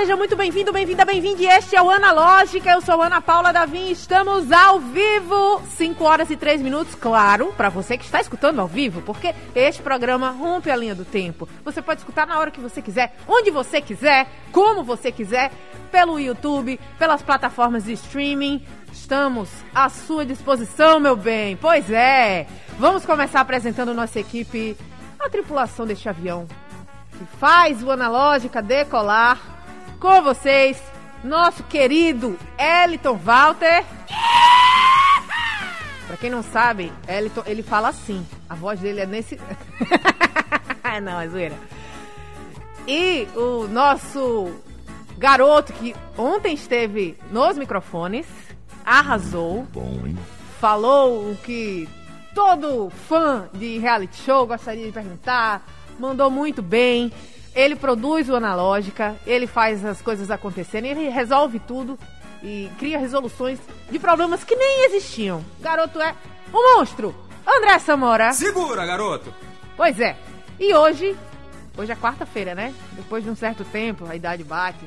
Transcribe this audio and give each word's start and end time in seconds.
Seja 0.00 0.16
muito 0.16 0.34
bem-vindo, 0.34 0.72
bem-vinda, 0.72 1.04
bem-vinde. 1.04 1.44
Este 1.44 1.76
é 1.76 1.82
o 1.82 1.90
Analógica. 1.90 2.70
Eu 2.70 2.80
sou 2.80 3.02
Ana 3.02 3.20
Paula 3.20 3.52
Davim. 3.52 3.90
Estamos 3.90 4.50
ao 4.50 4.80
vivo, 4.80 5.60
5 5.76 6.02
horas 6.02 6.30
e 6.30 6.38
3 6.38 6.62
minutos, 6.62 6.94
claro, 6.94 7.52
para 7.54 7.68
você 7.68 7.98
que 7.98 8.06
está 8.06 8.18
escutando 8.18 8.60
ao 8.60 8.66
vivo, 8.66 9.02
porque 9.02 9.34
este 9.54 9.82
programa 9.82 10.30
rompe 10.30 10.70
a 10.70 10.76
linha 10.76 10.94
do 10.94 11.04
tempo. 11.04 11.46
Você 11.62 11.82
pode 11.82 12.00
escutar 12.00 12.26
na 12.26 12.38
hora 12.38 12.50
que 12.50 12.60
você 12.60 12.80
quiser, 12.80 13.14
onde 13.28 13.50
você 13.50 13.82
quiser, 13.82 14.26
como 14.50 14.82
você 14.82 15.12
quiser, 15.12 15.52
pelo 15.92 16.18
YouTube, 16.18 16.80
pelas 16.98 17.20
plataformas 17.20 17.84
de 17.84 17.92
streaming. 17.92 18.64
Estamos 18.90 19.50
à 19.74 19.90
sua 19.90 20.24
disposição, 20.24 20.98
meu 20.98 21.14
bem. 21.14 21.58
Pois 21.58 21.90
é. 21.90 22.46
Vamos 22.78 23.04
começar 23.04 23.42
apresentando 23.42 23.92
nossa 23.92 24.18
equipe, 24.18 24.78
a 25.18 25.28
tripulação 25.28 25.84
deste 25.84 26.08
avião 26.08 26.48
que 27.18 27.36
faz 27.36 27.82
o 27.82 27.90
Analógica 27.90 28.62
decolar 28.62 29.59
com 30.00 30.22
vocês, 30.22 30.82
nosso 31.22 31.62
querido 31.64 32.38
Eliton 32.58 33.16
Walter. 33.16 33.84
Pra 36.06 36.16
quem 36.16 36.30
não 36.30 36.42
sabe, 36.42 36.90
Eliton, 37.06 37.42
ele 37.46 37.62
fala 37.62 37.90
assim. 37.90 38.26
A 38.48 38.54
voz 38.54 38.80
dele 38.80 39.00
é 39.00 39.06
nesse. 39.06 39.38
não, 41.02 41.20
é 41.20 41.28
zoeira. 41.28 41.54
E 42.88 43.28
o 43.36 43.68
nosso 43.68 44.50
garoto 45.18 45.72
que 45.74 45.94
ontem 46.16 46.54
esteve 46.54 47.16
nos 47.30 47.58
microfones, 47.58 48.26
arrasou. 48.84 49.64
Bom, 49.70 50.06
hein? 50.06 50.18
Falou 50.58 51.30
o 51.30 51.36
que 51.44 51.86
todo 52.34 52.90
fã 53.06 53.48
de 53.52 53.78
reality 53.78 54.16
show 54.22 54.46
gostaria 54.46 54.86
de 54.86 54.92
perguntar. 54.92 55.62
Mandou 55.98 56.30
muito 56.30 56.62
bem. 56.62 57.12
Ele 57.54 57.74
produz 57.74 58.28
o 58.28 58.36
Analógica, 58.36 59.16
ele 59.26 59.46
faz 59.46 59.84
as 59.84 60.00
coisas 60.00 60.30
acontecerem, 60.30 60.90
ele 60.90 61.08
resolve 61.08 61.58
tudo 61.58 61.98
e 62.42 62.70
cria 62.78 62.98
resoluções 62.98 63.58
de 63.90 63.98
problemas 63.98 64.44
que 64.44 64.54
nem 64.54 64.86
existiam. 64.86 65.44
Garoto 65.60 66.00
é 66.00 66.14
um 66.54 66.76
monstro. 66.76 67.14
André 67.46 67.78
Samora. 67.78 68.32
Segura, 68.32 68.86
garoto. 68.86 69.34
Pois 69.76 69.98
é. 69.98 70.16
E 70.58 70.74
hoje, 70.74 71.16
hoje 71.76 71.92
é 71.92 71.96
quarta-feira, 71.96 72.54
né? 72.54 72.72
Depois 72.92 73.24
de 73.24 73.30
um 73.30 73.34
certo 73.34 73.64
tempo, 73.64 74.06
a 74.08 74.14
idade 74.14 74.44
bate. 74.44 74.84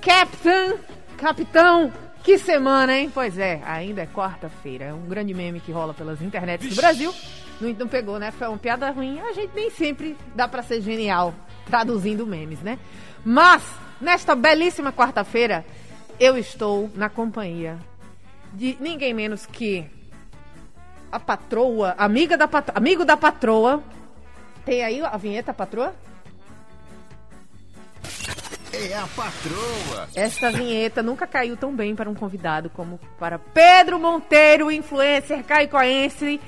Captain, 0.00 0.78
capitão, 1.18 1.92
que 2.22 2.38
semana, 2.38 2.96
hein? 2.96 3.10
Pois 3.12 3.36
é, 3.38 3.60
ainda 3.64 4.02
é 4.02 4.06
quarta-feira. 4.06 4.86
É 4.86 4.92
um 4.94 5.06
grande 5.06 5.34
meme 5.34 5.60
que 5.60 5.72
rola 5.72 5.92
pelas 5.92 6.22
internets 6.22 6.68
do 6.68 6.76
Brasil. 6.76 7.14
Não, 7.60 7.70
não 7.70 7.88
pegou, 7.88 8.18
né? 8.18 8.30
Foi 8.30 8.48
uma 8.48 8.56
piada 8.56 8.90
ruim. 8.90 9.20
A 9.20 9.32
gente 9.32 9.52
nem 9.54 9.70
sempre 9.70 10.16
dá 10.34 10.48
para 10.48 10.62
ser 10.62 10.80
genial 10.80 11.34
traduzindo 11.70 12.26
memes, 12.26 12.60
né? 12.60 12.78
Mas, 13.24 13.62
nesta 14.00 14.34
belíssima 14.34 14.92
quarta-feira, 14.92 15.64
eu 16.18 16.36
estou 16.36 16.90
na 16.94 17.08
companhia 17.08 17.78
de 18.52 18.76
ninguém 18.80 19.14
menos 19.14 19.46
que 19.46 19.86
a 21.10 21.18
patroa, 21.18 21.94
amiga 21.96 22.36
da 22.36 22.48
patroa, 22.48 22.76
amigo 22.76 23.04
da 23.04 23.16
patroa. 23.16 23.82
Tem 24.64 24.82
aí 24.82 25.00
a 25.00 25.16
vinheta, 25.16 25.54
patroa? 25.54 25.94
É 28.72 28.94
a 28.94 29.06
patroa. 29.16 30.08
Esta 30.14 30.50
vinheta 30.50 31.02
nunca 31.02 31.26
caiu 31.26 31.56
tão 31.56 31.74
bem 31.74 31.94
para 31.94 32.08
um 32.08 32.14
convidado 32.14 32.70
como 32.70 33.00
para 33.18 33.38
Pedro 33.38 33.98
Monteiro, 33.98 34.70
influencer 34.70 35.42
caicoense 35.44 36.40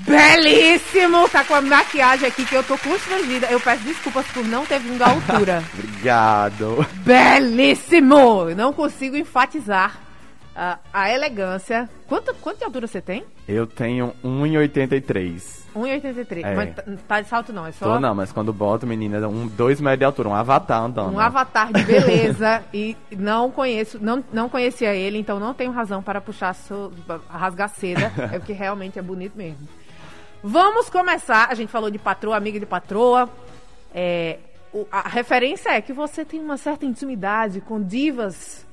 Belíssimo! 0.00 1.28
Tá 1.28 1.44
com 1.44 1.54
a 1.54 1.60
maquiagem 1.60 2.28
aqui 2.28 2.44
que 2.44 2.54
eu 2.54 2.62
tô 2.64 2.76
constrangida. 2.78 3.46
Eu 3.46 3.60
peço 3.60 3.84
desculpas 3.84 4.26
por 4.28 4.44
não 4.44 4.66
ter 4.66 4.80
vindo 4.80 5.02
à 5.02 5.10
altura. 5.10 5.62
Obrigado. 5.74 6.86
Belíssimo! 7.04 8.50
Eu 8.50 8.56
não 8.56 8.72
consigo 8.72 9.16
enfatizar 9.16 10.00
a, 10.54 10.78
a 10.92 11.10
elegância. 11.10 11.88
Quanto, 12.06 12.34
quanto 12.34 12.58
de 12.58 12.64
altura 12.64 12.86
você 12.86 13.00
tem? 13.00 13.24
Eu 13.48 13.66
tenho 13.66 14.12
1,83. 14.24 15.62
1,83. 15.74 16.44
É. 16.44 16.54
Mas 16.54 16.74
tá, 16.74 16.82
tá 17.08 17.20
de 17.20 17.28
salto 17.28 17.52
não, 17.52 17.66
é 17.66 17.72
só... 17.72 17.94
Tô 17.94 18.00
não, 18.00 18.14
mas 18.14 18.30
quando 18.32 18.52
boto, 18.52 18.86
menina, 18.86 19.26
um, 19.26 19.46
dois 19.46 19.80
metros 19.80 19.98
de 19.98 20.04
altura, 20.04 20.28
um 20.28 20.34
avatar 20.34 20.82
andando. 20.82 21.14
Um 21.14 21.18
avatar 21.18 21.72
de 21.72 21.82
beleza 21.82 22.62
e 22.72 22.96
não 23.10 23.50
conheço, 23.50 23.98
não, 24.00 24.22
não 24.32 24.48
conhecia 24.48 24.94
ele, 24.94 25.18
então 25.18 25.40
não 25.40 25.54
tenho 25.54 25.72
razão 25.72 26.02
para 26.02 26.20
puxar, 26.20 26.54
so, 26.54 26.92
rasgar 27.28 27.70
seda, 27.70 28.12
é 28.30 28.38
porque 28.38 28.52
realmente 28.52 28.98
é 28.98 29.02
bonito 29.02 29.36
mesmo. 29.36 29.66
Vamos 30.42 30.90
começar. 30.90 31.48
A 31.50 31.54
gente 31.54 31.70
falou 31.70 31.90
de 31.90 31.98
patroa, 31.98 32.36
amiga 32.36 32.58
de 32.58 32.66
patroa. 32.66 33.28
É, 33.94 34.38
o, 34.72 34.86
a 34.90 35.08
referência 35.08 35.70
é 35.70 35.80
que 35.80 35.92
você 35.92 36.24
tem 36.24 36.40
uma 36.40 36.56
certa 36.56 36.84
intimidade 36.84 37.60
com 37.60 37.80
divas 37.80 38.66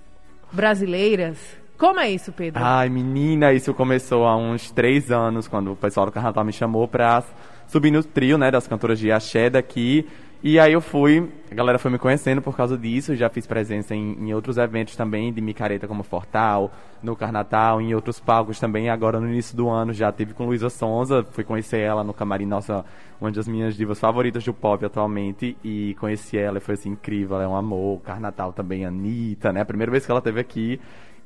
brasileiras. 0.51 1.37
Como 1.77 1.99
é 1.99 2.09
isso, 2.09 2.31
Pedro? 2.31 2.61
Ai, 2.63 2.89
menina, 2.89 3.53
isso 3.53 3.73
começou 3.73 4.25
há 4.25 4.35
uns 4.35 4.71
três 4.71 5.11
anos, 5.11 5.47
quando 5.47 5.71
o 5.71 5.75
pessoal 5.75 6.07
do 6.07 6.11
Carnaval 6.11 6.43
me 6.43 6.51
chamou 6.51 6.87
pra 6.87 7.23
subir 7.67 7.91
no 7.91 8.03
trio, 8.03 8.37
né, 8.37 8.51
das 8.51 8.67
cantoras 8.67 8.99
de 8.99 9.11
axé 9.11 9.49
daqui. 9.49 10.07
E 10.41 10.57
aí 10.57 10.71
eu 10.71 10.79
fui, 10.79 11.29
a 11.51 11.53
galera 11.53 11.77
foi 11.77 11.91
me 11.91 11.99
conhecendo 11.99 12.41
por 12.41 12.55
causa 12.55 12.77
disso, 12.77 13.13
já 13.13 13.27
fiz 13.29 13.45
presença 13.45 13.93
em, 13.93 14.13
em 14.13 14.33
outros 14.33 14.57
eventos 14.57 14.95
também, 14.95 15.33
de 15.33 15.41
micareta 15.41 15.85
como 15.85 16.01
Fortal, 16.01 16.71
no 17.03 17.13
Carnatal, 17.13 17.81
em 17.81 17.93
outros 17.93 18.21
palcos 18.21 18.57
também. 18.57 18.89
Agora 18.89 19.19
no 19.19 19.27
início 19.27 19.57
do 19.57 19.67
ano 19.67 19.91
já 19.91 20.13
teve 20.13 20.33
com 20.33 20.45
Luísa 20.45 20.69
Sonza, 20.69 21.25
fui 21.31 21.43
conhecer 21.43 21.79
ela 21.79 22.05
no 22.05 22.13
camarim, 22.13 22.45
nossa, 22.45 22.85
uma 23.19 23.29
das 23.29 23.49
minhas 23.49 23.75
divas 23.75 23.99
favoritas 23.99 24.41
do 24.45 24.53
pop 24.53 24.85
atualmente, 24.85 25.57
e 25.61 25.93
conheci 25.99 26.37
ela 26.37 26.59
e 26.59 26.61
foi 26.61 26.75
assim 26.75 26.91
incrível, 26.91 27.35
ela 27.35 27.43
é 27.43 27.47
um 27.49 27.57
amor. 27.57 27.99
Carnatal 27.99 28.53
também, 28.53 28.85
Anitta, 28.85 29.51
né? 29.51 29.59
A 29.59 29.65
primeira 29.65 29.91
vez 29.91 30.05
que 30.05 30.11
ela 30.11 30.19
esteve 30.19 30.39
aqui, 30.39 30.79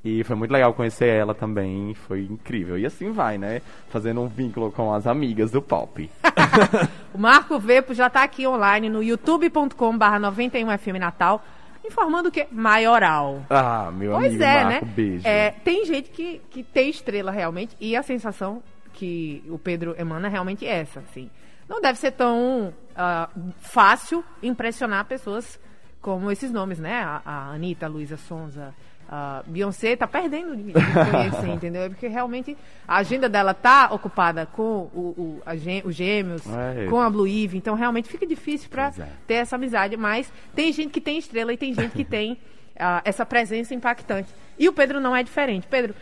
e 0.04 0.24
foi 0.24 0.36
muito 0.36 0.52
legal 0.52 0.74
conhecer 0.74 1.08
ela 1.08 1.36
também, 1.36 1.94
foi 1.94 2.24
incrível. 2.24 2.80
E 2.80 2.86
assim 2.86 3.12
vai, 3.12 3.38
né? 3.38 3.62
Fazendo 3.90 4.22
um 4.22 4.28
vínculo 4.28 4.72
com 4.72 4.92
as 4.92 5.06
amigas 5.06 5.52
do 5.52 5.62
pop. 5.62 6.10
o 7.14 7.18
Marco 7.18 7.60
Vepo 7.60 7.94
já 7.94 8.08
está 8.08 8.24
aqui 8.24 8.48
online 8.48 8.90
no 8.90 9.04
youtube.com/barra 9.04 10.20
91FM 10.20 11.00
Natal, 11.00 11.44
informando 11.86 12.32
que 12.32 12.48
maioral. 12.52 13.46
Ah, 13.50 13.92
meu 13.92 14.12
pois 14.14 14.28
amigo 14.28 14.44
é, 14.44 14.64
Marco, 14.64 14.86
né? 14.86 14.92
beijo. 14.96 15.28
É, 15.28 15.52
tem 15.52 15.86
gente 15.86 16.10
que, 16.10 16.42
que 16.50 16.64
tem 16.64 16.90
estrela 16.90 17.32
realmente, 17.32 17.76
e 17.80 17.96
a 17.96 18.04
sensação 18.04 18.62
que 18.94 19.44
o 19.50 19.58
Pedro 19.58 19.96
emana 19.98 20.28
é 20.28 20.32
realmente 20.32 20.66
essa, 20.66 21.00
assim. 21.00 21.30
Não 21.68 21.82
deve 21.82 21.98
ser 21.98 22.12
tão 22.12 22.74
uh, 22.92 23.54
fácil 23.60 24.24
impressionar 24.42 25.06
pessoas 25.06 25.60
como 26.02 26.30
esses 26.30 26.52
nomes, 26.52 26.80
né? 26.80 27.02
A, 27.02 27.22
a 27.26 27.54
Anitta, 27.54 27.86
a 27.86 27.90
Luísa 27.90 28.18
Sonza, 28.18 28.74
a 29.08 29.44
Beyoncé 29.46 29.96
tá 29.96 30.08
perdendo 30.08 30.56
de, 30.56 30.64
de 30.64 30.74
conhecer, 30.74 31.48
entendeu? 31.54 31.84
É 31.84 31.90
porque 31.90 32.08
realmente 32.08 32.58
a 32.88 32.98
agenda 32.98 33.30
dela 33.30 33.54
tá 33.54 33.90
ocupada 33.92 34.46
com 34.46 34.90
o, 34.94 35.14
o 35.18 35.42
a, 35.46 35.54
os 35.86 35.96
gêmeos, 35.96 36.44
é. 36.48 36.88
com 36.90 37.00
a 37.00 37.10
Blue 37.10 37.28
Eve, 37.28 37.58
então 37.58 37.76
realmente 37.76 38.10
fica 38.10 38.26
difícil 38.26 38.70
para 38.70 38.94
é. 38.98 39.08
ter 39.28 39.36
essa 39.36 39.56
amizade. 39.56 39.98
Mas 39.98 40.32
tem 40.56 40.72
gente 40.72 40.92
que 40.92 41.02
tem 41.02 41.18
estrela 41.18 41.54
e 41.54 41.58
tem 41.58 41.74
gente 41.74 41.92
que 41.92 42.04
tem 42.04 42.34
uh, 42.34 43.02
essa 43.06 43.26
presença 43.26 43.74
impactante. 43.74 44.30
E 44.58 44.70
o 44.70 44.74
Pedro 44.74 45.00
não 45.00 45.16
é 45.16 45.24
diferente. 45.24 45.68
Pedro, 45.68 45.96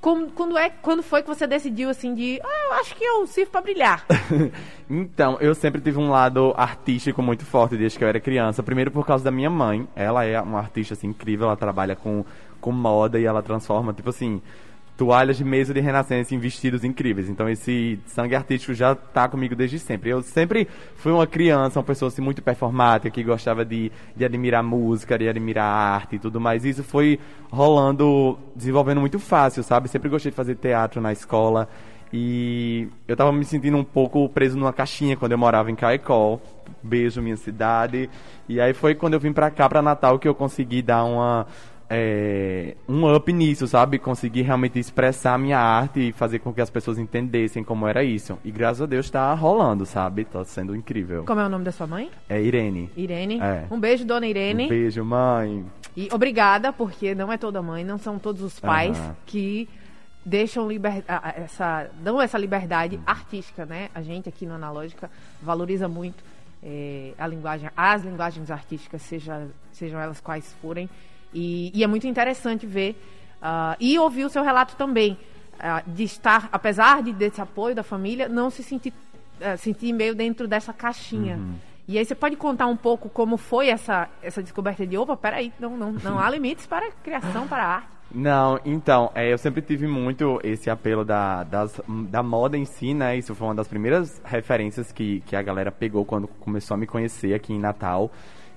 como, 0.00 0.30
quando, 0.30 0.56
é, 0.56 0.70
quando 0.70 1.02
foi 1.02 1.22
que 1.22 1.28
você 1.28 1.46
decidiu 1.46 1.90
assim 1.90 2.14
de, 2.14 2.40
ah, 2.42 2.66
eu 2.68 2.72
acho 2.74 2.94
que 2.94 3.04
eu 3.04 3.26
sirvo 3.26 3.50
para 3.50 3.60
brilhar? 3.60 4.04
então, 4.88 5.36
eu 5.40 5.54
sempre 5.54 5.80
tive 5.80 5.98
um 5.98 6.10
lado 6.10 6.54
artístico 6.56 7.22
muito 7.22 7.44
forte 7.44 7.76
desde 7.76 7.98
que 7.98 8.04
eu 8.04 8.08
era 8.08 8.20
criança. 8.20 8.62
Primeiro 8.62 8.90
por 8.90 9.06
causa 9.06 9.24
da 9.24 9.30
minha 9.30 9.50
mãe. 9.50 9.86
Ela 9.94 10.24
é 10.24 10.40
uma 10.40 10.58
artista 10.58 10.94
assim, 10.94 11.08
incrível, 11.08 11.46
ela 11.46 11.56
trabalha 11.56 11.96
com, 11.96 12.24
com 12.60 12.72
moda 12.72 13.18
e 13.18 13.24
ela 13.24 13.42
transforma, 13.42 13.92
tipo 13.92 14.10
assim, 14.10 14.40
toalhas 14.96 15.36
de 15.36 15.44
mesa 15.44 15.74
de 15.74 15.80
renascença 15.80 16.34
em 16.34 16.38
vestidos 16.38 16.82
incríveis. 16.82 17.28
Então 17.28 17.48
esse 17.48 17.98
sangue 18.06 18.34
artístico 18.34 18.72
já 18.72 18.92
está 18.92 19.28
comigo 19.28 19.54
desde 19.54 19.78
sempre. 19.78 20.10
Eu 20.10 20.22
sempre 20.22 20.66
fui 20.96 21.12
uma 21.12 21.26
criança, 21.26 21.78
uma 21.78 21.84
pessoa 21.84 22.08
assim, 22.08 22.22
muito 22.22 22.42
performática, 22.42 23.10
que 23.10 23.22
gostava 23.22 23.64
de, 23.64 23.92
de 24.16 24.24
admirar 24.24 24.62
música, 24.62 25.18
de 25.18 25.28
admirar 25.28 25.66
arte 25.66 26.16
e 26.16 26.18
tudo 26.18 26.40
mais. 26.40 26.64
E 26.64 26.70
isso 26.70 26.82
foi 26.82 27.20
rolando, 27.50 28.38
desenvolvendo 28.54 29.00
muito 29.00 29.18
fácil, 29.18 29.62
sabe? 29.62 29.88
Sempre 29.88 30.08
gostei 30.08 30.30
de 30.30 30.36
fazer 30.36 30.56
teatro 30.56 31.00
na 31.00 31.12
escola. 31.12 31.68
E 32.12 32.88
eu 33.06 33.14
estava 33.14 33.32
me 33.32 33.44
sentindo 33.44 33.76
um 33.76 33.84
pouco 33.84 34.28
preso 34.28 34.56
numa 34.56 34.72
caixinha 34.72 35.16
quando 35.16 35.32
eu 35.32 35.38
morava 35.38 35.70
em 35.70 35.74
Caicó. 35.74 36.40
Beijo, 36.82 37.20
minha 37.20 37.36
cidade. 37.36 38.08
E 38.48 38.60
aí 38.60 38.72
foi 38.72 38.94
quando 38.94 39.14
eu 39.14 39.20
vim 39.20 39.32
para 39.32 39.50
cá, 39.50 39.68
para 39.68 39.82
Natal, 39.82 40.18
que 40.18 40.28
eu 40.28 40.34
consegui 40.34 40.82
dar 40.82 41.04
uma 41.04 41.46
é, 41.88 42.76
um 42.88 43.14
up 43.14 43.32
nisso, 43.32 43.66
sabe? 43.66 43.98
Conseguir 43.98 44.42
realmente 44.42 44.78
expressar 44.78 45.34
a 45.34 45.38
minha 45.38 45.58
arte 45.58 46.08
e 46.08 46.12
fazer 46.12 46.40
com 46.40 46.52
que 46.52 46.60
as 46.60 46.70
pessoas 46.70 46.98
entendessem 46.98 47.62
como 47.62 47.86
era 47.86 48.02
isso. 48.02 48.38
E 48.44 48.50
graças 48.50 48.82
a 48.82 48.86
Deus 48.86 49.08
tá 49.08 49.32
rolando, 49.34 49.86
sabe? 49.86 50.24
Tá 50.24 50.44
sendo 50.44 50.74
incrível. 50.74 51.24
Como 51.24 51.40
é 51.40 51.46
o 51.46 51.48
nome 51.48 51.64
da 51.64 51.72
sua 51.72 51.86
mãe? 51.86 52.10
É 52.28 52.40
Irene. 52.40 52.90
Irene. 52.96 53.40
É. 53.40 53.66
Um 53.70 53.78
beijo, 53.78 54.04
dona 54.04 54.26
Irene. 54.26 54.64
Um 54.64 54.68
beijo, 54.68 55.04
mãe. 55.04 55.64
E 55.96 56.08
obrigada, 56.12 56.72
porque 56.72 57.14
não 57.14 57.32
é 57.32 57.38
toda 57.38 57.62
mãe, 57.62 57.84
não 57.84 57.98
são 57.98 58.18
todos 58.18 58.42
os 58.42 58.58
pais 58.58 58.98
Aham. 58.98 59.16
que 59.24 59.68
deixam 60.24 60.68
liber... 60.68 61.04
essa 61.36 61.88
dão 62.02 62.20
essa 62.20 62.36
liberdade 62.36 62.98
artística, 63.06 63.64
né? 63.64 63.88
A 63.94 64.02
gente 64.02 64.28
aqui 64.28 64.44
no 64.44 64.54
Analógica 64.54 65.08
valoriza 65.40 65.88
muito 65.88 66.22
eh, 66.62 67.12
a 67.16 67.26
linguagem, 67.28 67.70
as 67.76 68.02
linguagens 68.02 68.50
artísticas, 68.50 69.02
seja, 69.02 69.46
sejam 69.72 70.00
elas 70.00 70.20
quais 70.20 70.52
forem. 70.60 70.90
E, 71.34 71.70
e 71.74 71.84
é 71.84 71.86
muito 71.86 72.06
interessante 72.06 72.66
ver 72.66 73.00
ah, 73.42 73.76
e 73.78 73.98
ouvir 73.98 74.24
o 74.24 74.28
seu 74.28 74.42
relato 74.42 74.76
também 74.76 75.18
ah, 75.58 75.82
de 75.86 76.04
estar, 76.04 76.48
apesar 76.52 77.02
de 77.02 77.12
desse 77.12 77.40
apoio 77.40 77.74
da 77.74 77.82
família, 77.82 78.28
não 78.28 78.50
se 78.50 78.62
sentir 78.62 78.92
eh, 79.38 79.56
sentir 79.58 79.92
meio 79.92 80.14
dentro 80.14 80.48
dessa 80.48 80.72
caixinha. 80.72 81.38
E 81.86 81.98
aí 81.98 82.04
você 82.04 82.14
pode 82.14 82.36
contar 82.36 82.66
um 82.66 82.76
pouco 82.76 83.08
como 83.08 83.36
foi 83.36 83.68
essa, 83.68 84.08
essa 84.22 84.42
descoberta 84.42 84.86
de 84.86 84.96
opa, 84.96 85.14
peraí, 85.14 85.52
não, 85.60 85.76
não, 85.76 85.92
não 85.92 86.18
há 86.18 86.30
limites 86.30 86.66
para 86.66 86.86
a 86.88 86.90
criação, 86.90 87.46
para 87.46 87.62
a 87.62 87.74
arte. 87.76 87.88
Não, 88.10 88.58
então, 88.64 89.10
é, 89.14 89.32
eu 89.32 89.36
sempre 89.36 89.60
tive 89.60 89.86
muito 89.86 90.40
esse 90.42 90.70
apelo 90.70 91.04
da, 91.04 91.44
das, 91.44 91.78
da 92.08 92.22
moda 92.22 92.56
em 92.56 92.64
si, 92.64 92.94
né? 92.94 93.16
Isso 93.16 93.34
foi 93.34 93.48
uma 93.48 93.54
das 93.54 93.68
primeiras 93.68 94.22
referências 94.24 94.90
que, 94.90 95.20
que 95.26 95.36
a 95.36 95.42
galera 95.42 95.70
pegou 95.70 96.04
quando 96.04 96.26
começou 96.26 96.76
a 96.76 96.78
me 96.78 96.86
conhecer 96.86 97.34
aqui 97.34 97.52
em 97.52 97.58
Natal. 97.58 98.10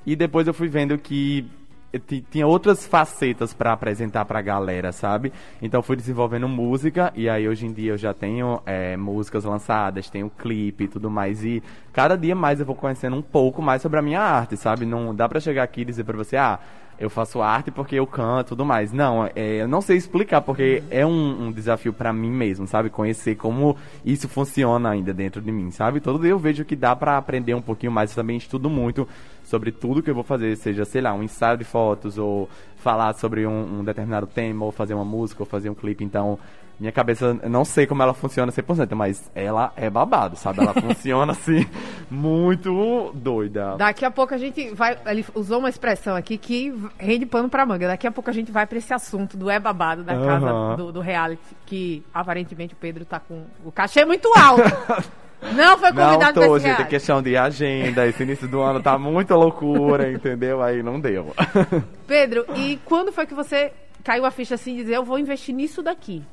E 0.06 0.16
depois 0.16 0.48
eu 0.48 0.54
fui 0.54 0.70
vendo 0.70 0.98
que 0.98 1.46
tinha 2.30 2.46
outras 2.46 2.86
facetas 2.86 3.54
para 3.54 3.74
apresentar 3.74 4.24
pra 4.26 4.42
galera, 4.42 4.92
sabe? 4.92 5.34
Então 5.62 5.82
fui 5.82 5.96
desenvolvendo 5.96 6.48
música 6.48 7.12
e 7.16 7.28
aí 7.28 7.48
hoje 7.48 7.66
em 7.66 7.74
dia 7.74 7.94
eu 7.94 7.98
já 7.98 8.14
tenho 8.14 8.62
é, 8.66 8.96
músicas 8.96 9.44
lançadas, 9.44 10.10
tenho 10.10 10.30
clipe 10.30 10.84
e 10.84 10.88
tudo 10.88 11.10
mais 11.10 11.44
e 11.44 11.64
cada 11.92 12.16
dia 12.16 12.36
mais 12.36 12.60
eu 12.60 12.66
vou 12.66 12.76
conhecendo 12.76 13.16
um 13.16 13.22
pouco 13.22 13.62
mais 13.62 13.82
sobre 13.82 13.98
a 13.98 14.02
minha 14.02 14.22
arte, 14.22 14.56
sabe? 14.56 14.86
Não 14.86 15.16
dá 15.16 15.28
pra 15.28 15.40
chegar 15.40 15.64
aqui 15.64 15.82
e 15.82 15.86
dizer 15.86 16.04
pra 16.04 16.18
você, 16.18 16.38
ah, 16.38 16.60
eu 17.00 17.10
faço 17.10 17.42
arte 17.42 17.72
porque 17.72 17.96
eu 17.96 18.06
canto 18.06 18.48
e 18.48 18.50
tudo 18.50 18.66
mais. 18.66 18.92
Não, 18.92 19.30
é, 19.36 19.62
eu 19.62 19.68
não 19.68 19.82
sei 19.82 19.96
explicar 19.96 20.42
porque 20.42 20.84
é 20.90 21.06
um, 21.06 21.48
um 21.48 21.52
desafio 21.52 21.94
pra 21.94 22.12
mim 22.12 22.30
mesmo, 22.30 22.68
sabe? 22.68 22.90
Conhecer 22.90 23.36
como 23.36 23.78
isso 24.06 24.28
funciona 24.28 24.90
ainda 24.90 25.14
dentro 25.14 25.42
de 25.42 25.52
mim, 25.52 25.72
sabe? 25.72 26.00
Todo 26.00 26.20
dia 26.20 26.32
eu 26.32 26.40
vejo 26.40 26.66
que 26.66 26.76
dá 26.76 26.96
pra 26.96 27.18
aprender 27.18 27.54
um 27.54 27.62
pouquinho 27.62 27.92
mais, 27.92 28.12
eu 28.12 28.18
também 28.18 28.38
estudo 28.38 28.70
muito 28.70 29.08
sobre 29.44 29.72
tudo 29.72 30.04
que 30.04 30.10
eu 30.10 30.16
vou 30.16 30.24
fazer, 30.24 30.56
seja, 30.58 30.86
sei 30.86 31.02
lá, 31.02 31.14
um 31.14 31.24
ensaio 31.24 31.58
de 31.58 31.64
fotos 31.64 32.18
ou 32.18 32.48
falar 32.80 33.14
sobre 33.14 33.46
um, 33.46 33.80
um 33.80 33.84
determinado 33.84 34.28
tema 34.28 34.66
ou 34.66 34.72
fazer 34.72 34.94
uma 34.94 35.06
música 35.06 35.44
ou 35.44 35.46
fazer 35.46 35.70
um 35.70 35.76
clipe, 35.76 36.04
então 36.04 36.40
minha 36.80 36.94
cabeça, 36.94 37.34
não 37.50 37.66
sei 37.66 37.86
como 37.86 38.02
ela 38.02 38.14
funciona 38.14 38.54
100%, 38.54 38.96
mas 38.96 39.30
ela 39.36 39.74
é 39.76 39.90
babado, 39.90 40.38
sabe? 40.38 40.62
Ela 40.62 40.74
funciona 40.82 41.34
assim, 41.34 41.68
muito 42.10 43.12
doida. 43.16 43.76
Daqui 43.76 44.06
a 44.06 44.12
pouco 44.12 44.34
a 44.34 44.38
gente 44.38 44.74
vai. 44.74 44.98
Ele 45.06 45.26
usou 45.36 45.60
uma 45.60 45.68
expressão 45.68 46.16
aqui 46.16 46.38
que 46.38 46.74
rende 46.98 47.26
pano 47.26 47.50
pra 47.50 47.66
manga. 47.66 47.86
Daqui 47.86 48.08
a 48.08 48.12
pouco 48.12 48.30
a 48.30 48.34
gente 48.34 48.50
vai 48.50 48.66
pra 48.66 48.78
esse 48.78 48.94
assunto 48.94 49.36
do 49.36 49.50
é 49.50 49.60
babado 49.60 50.04
da 50.04 50.16
casa 50.16 50.48
Aham. 50.48 50.76
do, 50.78 50.92
do 50.94 51.02
reality, 51.02 51.44
que 51.66 52.02
aparentemente 52.14 52.74
o 52.74 52.78
Pedro 52.78 53.04
tá 53.04 53.20
com 53.20 53.44
o 53.66 53.74
cachê 53.74 54.06
muito 54.06 54.32
alto. 54.38 54.64
Não 55.42 55.78
foi 55.78 55.92
Não 55.92 56.04
convidado 56.04 56.34
pra 56.34 56.48
tô, 56.48 56.60
gente, 56.60 56.82
é 56.82 56.86
questão 56.86 57.22
de 57.22 57.38
agenda, 57.38 58.06
esse 58.08 58.24
início 58.24 58.48
do 58.48 58.60
ano 58.60 58.82
tá 58.82 58.98
muita 58.98 59.36
loucura, 59.36 60.12
entendeu? 60.12 60.62
Aí 60.62 60.84
não 60.84 61.00
deu. 61.00 61.34
Pedro, 62.06 62.46
e 62.56 62.78
quando 62.86 63.12
foi 63.12 63.26
que 63.26 63.34
você 63.34 63.72
caiu 64.04 64.26
a 64.26 64.32
ficha 64.32 64.56
assim 64.56 64.76
dizer, 64.76 64.96
eu 64.96 65.04
vou 65.04 65.18
investir 65.18 65.56
nisso 65.56 65.82
daqui? 65.82 66.24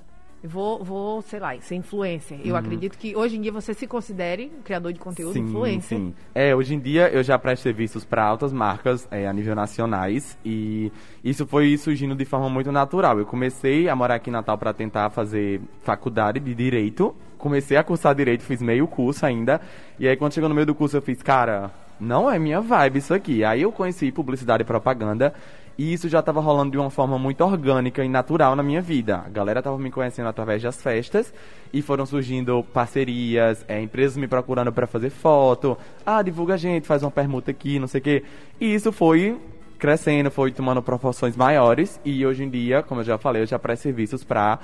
Vou, 0.45 0.85
vou, 0.85 1.23
sei 1.23 1.41
lá, 1.41 1.59
ser 1.61 1.75
influencer. 1.75 2.39
Eu 2.45 2.57
acredito 2.57 2.97
que 2.99 3.17
hoje 3.17 3.37
em 3.37 3.41
dia 3.41 3.51
você 3.51 3.75
se 3.75 3.87
considere 3.87 4.53
criador 4.65 4.93
de 4.93 4.99
conteúdo, 5.01 5.37
influencer. 5.37 5.99
Sim. 5.99 6.15
É, 6.35 6.55
hoje 6.55 6.75
em 6.75 6.79
dia 6.79 7.09
eu 7.09 7.23
já 7.23 7.39
presto 7.39 7.63
serviços 7.63 8.05
para 8.05 8.23
altas 8.23 8.53
marcas 8.53 9.09
é, 9.11 9.27
a 9.27 9.33
nível 9.33 9.55
nacionais 9.55 10.39
e 10.45 10.93
isso 11.25 11.47
foi 11.47 11.77
surgindo 11.77 12.15
de 12.15 12.25
forma 12.25 12.49
muito 12.49 12.71
natural. 12.71 13.19
Eu 13.19 13.27
comecei 13.27 13.89
a 13.89 13.97
morar 13.97 14.17
aqui 14.17 14.31
em 14.31 14.33
Natal 14.33 14.57
para 14.57 14.73
tentar 14.73 15.11
fazer 15.11 15.61
faculdade 15.83 16.39
de 16.39 16.55
direito. 16.55 17.17
Comecei 17.47 17.77
a 17.77 17.85
cursar 17.85 18.13
direito, 18.13 18.43
fiz 18.43 18.61
meio 18.61 18.89
curso 18.89 19.25
ainda. 19.25 19.61
E 20.01 20.09
aí 20.09 20.17
quando 20.17 20.33
chegou 20.33 20.49
no 20.49 20.55
meio 20.55 20.67
do 20.67 20.75
curso 20.75 20.97
eu 20.97 21.01
fiz, 21.01 21.23
cara, 21.23 21.71
não 22.01 22.29
é 22.29 22.41
minha 22.41 22.61
vibe 22.61 22.99
isso 22.99 23.15
aqui. 23.15 23.45
Aí 23.45 23.63
eu 23.63 23.71
conheci 23.71 24.11
publicidade 24.11 24.65
e 24.65 24.67
propaganda. 24.67 25.33
E 25.79 25.93
isso 25.93 26.09
já 26.09 26.19
estava 26.19 26.41
rolando 26.41 26.73
de 26.73 26.77
uma 26.77 26.91
forma 26.91 27.17
muito 27.17 27.45
orgânica 27.45 28.05
e 28.05 28.09
natural 28.09 28.57
na 28.57 28.65
minha 28.65 28.83
vida. 28.83 29.23
A 29.25 29.29
galera 29.29 29.61
estava 29.61 29.79
me 29.79 29.93
conhecendo 29.93 30.29
através 30.29 30.61
das 30.61 30.83
festas 30.83 31.33
e 31.73 31.81
foram 31.81 32.05
surgindo 32.05 32.65
parcerias, 32.65 33.65
é, 33.69 33.81
empresas 33.81 34.17
me 34.17 34.27
procurando 34.27 34.73
para 34.73 34.89
fazer 34.89 35.11
foto. 35.11 35.79
Ah, 36.05 36.23
divulga 36.23 36.55
a 36.55 36.57
gente, 36.57 36.85
faz 36.85 37.05
uma 37.05 37.13
permuta 37.13 37.53
aqui, 37.53 37.79
não 37.79 37.87
sei 37.87 38.01
o 38.01 38.03
quê. 38.03 38.25
E 38.61 38.75
isso 38.75 38.91
foi 38.91 39.39
crescendo, 39.79 40.31
foi 40.31 40.51
tomando 40.51 40.83
proporções 40.83 41.37
maiores 41.37 42.01
e 42.05 42.25
hoje 42.27 42.45
em 42.45 42.51
dia, 42.51 42.83
como 42.83 43.01
eu 43.01 43.05
já 43.05 43.19
falei, 43.19 43.43
eu 43.43 43.47
já 43.47 43.59
presto 43.59 43.83
serviços 43.83 44.25
para 44.25 44.59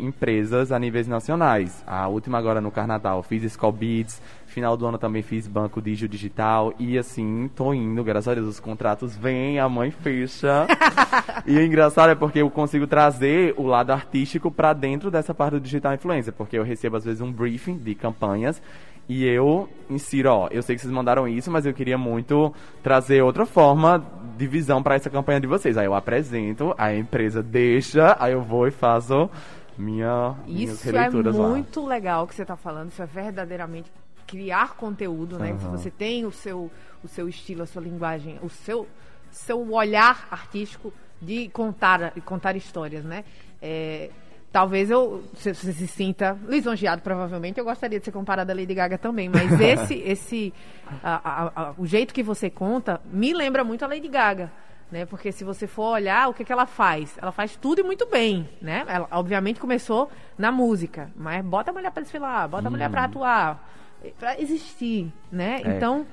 empresas 0.00 0.72
a 0.72 0.78
níveis 0.78 1.06
nacionais. 1.06 1.84
A 1.86 2.08
última 2.08 2.38
agora 2.38 2.60
no 2.60 2.70
Carnaval, 2.70 3.22
fiz 3.22 3.44
Skull 3.44 3.72
Beats, 3.72 4.22
final 4.50 4.76
do 4.76 4.86
ano 4.86 4.98
também 4.98 5.22
fiz 5.22 5.46
Banco 5.46 5.80
Digio 5.80 6.08
Digital 6.08 6.74
e 6.78 6.98
assim, 6.98 7.48
tô 7.54 7.72
indo, 7.72 8.02
graças 8.04 8.28
a 8.28 8.34
Deus, 8.34 8.48
os 8.48 8.60
contratos 8.60 9.16
vêm, 9.16 9.58
a 9.58 9.68
mãe 9.68 9.90
fecha. 9.90 10.66
e 11.46 11.56
o 11.56 11.62
engraçado 11.62 12.10
é 12.10 12.14
porque 12.14 12.40
eu 12.40 12.50
consigo 12.50 12.86
trazer 12.86 13.54
o 13.56 13.62
lado 13.62 13.92
artístico 13.92 14.50
para 14.50 14.72
dentro 14.72 15.10
dessa 15.10 15.32
parte 15.32 15.54
do 15.54 15.60
digital 15.60 15.94
influencer, 15.94 16.32
porque 16.32 16.58
eu 16.58 16.62
recebo 16.62 16.96
às 16.96 17.04
vezes 17.04 17.20
um 17.20 17.32
briefing 17.32 17.78
de 17.78 17.94
campanhas 17.94 18.60
e 19.08 19.24
eu 19.24 19.68
insiro, 19.88 20.30
ó, 20.30 20.48
eu 20.50 20.62
sei 20.62 20.76
que 20.76 20.82
vocês 20.82 20.92
mandaram 20.92 21.26
isso, 21.26 21.50
mas 21.50 21.66
eu 21.66 21.74
queria 21.74 21.98
muito 21.98 22.54
trazer 22.82 23.22
outra 23.22 23.44
forma 23.44 24.04
de 24.36 24.46
visão 24.46 24.82
para 24.82 24.94
essa 24.94 25.10
campanha 25.10 25.40
de 25.40 25.46
vocês. 25.46 25.76
Aí 25.76 25.86
eu 25.86 25.94
apresento, 25.94 26.74
a 26.78 26.94
empresa 26.94 27.42
deixa, 27.42 28.16
aí 28.20 28.32
eu 28.32 28.42
vou 28.42 28.68
e 28.68 28.70
faço 28.70 29.28
minha, 29.76 30.34
minhas 30.46 30.74
Isso 30.74 30.88
é 30.88 30.92
releituras 30.92 31.36
lá. 31.36 31.48
muito 31.48 31.84
legal 31.84 32.26
que 32.26 32.34
você 32.34 32.42
está 32.42 32.56
falando. 32.56 32.90
Isso 32.90 33.02
é 33.02 33.06
verdadeiramente 33.06 33.90
criar 34.30 34.76
conteúdo, 34.76 35.38
né? 35.38 35.56
Se 35.58 35.64
Aham. 35.66 35.76
você 35.76 35.90
tem 35.90 36.24
o 36.24 36.30
seu, 36.30 36.70
o 37.02 37.08
seu 37.08 37.28
estilo, 37.28 37.62
a 37.64 37.66
sua 37.66 37.82
linguagem, 37.82 38.38
o 38.42 38.48
seu, 38.48 38.86
seu 39.30 39.72
olhar 39.72 40.28
artístico 40.30 40.92
de 41.20 41.48
contar, 41.48 42.12
de 42.14 42.20
contar 42.20 42.54
histórias, 42.54 43.04
né? 43.04 43.24
É, 43.60 44.08
talvez 44.52 44.88
eu, 44.90 45.24
se 45.34 45.52
você 45.52 45.72
se 45.72 45.86
sinta 45.88 46.38
lisonjeado, 46.48 47.02
provavelmente, 47.02 47.58
eu 47.58 47.64
gostaria 47.64 47.98
de 47.98 48.04
ser 48.04 48.12
comparada 48.12 48.52
a 48.52 48.56
Lady 48.56 48.72
Gaga 48.74 48.96
também, 48.96 49.28
mas 49.28 49.50
esse, 49.60 49.94
esse 49.94 50.54
a- 51.02 51.20
a- 51.24 51.52
a- 51.62 51.74
o 51.76 51.84
jeito 51.86 52.14
que 52.14 52.22
você 52.22 52.48
conta 52.48 53.00
me 53.12 53.32
lembra 53.34 53.64
muito 53.64 53.84
a 53.84 53.88
Lady 53.88 54.08
Gaga. 54.08 54.52
Né? 54.90 55.06
Porque 55.06 55.30
se 55.30 55.44
você 55.44 55.68
for 55.68 55.92
olhar, 55.94 56.28
o 56.28 56.34
que, 56.34 56.44
que 56.44 56.52
ela 56.52 56.66
faz? 56.66 57.16
Ela 57.22 57.30
faz 57.30 57.54
tudo 57.56 57.80
e 57.80 57.84
muito 57.84 58.06
bem, 58.06 58.48
né? 58.60 58.84
Ela, 58.88 59.06
obviamente, 59.12 59.60
começou 59.60 60.10
na 60.36 60.50
música, 60.50 61.12
mas 61.14 61.44
bota 61.44 61.70
a 61.70 61.74
mulher 61.74 61.92
pra 61.92 62.02
desfilar, 62.02 62.48
bota 62.48 62.66
a 62.66 62.70
mulher 62.72 62.90
pra 62.90 63.04
atuar, 63.04 63.70
pra 64.18 64.40
existir, 64.40 65.12
né? 65.30 65.60
É. 65.64 65.76
Então, 65.76 66.06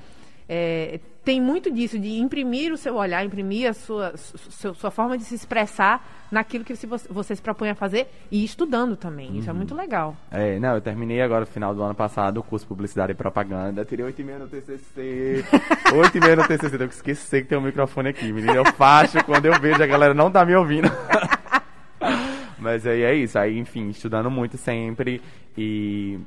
é, 0.48 0.98
tem 1.24 1.40
muito 1.42 1.70
disso, 1.70 1.98
de 1.98 2.18
imprimir 2.18 2.72
o 2.72 2.76
seu 2.78 2.94
olhar, 2.96 3.22
imprimir 3.22 3.68
a 3.68 3.74
sua, 3.74 4.16
su- 4.16 4.38
su- 4.38 4.74
sua 4.74 4.90
forma 4.90 5.18
de 5.18 5.24
se 5.24 5.34
expressar 5.34 6.26
naquilo 6.30 6.64
que 6.64 6.74
você, 6.74 6.86
você 6.86 7.36
se 7.36 7.42
propõe 7.42 7.68
a 7.68 7.74
fazer 7.74 8.06
e 8.30 8.42
estudando 8.42 8.96
também. 8.96 9.36
Isso 9.36 9.50
é 9.50 9.52
muito 9.52 9.74
legal. 9.74 10.16
É, 10.30 10.58
não, 10.58 10.74
eu 10.74 10.80
terminei 10.80 11.20
agora 11.20 11.40
no 11.40 11.46
final 11.46 11.74
do 11.74 11.82
ano 11.82 11.94
passado 11.94 12.38
o 12.38 12.42
curso 12.42 12.64
de 12.64 12.68
Publicidade 12.70 13.12
e 13.12 13.14
Propaganda. 13.14 13.84
Tirei 13.84 14.06
8,5 14.06 14.38
no 14.38 14.48
TCC. 14.48 15.44
8,5 15.92 16.36
no 16.36 16.48
TCC. 16.48 16.78
Tenho 16.78 16.88
que 16.88 16.94
esquecer 16.96 17.42
que 17.42 17.48
tem 17.48 17.58
um 17.58 17.62
microfone 17.62 18.08
aqui, 18.08 18.32
menino. 18.32 18.54
Eu 18.54 18.64
faço 18.72 19.22
quando 19.24 19.44
eu 19.46 19.60
vejo 19.60 19.82
a 19.82 19.86
galera 19.86 20.14
não 20.14 20.30
tá 20.30 20.46
me 20.46 20.54
ouvindo. 20.54 20.88
Mas 22.58 22.86
aí 22.86 23.02
é 23.02 23.14
isso. 23.14 23.38
Aí, 23.38 23.58
enfim, 23.58 23.88
estudando 23.90 24.30
muito 24.30 24.56
sempre 24.56 25.20
e 25.56 26.18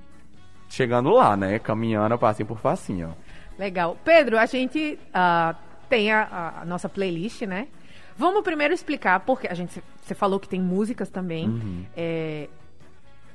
chegando 0.71 1.09
lá, 1.09 1.35
né? 1.35 1.59
Caminhando 1.59 2.17
passinho 2.17 2.47
por 2.47 2.59
passinho. 2.59 3.15
Legal. 3.59 3.97
Pedro, 4.03 4.39
a 4.39 4.45
gente 4.45 4.97
ah, 5.13 5.55
tem 5.89 6.11
a, 6.11 6.61
a 6.61 6.65
nossa 6.65 6.89
playlist, 6.89 7.41
né? 7.43 7.67
Vamos 8.17 8.41
primeiro 8.43 8.73
explicar, 8.73 9.19
porque 9.19 9.47
a 9.47 9.53
gente 9.53 9.83
você 10.01 10.15
falou 10.15 10.39
que 10.39 10.47
tem 10.47 10.61
músicas 10.61 11.09
também. 11.09 11.47
Uhum. 11.47 11.85
É, 11.95 12.47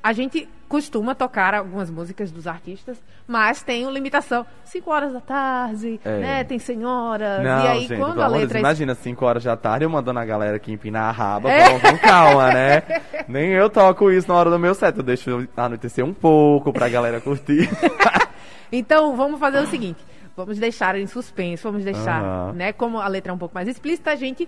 a 0.01 0.13
gente 0.13 0.47
costuma 0.69 1.15
tocar 1.15 1.53
algumas 1.53 1.89
músicas 1.89 2.29
dos 2.31 2.45
artistas, 2.45 3.01
mas 3.25 3.63
tem 3.63 3.83
uma 3.83 3.91
limitação. 3.91 4.45
5 4.65 4.91
horas 4.91 5.13
da 5.13 5.21
tarde, 5.21 5.99
É. 6.03 6.17
né? 6.19 6.43
Tem 6.43 6.59
senhoras. 6.59 7.41
Não, 7.43 7.63
e 7.63 7.67
aí, 7.67 7.79
gente, 7.87 7.99
quando 7.99 8.21
a 8.21 8.27
letra 8.27 8.45
é 8.45 8.47
Deus, 8.47 8.59
imagina 8.59 8.95
5 8.95 9.25
horas 9.25 9.43
da 9.43 9.55
tarde 9.55 9.85
eu 9.85 9.89
mandando 9.89 10.19
a 10.19 10.25
galera 10.25 10.57
aqui 10.57 10.71
empinar 10.71 11.05
a 11.09 11.11
raba. 11.11 11.49
É. 11.51 11.79
Com 11.79 11.97
calma, 11.97 12.51
né? 12.51 12.83
Nem 13.27 13.49
eu 13.51 13.69
toco 13.69 14.11
isso 14.11 14.27
na 14.27 14.35
hora 14.35 14.49
do 14.49 14.59
meu 14.59 14.73
set. 14.73 14.97
Eu 14.97 15.03
deixo 15.03 15.47
anoitecer 15.55 16.03
um 16.03 16.13
pouco 16.13 16.71
pra 16.73 16.89
galera 16.89 17.19
curtir. 17.21 17.69
Então, 18.71 19.15
vamos 19.15 19.39
fazer 19.39 19.59
o 19.59 19.67
seguinte. 19.67 19.99
Vamos 20.35 20.59
deixar 20.59 20.95
em 20.97 21.07
suspenso, 21.07 21.63
vamos 21.63 21.85
deixar, 21.85 22.21
Aham. 22.21 22.53
né? 22.53 22.73
Como 22.73 22.99
a 22.99 23.07
letra 23.07 23.31
é 23.31 23.33
um 23.33 23.37
pouco 23.37 23.55
mais 23.55 23.67
explícita, 23.67 24.11
a 24.11 24.15
gente 24.15 24.47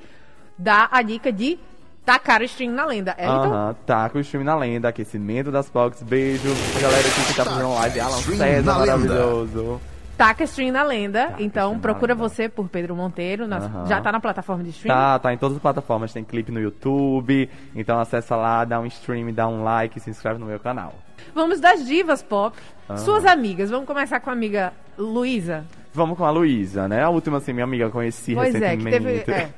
dá 0.58 0.90
a 0.92 1.02
dica 1.02 1.32
de 1.32 1.58
tacar 2.06 2.42
o 2.42 2.44
stream 2.46 2.72
na 2.74 2.86
lenda. 2.86 3.14
É, 3.18 3.24
então? 3.26 3.44
Aham, 3.54 3.76
taca 3.86 4.18
o 4.18 4.22
stream 4.22 4.44
na 4.44 4.56
lenda, 4.56 4.90
aquecimento 4.90 5.52
das 5.52 5.70
box, 5.70 6.04
beijo. 6.04 6.50
Galera 6.82 7.00
aqui 7.08 7.26
que 7.28 7.34
tá 7.36 7.46
fazendo 7.46 7.74
live, 7.76 8.00
Alan 8.00 8.18
César, 8.18 8.38
na 8.38 8.78
lenda. 8.78 8.98
maravilhoso. 9.14 9.82
Taca 10.18 10.44
stream 10.44 10.74
na 10.74 10.84
lenda. 10.84 11.28
Taca 11.28 11.44
então 11.44 11.64
stream 11.68 11.74
na 11.76 11.80
procura 11.80 12.14
lenda. 12.14 12.28
você 12.28 12.50
por 12.50 12.68
Pedro 12.68 12.94
Monteiro. 12.96 13.48
nas- 13.48 13.64
Aham. 13.64 13.86
Já 13.86 14.02
tá 14.02 14.12
na 14.12 14.20
plataforma 14.20 14.64
de 14.64 14.72
stream? 14.72 14.94
Tá, 14.94 15.18
tá 15.20 15.34
em 15.34 15.38
todas 15.38 15.56
as 15.56 15.62
plataformas, 15.62 16.12
tem 16.12 16.26
clipe 16.26 16.52
no 16.52 16.60
YouTube, 16.60 17.50
então 17.74 17.98
acessa 18.00 18.36
lá, 18.36 18.66
dá 18.66 18.80
um 18.82 18.86
stream, 18.88 19.32
dá 19.34 19.48
um 19.48 19.64
like, 19.64 19.98
se 20.00 20.10
inscreve 20.10 20.38
no 20.40 20.46
meu 20.46 20.60
canal. 20.60 20.94
Vamos 21.34 21.60
das 21.62 21.86
divas 21.86 22.22
pop. 22.22 22.58
Suas 22.98 23.24
amigas. 23.26 23.70
Vamos 23.70 23.86
começar 23.88 24.20
com 24.20 24.30
a 24.30 24.34
amiga 24.34 24.74
Luísa. 24.98 25.64
Vamos 25.94 26.18
com 26.18 26.26
a 26.26 26.32
Luísa, 26.32 26.88
né? 26.88 27.04
A 27.04 27.10
última, 27.10 27.38
assim, 27.38 27.54
minha 27.54 27.64
amiga 27.64 27.86
eu 27.86 27.92
conheci 27.92 28.34
Pois 28.34 28.54
é, 28.56 28.60
que 28.76 28.84
recentemente. 28.84 29.26
teve. 29.26 29.32
é. 29.32 29.50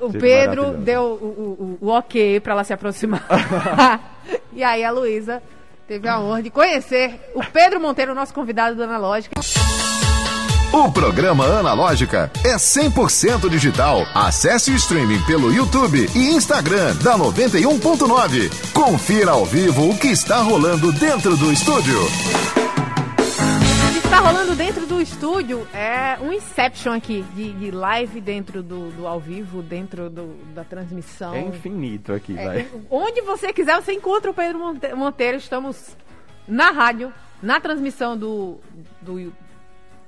O 0.00 0.12
Pedro 0.12 0.72
deu 0.78 1.02
o, 1.02 1.78
o- 1.80 1.86
o- 1.86 1.88
ok 1.90 2.40
pra 2.40 2.52
ela 2.54 2.64
se 2.64 2.72
aproximar. 2.72 3.24
e 4.52 4.62
aí 4.62 4.84
a 4.84 4.90
Luísa 4.90 5.42
teve 5.86 6.08
a 6.08 6.18
honra 6.20 6.42
de 6.42 6.50
conhecer 6.50 7.20
o 7.34 7.42
Pedro 7.44 7.80
Monteiro, 7.80 8.14
nosso 8.14 8.32
convidado 8.34 8.76
do 8.76 8.82
Analógica. 8.84 9.40
O 10.70 10.92
programa 10.92 11.44
Analógica 11.46 12.30
é 12.44 12.54
100% 12.56 13.48
digital. 13.48 14.02
Acesse 14.14 14.70
o 14.70 14.74
streaming 14.76 15.20
pelo 15.22 15.50
YouTube 15.52 16.08
e 16.14 16.28
Instagram 16.34 16.94
da 16.96 17.16
91.9. 17.16 18.72
Confira 18.74 19.30
ao 19.30 19.46
vivo 19.46 19.88
o 19.90 19.96
que 19.98 20.08
está 20.08 20.36
rolando 20.42 20.92
dentro 20.92 21.36
do 21.38 21.50
estúdio. 21.50 21.98
Está 24.18 24.30
rolando 24.32 24.56
dentro 24.56 24.84
do 24.84 25.00
estúdio 25.00 25.64
é 25.72 26.18
um 26.20 26.32
Inception 26.32 26.92
aqui, 26.92 27.22
de, 27.36 27.52
de 27.52 27.70
live 27.70 28.20
dentro 28.20 28.64
do, 28.64 28.90
do 28.90 29.06
ao 29.06 29.20
vivo, 29.20 29.62
dentro 29.62 30.10
do- 30.10 30.34
da 30.52 30.64
transmissão. 30.64 31.34
É 31.34 31.40
infinito 31.42 32.12
aqui, 32.12 32.36
É, 32.36 32.44
vai. 32.44 32.68
onde 32.90 33.20
você 33.22 33.52
quiser, 33.52 33.80
você 33.80 33.92
encontra 33.92 34.28
o 34.28 34.34
Pedro 34.34 34.58
Monte- 34.58 34.92
Monteiro. 34.92 35.36
Estamos 35.36 35.96
na 36.48 36.72
rádio, 36.72 37.12
na 37.40 37.60
transmissão 37.60 38.18
do, 38.18 38.58
do 39.00 39.32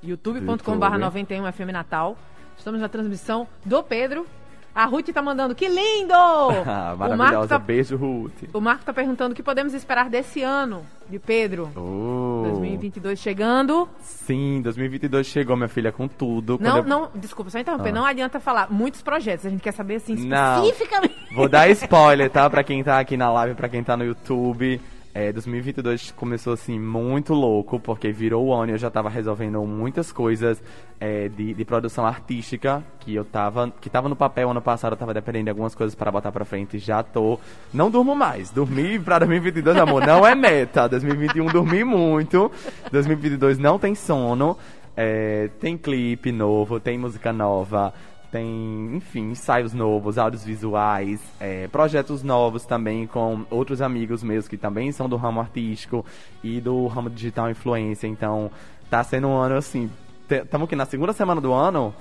youtube.com.br 0.03 0.85
YouTube. 0.85 0.97
91 0.99 1.49
FM 1.53 1.71
Natal. 1.71 2.17
Estamos 2.57 2.81
na 2.81 2.89
transmissão 2.89 3.47
do 3.63 3.81
Pedro. 3.81 4.27
A 4.73 4.85
Ruth 4.85 5.09
tá 5.13 5.21
mandando, 5.21 5.53
que 5.53 5.67
lindo! 5.67 6.13
Ah, 6.65 6.95
maravilhosa, 6.97 7.47
tá, 7.49 7.59
beijo, 7.59 7.97
Ruth. 7.97 8.43
o 8.53 8.61
Marco 8.61 8.85
tá 8.85 8.93
perguntando 8.93 9.33
o 9.33 9.35
que 9.35 9.43
podemos 9.43 9.73
esperar 9.73 10.09
desse 10.09 10.41
ano 10.41 10.85
de 11.09 11.19
Pedro. 11.19 11.69
Oh. 11.75 12.43
2022 12.45 13.19
chegando. 13.19 13.89
Sim, 14.01 14.61
2022 14.61 15.27
chegou, 15.27 15.57
minha 15.57 15.67
filha, 15.67 15.91
com 15.91 16.07
tudo. 16.07 16.57
Não, 16.61 16.77
eu- 16.77 16.83
não, 16.85 17.09
desculpa, 17.15 17.51
só 17.51 17.59
interromper. 17.59 17.89
Ah. 17.89 17.93
Não 17.93 18.05
adianta 18.05 18.39
falar 18.39 18.71
muitos 18.71 19.01
projetos. 19.01 19.45
A 19.45 19.49
gente 19.49 19.61
quer 19.61 19.73
saber 19.73 19.95
assim, 19.95 20.15
Não. 20.15 20.63
especificamente. 20.63 21.15
Vou 21.35 21.49
dar 21.49 21.67
spoiler, 21.71 22.29
tá? 22.29 22.49
Pra 22.49 22.63
quem 22.63 22.81
tá 22.83 22.99
aqui 22.99 23.17
na 23.17 23.29
live, 23.31 23.55
pra 23.55 23.67
quem 23.67 23.83
tá 23.83 23.97
no 23.97 24.05
YouTube. 24.05 24.79
É, 25.13 25.31
2022 25.33 26.11
começou 26.11 26.53
assim 26.53 26.79
muito 26.79 27.33
louco, 27.33 27.77
porque 27.79 28.11
virou 28.13 28.45
o 28.45 28.53
ano 28.53 28.71
e 28.71 28.75
eu 28.75 28.77
já 28.77 28.89
tava 28.89 29.09
resolvendo 29.09 29.61
muitas 29.65 30.09
coisas 30.09 30.63
é, 31.01 31.27
de, 31.27 31.53
de 31.53 31.65
produção 31.65 32.05
artística 32.05 32.81
que 32.99 33.13
eu 33.13 33.25
tava, 33.25 33.73
que 33.81 33.89
tava 33.89 34.07
no 34.07 34.15
papel 34.15 34.51
ano 34.51 34.61
passado, 34.61 34.93
eu 34.93 34.97
tava 34.97 35.13
dependendo 35.13 35.45
de 35.45 35.49
algumas 35.49 35.75
coisas 35.75 35.95
para 35.95 36.11
botar 36.11 36.31
pra 36.31 36.45
frente, 36.45 36.79
já 36.79 37.03
tô. 37.03 37.37
Não 37.73 37.91
durmo 37.91 38.15
mais. 38.15 38.51
Dormir 38.51 39.01
pra 39.01 39.19
2022, 39.19 39.77
amor, 39.77 40.05
não 40.05 40.25
é 40.25 40.33
meta. 40.33 40.87
2021 40.87 41.47
dormi 41.47 41.83
muito. 41.83 42.49
2022 42.89 43.57
não 43.57 43.77
tem 43.77 43.93
sono. 43.93 44.57
É, 44.95 45.49
tem 45.59 45.77
clipe 45.77 46.31
novo, 46.31 46.79
tem 46.79 46.97
música 46.97 47.33
nova. 47.33 47.93
Tem, 48.31 48.95
enfim, 48.95 49.31
ensaios 49.31 49.73
novos, 49.73 50.17
áudios 50.17 50.45
visuais, 50.45 51.21
é, 51.37 51.67
projetos 51.67 52.23
novos 52.23 52.65
também 52.65 53.05
com 53.05 53.45
outros 53.49 53.81
amigos 53.81 54.23
meus 54.23 54.47
que 54.47 54.55
também 54.55 54.91
são 54.93 55.09
do 55.09 55.17
ramo 55.17 55.41
artístico 55.41 56.05
e 56.41 56.61
do 56.61 56.87
ramo 56.87 57.09
digital 57.09 57.49
influência. 57.49 58.07
Então, 58.07 58.49
tá 58.89 59.03
sendo 59.03 59.27
um 59.27 59.35
ano 59.35 59.55
assim. 59.55 59.91
Estamos 60.29 60.65
aqui 60.65 60.77
na 60.77 60.85
segunda 60.85 61.11
semana 61.11 61.41
do 61.41 61.51
ano. 61.51 61.93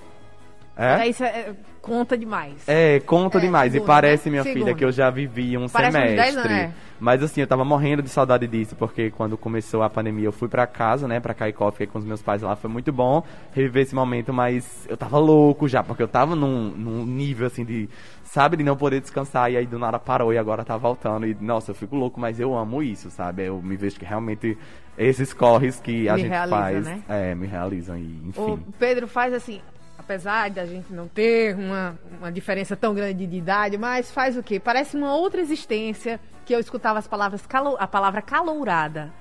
É? 0.76 1.06
Isso 1.08 1.22
é- 1.22 1.52
conta 1.82 2.16
demais. 2.16 2.54
É, 2.66 3.00
conta 3.00 3.36
É, 3.38 3.40
demais. 3.40 3.74
e 3.74 3.80
parece, 3.80 4.26
né? 4.28 4.32
minha 4.32 4.42
Segunda. 4.42 4.64
filha, 4.64 4.74
que 4.76 4.84
eu 4.84 4.92
já 4.92 5.10
vivi 5.10 5.56
um 5.58 5.68
Parece 5.68 5.96
uns 5.98 6.00
semestre. 6.02 6.16
10 6.16 6.36
anos, 6.36 6.50
é. 6.52 6.72
Mas 6.98 7.22
assim, 7.22 7.40
eu 7.40 7.46
tava 7.46 7.64
morrendo 7.64 8.02
de 8.02 8.08
saudade 8.10 8.46
disso, 8.46 8.76
porque 8.76 9.10
quando 9.10 9.36
começou 9.36 9.82
a 9.82 9.88
pandemia, 9.90 10.26
eu 10.26 10.32
fui 10.32 10.48
pra 10.48 10.66
casa, 10.66 11.08
né, 11.08 11.18
pra 11.20 11.32
Caicó, 11.34 11.70
fiquei 11.70 11.86
com 11.86 11.98
os 11.98 12.04
meus 12.04 12.20
pais 12.22 12.42
lá, 12.42 12.54
foi 12.56 12.70
muito 12.70 12.92
bom 12.92 13.22
reviver 13.52 13.82
esse 13.82 13.94
momento, 13.94 14.32
mas 14.32 14.86
eu 14.88 14.96
tava 14.96 15.18
louco 15.18 15.66
já, 15.66 15.82
porque 15.82 16.02
eu 16.02 16.08
tava 16.08 16.34
num, 16.36 16.70
num 16.70 17.04
nível 17.06 17.46
assim 17.46 17.64
de, 17.64 17.88
sabe, 18.22 18.56
de 18.58 18.62
não 18.64 18.76
poder 18.76 19.00
descansar, 19.00 19.50
e 19.50 19.56
aí 19.56 19.66
do 19.66 19.78
nada 19.78 19.98
parou 19.98 20.32
e 20.32 20.38
agora 20.38 20.62
tá 20.64 20.76
voltando. 20.76 21.26
E 21.26 21.34
nossa, 21.40 21.70
eu 21.70 21.74
fico 21.74 21.96
louco, 21.96 22.20
mas 22.20 22.38
eu 22.38 22.54
amo 22.56 22.82
isso, 22.82 23.10
sabe? 23.10 23.44
Eu 23.46 23.60
me 23.62 23.76
vejo 23.76 23.98
que 23.98 24.04
realmente 24.04 24.56
esses 24.98 25.32
corres 25.32 25.80
que 25.80 26.06
a 26.08 26.14
Me 26.14 26.20
gente 26.20 26.30
realiza, 26.30 26.56
faz, 26.56 26.84
né? 26.84 27.02
é, 27.08 27.34
me 27.34 27.46
realizam, 27.46 27.96
e 27.96 28.20
enfim. 28.26 28.40
O 28.42 28.58
Pedro 28.78 29.08
faz 29.08 29.32
assim, 29.32 29.60
apesar 30.00 30.50
da 30.50 30.64
gente 30.64 30.92
não 30.92 31.06
ter 31.06 31.54
uma, 31.54 31.98
uma 32.18 32.32
diferença 32.32 32.74
tão 32.74 32.94
grande 32.94 33.26
de 33.26 33.36
idade, 33.36 33.76
mas 33.76 34.10
faz 34.10 34.36
o 34.36 34.42
quê? 34.42 34.58
Parece 34.58 34.96
uma 34.96 35.14
outra 35.14 35.40
existência 35.40 36.18
que 36.46 36.54
eu 36.54 36.58
escutava 36.58 36.98
as 36.98 37.06
palavras 37.06 37.46
calo, 37.46 37.76
a 37.78 37.86
palavra 37.86 38.22
calourada. 38.22 39.12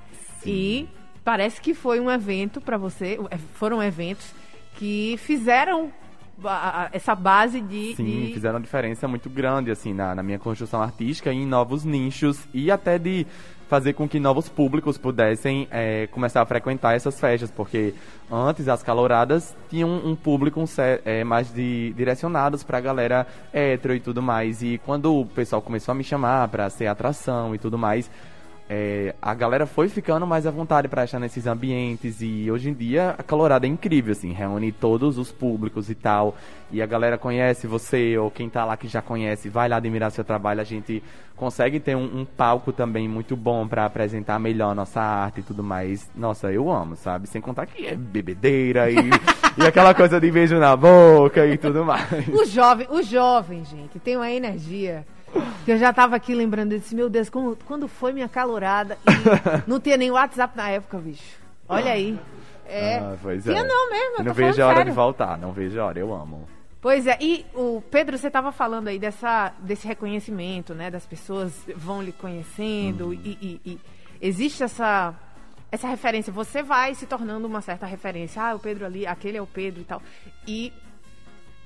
E 0.45 0.87
parece 1.23 1.59
que 1.59 1.73
foi 1.73 1.99
um 1.99 2.09
evento 2.09 2.61
pra 2.61 2.77
você, 2.77 3.19
é, 3.29 3.37
foram 3.37 3.83
eventos 3.83 4.33
que 4.75 5.17
fizeram 5.17 5.91
essa 6.91 7.15
base 7.15 7.59
de, 7.61 7.95
Sim, 7.95 8.27
de- 8.27 8.33
fizeram 8.33 8.55
uma 8.55 8.61
diferença 8.61 9.07
muito 9.07 9.29
grande, 9.29 9.71
assim, 9.71 9.93
na, 9.93 10.15
na 10.15 10.23
minha 10.23 10.39
construção 10.39 10.81
artística 10.81 11.31
em 11.31 11.45
novos 11.45 11.83
nichos 11.83 12.39
e 12.53 12.69
até 12.71 12.97
de 12.97 13.25
fazer 13.67 13.93
com 13.93 14.09
que 14.09 14.19
novos 14.19 14.49
públicos 14.49 14.97
pudessem 14.97 15.67
é, 15.69 16.07
começar 16.07 16.41
a 16.41 16.45
frequentar 16.45 16.95
essas 16.95 17.19
festas, 17.19 17.51
porque 17.51 17.93
antes 18.31 18.67
as 18.67 18.81
caloradas 18.81 19.55
tinham 19.69 19.87
um 19.89 20.15
público 20.15 20.63
é, 21.05 21.23
mais 21.23 21.53
de, 21.53 21.93
direcionados 21.95 22.63
pra 22.63 22.79
galera 22.81 23.27
hétero 23.53 23.93
e 23.93 23.99
tudo 23.99 24.23
mais, 24.23 24.63
e 24.63 24.81
quando 24.83 25.13
o 25.19 25.23
pessoal 25.23 25.61
começou 25.61 25.91
a 25.91 25.95
me 25.95 26.03
chamar 26.03 26.47
pra 26.47 26.67
ser 26.71 26.87
atração 26.87 27.53
e 27.53 27.59
tudo 27.59 27.77
mais, 27.77 28.09
é, 28.71 29.15
a 29.19 29.33
galera 29.33 29.65
foi 29.65 29.89
ficando 29.89 30.27
mais 30.27 30.45
à 30.45 30.51
vontade 30.51 30.87
para 30.87 31.03
estar 31.03 31.19
nesses 31.19 31.47
ambientes 31.47 32.21
e 32.21 32.51
hoje 32.51 32.69
em 32.69 32.73
dia 32.73 33.15
a 33.17 33.23
Calorada 33.23 33.65
é 33.65 33.69
incrível, 33.69 34.11
assim, 34.11 34.31
reúne 34.31 34.71
todos 34.71 35.17
os 35.17 35.31
públicos 35.31 35.89
e 35.89 35.95
tal. 35.95 36.37
E 36.71 36.79
a 36.79 36.85
galera 36.85 37.17
conhece 37.17 37.65
você, 37.65 38.15
ou 38.15 38.29
quem 38.29 38.47
tá 38.47 38.63
lá 38.63 38.77
que 38.77 38.87
já 38.87 39.01
conhece, 39.01 39.49
vai 39.49 39.67
lá 39.67 39.77
admirar 39.77 40.11
seu 40.11 40.23
trabalho. 40.23 40.61
A 40.61 40.63
gente 40.63 41.01
consegue 41.35 41.79
ter 41.79 41.95
um, 41.95 42.19
um 42.19 42.25
palco 42.25 42.71
também 42.71 43.07
muito 43.07 43.35
bom 43.35 43.67
para 43.67 43.85
apresentar 43.85 44.37
melhor 44.37 44.75
nossa 44.75 45.01
arte 45.01 45.39
e 45.39 45.43
tudo 45.43 45.63
mais. 45.63 46.07
Nossa, 46.15 46.51
eu 46.51 46.69
amo, 46.69 46.95
sabe? 46.95 47.27
Sem 47.27 47.41
contar 47.41 47.65
que 47.65 47.87
é 47.87 47.95
bebedeira 47.95 48.91
e, 48.91 48.97
e 49.57 49.65
aquela 49.65 49.95
coisa 49.95 50.19
de 50.19 50.29
beijo 50.29 50.59
na 50.59 50.75
boca 50.75 51.43
e 51.47 51.57
tudo 51.57 51.83
mais. 51.85 52.27
O 52.27 52.45
jovem, 52.45 52.85
o 52.91 53.01
jovem, 53.01 53.65
gente, 53.65 53.97
tem 53.97 54.15
uma 54.15 54.29
energia. 54.29 55.03
Que 55.65 55.71
eu 55.71 55.77
já 55.77 55.91
tava 55.93 56.15
aqui 56.15 56.33
lembrando, 56.33 56.73
eu 56.73 56.79
disse, 56.79 56.95
meu 56.95 57.09
Deus, 57.09 57.29
como- 57.29 57.55
quando 57.65 57.87
foi 57.87 58.11
minha 58.13 58.27
calorada? 58.29 58.97
E 59.05 59.09
não 59.69 59.79
tinha 59.79 59.97
nem 59.97 60.09
WhatsApp 60.11 60.55
na 60.57 60.69
época, 60.69 60.97
bicho. 60.97 61.37
Olha 61.67 61.91
aí. 61.91 62.19
É. 62.67 62.97
Ah, 62.97 63.15
pois 63.21 63.43
tinha 63.43 63.59
é. 63.61 63.63
não 63.63 63.89
mesmo, 63.89 64.15
eu 64.19 64.23
não 64.25 64.33
vejo 64.33 64.61
a 64.61 64.65
hora 64.67 64.75
sério. 64.77 64.91
de 64.91 64.95
voltar, 64.95 65.37
não 65.37 65.51
vejo 65.51 65.79
a 65.79 65.85
hora, 65.85 65.99
eu 65.99 66.13
amo. 66.13 66.47
Pois 66.81 67.05
é, 67.07 67.17
e 67.19 67.45
o 67.53 67.81
Pedro, 67.91 68.17
você 68.17 68.27
estava 68.27 68.51
falando 68.51 68.87
aí 68.87 68.97
dessa, 68.97 69.51
desse 69.59 69.85
reconhecimento, 69.87 70.73
né? 70.73 70.89
Das 70.89 71.05
pessoas 71.05 71.51
vão 71.75 72.01
lhe 72.01 72.11
conhecendo 72.13 73.07
Uhum. 73.07 73.13
e, 73.13 73.37
e- 73.41 73.61
e 73.71 73.79
existe 74.21 74.63
essa, 74.63 75.13
essa 75.71 75.87
referência. 75.87 76.31
Você 76.31 76.63
vai 76.63 76.95
se 76.95 77.05
tornando 77.05 77.47
uma 77.47 77.59
certa 77.61 77.85
referência. 77.85 78.41
Ah, 78.41 78.55
o 78.55 78.59
Pedro 78.59 78.85
ali, 78.85 79.05
aquele 79.05 79.37
é 79.37 79.41
o 79.41 79.47
Pedro 79.47 79.81
e 79.81 79.83
tal. 79.83 80.01
E 80.47 80.71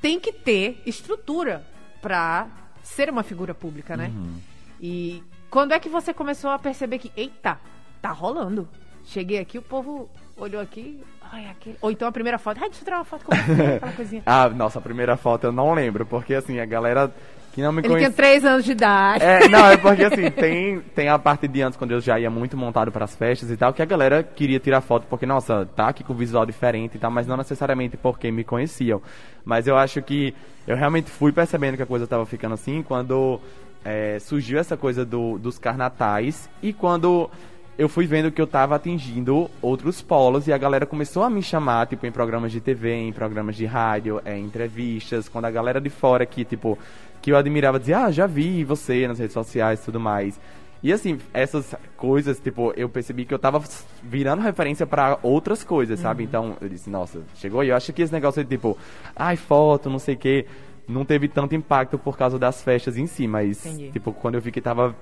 tem 0.01 0.20
que 0.20 0.32
ter 0.34 0.82
estrutura 0.86 1.63
para 2.01 2.48
ser 2.84 3.10
uma 3.10 3.24
figura 3.24 3.56
pública, 3.56 3.98
né? 3.98 4.12
Uhum. 4.13 4.40
E 4.80 5.24
quando 5.50 5.72
é 5.72 5.80
que 5.80 5.90
você 5.90 6.13
começou 6.13 6.52
a 6.52 6.60
perceber 6.60 7.00
que, 7.00 7.12
eita, 7.16 7.58
tá 8.02 8.12
rolando? 8.12 8.68
Cheguei 9.06 9.40
aqui, 9.40 9.58
o 9.58 9.62
povo 9.62 10.10
olhou 10.38 10.62
aqui, 10.62 11.02
ai, 11.32 11.48
aquele... 11.50 11.78
Ou 11.82 11.90
então 11.90 12.08
a 12.08 12.12
primeira 12.12 12.38
foto, 12.38 12.58
ai, 12.62 12.70
deixa 12.70 12.82
eu 12.82 12.86
tirar 12.86 12.98
uma 12.98 13.06
foto 13.06 13.25
com 13.25 13.34
aquela 13.34 13.92
coisinha. 13.96 14.22
Ah, 14.25 14.50
nossa, 14.50 14.80
a 14.80 14.82
primeira 14.82 15.16
foto 15.18 15.46
eu 15.46 15.52
não 15.52 15.74
lembro, 15.74 16.06
porque 16.06 16.34
assim, 16.34 16.60
a 16.60 16.66
galera 16.66 17.13
que 17.54 17.62
não 17.62 17.72
me 17.72 17.82
Ele 17.84 17.98
tinha 17.98 18.12
três 18.12 18.44
anos 18.44 18.66
de 18.66 18.72
idade. 18.72 19.24
É, 19.24 19.48
não, 19.48 19.68
é 19.68 19.78
porque 19.78 20.04
assim, 20.04 20.30
tem, 20.34 20.80
tem 20.96 21.08
a 21.08 21.20
parte 21.20 21.48
de 21.48 21.62
antes, 21.62 21.78
quando 21.78 21.92
eu 21.92 22.02
já 22.02 22.20
ia 22.20 22.30
muito 22.30 22.58
montado 22.58 22.92
pras 22.92 23.16
festas 23.16 23.52
e 23.52 23.56
tal, 23.56 23.72
que 23.72 23.82
a 23.82 23.86
galera 23.86 24.24
queria 24.24 24.60
tirar 24.60 24.82
foto 24.82 25.06
porque, 25.08 25.26
nossa, 25.26 25.66
tá 25.76 25.88
aqui 25.88 26.04
com 26.04 26.16
visual 26.16 26.46
diferente 26.46 26.96
e 26.96 27.00
tal, 27.00 27.12
mas 27.12 27.28
não 27.28 27.38
necessariamente 27.38 27.96
porque 27.96 28.32
me 28.32 28.44
conheciam. 28.44 29.02
Mas 29.46 29.68
eu 29.68 29.78
acho 29.78 30.02
que 30.02 30.34
eu 30.68 30.76
realmente 30.76 31.12
fui 31.12 31.32
percebendo 31.32 31.78
que 31.78 31.84
a 31.84 31.86
coisa 31.86 32.08
tava 32.08 32.26
ficando 32.26 32.54
assim 32.54 32.82
quando 32.82 33.40
é, 33.86 34.18
surgiu 34.20 34.58
essa 34.58 34.76
coisa 34.76 35.06
do, 35.06 35.38
dos 35.38 35.60
carnatais 35.60 36.50
e 36.62 36.74
quando 36.74 37.30
eu 37.77 37.89
fui 37.89 38.06
vendo 38.06 38.32
que 38.32 38.42
eu 38.42 38.48
tava 38.48 38.75
atingindo 38.75 39.50
outros 39.62 40.01
polos 40.01 40.48
e 40.48 40.53
a 40.53 40.58
galera 40.58 40.86
começou 40.86 41.24
a 41.24 41.30
me 41.30 41.42
chamar, 41.42 41.88
tipo, 41.88 42.06
em 42.06 42.12
programas 42.12 42.51
de 42.51 42.62
TV, 42.62 42.94
em 42.94 43.12
programas 43.12 43.56
de 43.56 43.65
rádio, 43.65 44.22
é, 44.24 44.38
em 44.38 44.46
entrevistas, 44.46 45.27
quando 45.27 45.46
a 45.46 45.51
galera 45.51 45.82
de 45.82 45.89
fora 45.89 46.25
que, 46.25 46.46
tipo, 46.46 46.77
que 47.22 47.32
eu 47.32 47.38
admirava 47.38 47.80
dizia, 47.80 48.06
ah, 48.06 48.12
já 48.12 48.27
vi 48.27 48.63
você 48.63 49.08
nas 49.08 49.18
redes 49.18 49.34
sociais 49.34 49.82
e 49.82 49.86
tudo 49.86 50.00
mais. 50.00 50.39
E 50.84 50.92
assim, 50.92 51.18
essas 51.34 51.74
coisas, 51.96 52.39
tipo, 52.39 52.74
eu 52.75 52.89
percebi 52.89 53.24
que 53.24 53.34
eu 53.34 53.39
tava 53.39 53.63
virando 54.03 54.42
referência 54.42 54.86
para 54.86 55.18
outras 55.24 55.63
coisas, 55.63 56.00
sabe? 56.00 56.25
Então, 56.25 56.58
eu 56.60 56.68
disse, 56.68 56.89
nossa, 56.89 57.22
chegou 57.36 57.63
e 57.63 57.70
eu 57.70 57.75
acho 57.75 57.94
que 57.94 58.01
esse 58.01 58.12
negócio 58.12 58.44
de 58.44 58.50
tipo, 58.50 58.77
ai, 59.15 59.38
foto, 59.38 59.89
não 59.89 59.98
sei 59.98 60.15
o 60.15 60.18
quê, 60.18 60.46
não 60.86 61.06
teve 61.06 61.30
tanto 61.30 61.56
impacto 61.56 61.98
por 61.98 62.18
causa 62.18 62.38
das 62.38 62.62
festas 62.62 62.98
em 62.98 63.08
si, 63.08 63.25
mas, 63.25 63.65
Entendi. 63.65 63.92
tipo, 63.92 64.12
quando 64.12 64.36
eu 64.36 64.42
vi 64.42 64.51
que 64.51 64.60
tava 64.60 64.94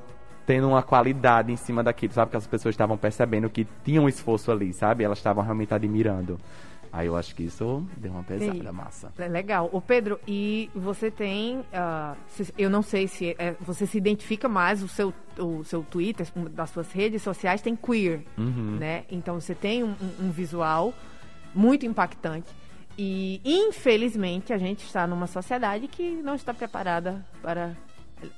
tendo 0.46 0.68
uma 0.70 0.82
qualidade 0.84 1.52
em 1.52 1.56
cima 1.58 1.84
daquilo, 1.84 2.14
sabe? 2.14 2.32
Que 2.32 2.38
as 2.38 2.48
pessoas 2.48 2.74
estavam 2.74 2.98
percebendo 2.98 3.50
que 3.50 3.66
tinha 3.84 4.02
um 4.02 4.10
esforço 4.10 4.52
ali, 4.52 4.74
sabe? 4.74 5.04
Elas 5.04 5.18
estavam 5.20 5.44
realmente 5.44 5.74
admirando. 5.74 6.40
Aí 6.94 7.08
eu 7.08 7.16
acho 7.16 7.34
que 7.34 7.44
isso 7.44 7.88
deu 7.96 8.12
uma 8.12 8.22
pesada 8.24 8.52
Entendi. 8.54 8.70
massa. 8.72 9.14
É 9.18 9.28
legal. 9.30 9.70
Ô 9.72 9.80
Pedro, 9.80 10.20
e 10.28 10.70
você 10.76 11.10
tem. 11.10 11.64
se- 12.28 12.54
eu 12.58 12.70
não 12.70 12.82
sei 12.82 13.08
se 13.08 13.34
é- 13.40 13.56
você 13.62 13.86
se 13.88 13.98
identifica 13.98 14.50
mais, 14.50 14.84
o 14.84 14.90
seu, 14.90 15.14
o 15.40 15.64
seu 15.64 15.84
Twitter, 15.84 16.28
das 16.52 16.70
suas 16.70 16.92
redes 16.92 17.22
sociais 17.22 17.62
tem 17.62 17.78
queer, 17.78 18.24
Uhum. 18.38 18.76
né? 18.78 19.06
Então 19.10 19.40
você 19.40 19.56
tem 19.56 19.84
um- 19.86 19.96
um 20.20 20.32
visual 20.32 20.94
muito 21.56 21.86
impactante. 21.86 22.48
E 22.98 23.40
infelizmente 23.46 24.52
a 24.52 24.58
gente 24.58 24.84
está 24.86 25.08
numa 25.08 25.28
sociedade 25.28 25.88
que 25.88 26.12
não 26.22 26.36
está 26.36 26.54
preparada 26.54 27.26
para. 27.42 27.72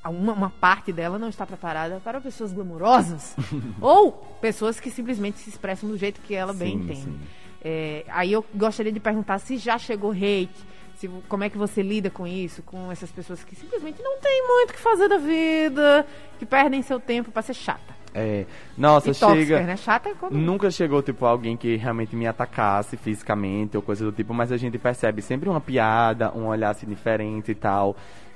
Uma, 0.05 0.33
uma 0.33 0.49
parte 0.49 0.91
dela 0.91 1.19
não 1.19 1.29
está 1.29 1.45
preparada 1.45 2.01
para 2.03 2.21
pessoas 2.21 2.53
glamourosas 2.53 3.35
ou 3.81 4.11
pessoas 4.41 4.79
que 4.79 4.89
simplesmente 4.89 5.39
se 5.39 5.49
expressam 5.49 5.89
do 5.89 5.97
jeito 5.97 6.21
que 6.21 6.33
ela 6.33 6.53
bem 6.53 6.77
Sim, 6.77 6.83
entende. 6.83 7.01
sim. 7.01 7.19
É, 7.63 8.03
aí 8.09 8.31
eu 8.31 8.45
gostaria 8.53 8.91
de 8.91 8.99
perguntar 8.99 9.39
se 9.39 9.57
já 9.57 9.77
chegou 9.77 10.11
hate, 10.11 10.51
se, 10.95 11.09
como 11.29 11.43
é 11.43 11.49
que 11.49 11.57
você 11.57 11.81
lida 11.81 12.09
com 12.09 12.27
isso, 12.27 12.61
com 12.63 12.91
essas 12.91 13.09
pessoas 13.11 13.43
que 13.43 13.55
simplesmente 13.55 14.01
não 14.01 14.19
têm 14.19 14.47
muito 14.47 14.71
o 14.71 14.73
que 14.73 14.79
fazer 14.79 15.07
da 15.07 15.17
vida, 15.17 16.05
que 16.37 16.45
perdem 16.45 16.81
seu 16.81 16.99
tempo 16.99 17.31
para 17.31 17.41
ser 17.41 17.53
chata. 17.53 17.93
É, 18.13 18.45
nossa, 18.77 19.09
e 19.09 19.15
tóxica, 19.15 19.45
chega. 19.45 19.61
né? 19.63 19.75
Chata 19.75 20.09
é 20.09 20.13
quando... 20.13 20.33
Nunca 20.33 20.69
chegou, 20.69 21.01
tipo, 21.01 21.25
alguém 21.25 21.57
que 21.57 21.75
realmente 21.77 22.15
me 22.15 22.27
atacasse 22.27 22.95
fisicamente 22.95 23.75
ou 23.75 23.81
coisa 23.81 24.05
do 24.05 24.11
tipo, 24.11 24.33
mas 24.33 24.51
a 24.51 24.57
gente 24.57 24.77
percebe 24.77 25.21
sempre 25.21 25.49
uma 25.49 25.59
piada, 25.59 26.31
um 26.31 26.47
olhar 26.47 26.69
assim 26.69 26.85
diferente 26.85 27.51
e 27.51 27.55
tal. 27.55 27.95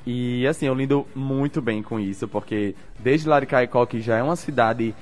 E 0.10 0.48
assim, 0.48 0.66
eu 0.68 0.74
lido 0.74 1.06
muito 1.14 1.62
bem 1.62 1.84
com 1.84 2.00
isso, 2.00 2.30
porque 2.30 2.74
desde 2.98 3.28
Laricaicó, 3.28 3.86
que 3.86 4.00
já 4.00 4.16
é 4.16 4.24
uma 4.24 4.38
cidade 4.38 4.96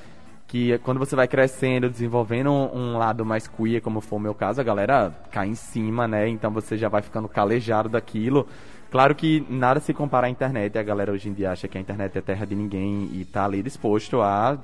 que 0.47 0.75
quando 0.79 0.97
você 0.97 1.15
vai 1.15 1.27
crescendo, 1.27 1.87
desenvolvendo 1.91 2.49
um, 2.49 2.75
um 2.75 2.97
lado 2.97 3.23
mais 3.23 3.47
queer, 3.47 3.81
como 3.81 4.01
foi 4.01 4.17
o 4.17 4.21
meu 4.23 4.33
caso, 4.33 4.59
a 4.59 4.63
galera 4.63 5.13
cai 5.31 5.47
em 5.47 5.53
cima, 5.53 6.07
né? 6.07 6.27
Então 6.27 6.49
você 6.49 6.75
já 6.75 6.89
vai 6.89 7.03
ficando 7.03 7.27
calejado 7.29 7.87
daquilo. 7.87 8.47
Claro 8.89 9.13
que 9.13 9.45
nada 9.47 9.79
se 9.79 9.93
compara 9.93 10.25
à 10.25 10.29
internet, 10.31 10.75
a 10.75 10.81
galera 10.81 11.11
hoje 11.11 11.29
em 11.29 11.33
dia 11.33 11.51
acha 11.51 11.67
que 11.67 11.77
a 11.77 11.81
internet 11.81 12.17
é 12.17 12.21
terra 12.21 12.43
de 12.43 12.55
ninguém 12.55 13.07
e 13.13 13.25
tá 13.25 13.45
ali 13.45 13.61
disposto 13.61 14.23
a 14.23 14.57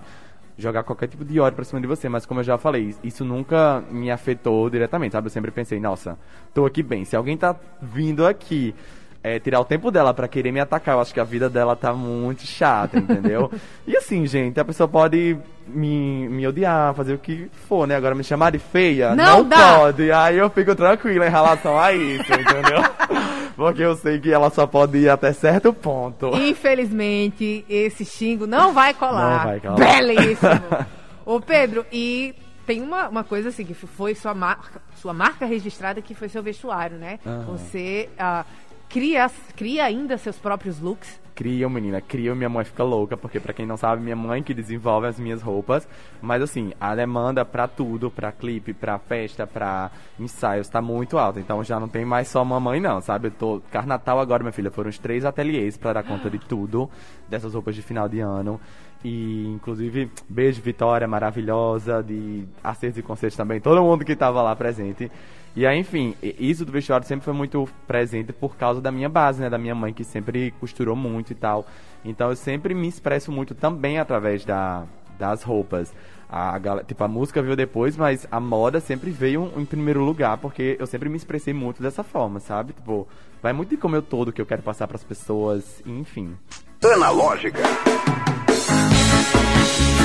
jogar 0.57 0.81
qualquer 0.81 1.07
tipo 1.07 1.23
de 1.23 1.39
ódio 1.39 1.55
pra 1.55 1.65
cima 1.65 1.79
de 1.79 1.85
você, 1.85 2.09
mas 2.09 2.25
como 2.25 2.39
eu 2.39 2.43
já 2.43 2.57
falei, 2.57 2.95
isso 3.03 3.23
nunca 3.23 3.83
me 3.91 4.09
afetou 4.09 4.67
diretamente, 4.71 5.11
sabe? 5.11 5.27
Eu 5.27 5.31
sempre 5.31 5.51
pensei, 5.51 5.79
nossa, 5.79 6.17
tô 6.51 6.65
aqui 6.65 6.81
bem, 6.81 7.05
se 7.05 7.15
alguém 7.15 7.37
tá 7.37 7.55
vindo 7.79 8.25
aqui 8.25 8.73
é, 9.23 9.39
tirar 9.39 9.59
o 9.59 9.65
tempo 9.65 9.91
dela 9.91 10.13
pra 10.13 10.27
querer 10.27 10.51
me 10.51 10.59
atacar, 10.59 10.95
eu 10.95 11.01
acho 11.01 11.13
que 11.13 11.19
a 11.19 11.23
vida 11.23 11.49
dela 11.49 11.75
tá 11.75 11.93
muito 11.93 12.45
chata, 12.45 12.97
entendeu? 12.97 13.51
e 13.85 13.95
assim, 13.95 14.25
gente, 14.25 14.59
a 14.59 14.65
pessoa 14.65 14.87
pode 14.87 15.37
me, 15.67 16.27
me 16.27 16.47
odiar, 16.47 16.93
fazer 16.95 17.13
o 17.13 17.19
que 17.19 17.49
for, 17.67 17.87
né? 17.87 17.95
Agora 17.95 18.15
me 18.15 18.23
chamar 18.23 18.51
de 18.51 18.59
feia, 18.59 19.15
Não 19.15 19.39
não, 19.39 19.49
dá. 19.49 19.77
pode. 19.77 20.11
Aí 20.11 20.37
eu 20.37 20.49
fico 20.49 20.75
tranquila 20.75 21.27
em 21.27 21.29
relação 21.29 21.79
a 21.79 21.93
isso, 21.93 22.31
entendeu? 22.33 22.81
Porque 23.55 23.83
eu 23.83 23.95
sei 23.95 24.19
que 24.19 24.31
ela 24.31 24.49
só 24.49 24.65
pode 24.65 24.97
ir 24.97 25.09
até 25.09 25.31
certo 25.33 25.71
ponto. 25.71 26.35
Infelizmente, 26.35 27.63
esse 27.69 28.03
xingo 28.03 28.47
não 28.47 28.73
vai 28.73 28.93
colar. 28.93 29.37
Não 29.37 29.43
vai 29.45 29.59
colar. 29.59 29.75
Belíssimo. 29.75 30.87
Ô, 31.23 31.39
Pedro, 31.39 31.85
e 31.91 32.33
tem 32.65 32.81
uma, 32.81 33.07
uma 33.07 33.23
coisa 33.23 33.49
assim, 33.49 33.63
que 33.63 33.75
foi 33.75 34.15
sua 34.15 34.33
marca, 34.33 34.81
sua 34.95 35.13
marca 35.13 35.45
registrada, 35.45 36.01
que 36.01 36.15
foi 36.15 36.27
seu 36.27 36.41
vestuário, 36.41 36.97
né? 36.97 37.19
Aham. 37.25 37.45
Você 37.49 38.09
ah, 38.17 38.45
cria, 38.91 39.31
cria 39.55 39.85
ainda 39.85 40.17
seus 40.17 40.37
próprios 40.37 40.79
looks. 40.79 41.19
Criam, 41.33 41.69
menina, 41.69 42.01
criam, 42.01 42.35
minha 42.35 42.49
mãe 42.49 42.63
fica 42.65 42.83
louca, 42.83 43.15
porque 43.15 43.39
pra 43.39 43.53
quem 43.53 43.65
não 43.65 43.77
sabe, 43.77 44.03
minha 44.03 44.17
mãe 44.17 44.43
que 44.43 44.53
desenvolve 44.53 45.07
as 45.07 45.17
minhas 45.17 45.41
roupas, 45.41 45.87
mas 46.21 46.41
assim, 46.41 46.73
a 46.79 46.93
demanda 46.93 47.43
pra 47.45 47.67
tudo, 47.67 48.11
pra 48.11 48.31
clipe, 48.33 48.73
pra 48.73 48.99
festa, 48.99 49.47
pra 49.47 49.89
ensaios, 50.19 50.67
tá 50.67 50.81
muito 50.81 51.17
alta, 51.17 51.39
então 51.39 51.63
já 51.63 51.79
não 51.79 51.87
tem 51.87 52.03
mais 52.03 52.27
só 52.27 52.43
mamãe 52.43 52.79
não, 52.79 52.99
sabe? 53.01 53.29
Eu 53.29 53.31
tô, 53.31 53.61
Carnatal 53.71 54.19
agora, 54.19 54.43
minha 54.43 54.51
filha, 54.51 54.69
foram 54.69 54.89
os 54.89 54.99
três 54.99 55.23
ateliês 55.23 55.77
pra 55.77 55.93
dar 55.93 56.03
conta 56.03 56.29
de 56.29 56.37
tudo, 56.45 56.89
dessas 57.29 57.53
roupas 57.53 57.75
de 57.75 57.81
final 57.81 58.09
de 58.09 58.19
ano, 58.19 58.59
e 59.03 59.47
inclusive, 59.47 60.11
beijo 60.29 60.61
Vitória, 60.61 61.07
maravilhosa, 61.07 62.03
de 62.03 62.45
acertos 62.61 62.99
e 62.99 63.01
concertos 63.01 63.37
também, 63.37 63.59
todo 63.59 63.81
mundo 63.81 64.03
que 64.03 64.15
tava 64.15 64.41
lá 64.43 64.55
presente, 64.55 65.09
e 65.55 65.65
aí, 65.65 65.77
enfim, 65.79 66.15
isso 66.21 66.63
do 66.65 66.71
vestuário 66.71 67.05
sempre 67.05 67.25
foi 67.25 67.33
muito 67.33 67.67
presente 67.87 68.31
por 68.31 68.55
causa 68.55 68.79
da 68.81 68.91
minha 68.91 69.09
base, 69.09 69.41
né? 69.41 69.49
Da 69.49 69.57
minha 69.57 69.75
mãe, 69.75 69.93
que 69.93 70.03
sempre 70.03 70.51
costurou 70.59 70.95
muito 70.95 71.31
e 71.31 71.35
tal. 71.35 71.65
Então 72.05 72.29
eu 72.29 72.35
sempre 72.35 72.73
me 72.73 72.87
expresso 72.87 73.31
muito 73.31 73.53
também 73.53 73.99
através 73.99 74.45
da, 74.45 74.83
das 75.19 75.43
roupas. 75.43 75.93
A, 76.29 76.57
gal- 76.57 76.83
tipo, 76.85 77.03
a 77.03 77.07
música 77.09 77.41
veio 77.41 77.57
depois, 77.57 77.97
mas 77.97 78.25
a 78.31 78.39
moda 78.39 78.79
sempre 78.79 79.09
veio 79.11 79.51
em 79.57 79.65
primeiro 79.65 80.01
lugar, 80.01 80.37
porque 80.37 80.77
eu 80.79 80.87
sempre 80.87 81.09
me 81.09 81.17
expressei 81.17 81.53
muito 81.53 81.83
dessa 81.83 82.03
forma, 82.03 82.39
sabe? 82.39 82.71
Tipo, 82.71 83.05
vai 83.43 83.51
muito 83.51 83.69
de 83.71 83.77
como 83.77 83.97
eu 83.97 84.01
tô, 84.01 84.23
do 84.23 84.31
que 84.31 84.39
eu 84.41 84.45
quero 84.45 84.61
passar 84.61 84.87
pras 84.87 85.03
pessoas, 85.03 85.81
enfim. 85.85 86.37
Analógica. 86.81 87.59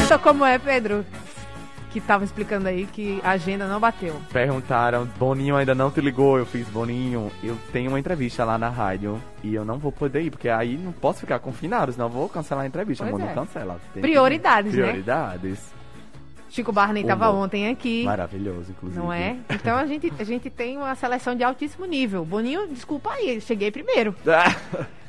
Então, 0.04 0.18
como 0.18 0.44
é, 0.44 0.58
Pedro? 0.58 1.04
Que 1.96 2.00
tava 2.02 2.24
explicando 2.24 2.68
aí 2.68 2.84
que 2.84 3.22
a 3.24 3.30
agenda 3.30 3.66
não 3.66 3.80
bateu. 3.80 4.20
Perguntaram, 4.30 5.06
Boninho 5.18 5.56
ainda 5.56 5.74
não 5.74 5.90
te 5.90 5.98
ligou? 6.02 6.36
Eu 6.36 6.44
fiz, 6.44 6.68
Boninho, 6.68 7.32
eu 7.42 7.56
tenho 7.72 7.88
uma 7.88 7.98
entrevista 7.98 8.44
lá 8.44 8.58
na 8.58 8.68
rádio 8.68 9.18
e 9.42 9.54
eu 9.54 9.64
não 9.64 9.78
vou 9.78 9.90
poder 9.90 10.20
ir, 10.20 10.30
porque 10.30 10.50
aí 10.50 10.76
não 10.76 10.92
posso 10.92 11.20
ficar 11.20 11.38
confinado, 11.38 11.90
senão 11.92 12.04
eu 12.04 12.10
vou 12.10 12.28
cancelar 12.28 12.64
a 12.64 12.66
entrevista. 12.68 13.02
Pois 13.02 13.12
Boninho 13.12 13.30
é. 13.30 13.34
cancela. 13.34 13.80
Tem 13.94 14.02
que- 14.02 14.08
Prioridades, 14.08 14.74
né? 14.74 14.82
Prioridades. 14.82 15.72
Chico 16.50 16.70
Barney 16.70 17.02
tava 17.02 17.30
Humor. 17.30 17.44
ontem 17.46 17.66
aqui. 17.70 18.04
Maravilhoso, 18.04 18.72
inclusive. 18.72 19.00
Não 19.00 19.10
é? 19.10 19.38
Então 19.48 19.74
a 19.74 19.86
gente, 19.86 20.12
a 20.18 20.24
gente 20.24 20.50
tem 20.50 20.76
uma 20.76 20.94
seleção 20.96 21.34
de 21.34 21.44
altíssimo 21.44 21.86
nível. 21.86 22.26
Boninho, 22.26 22.68
desculpa 22.68 23.10
aí, 23.12 23.40
cheguei 23.40 23.70
primeiro. 23.70 24.14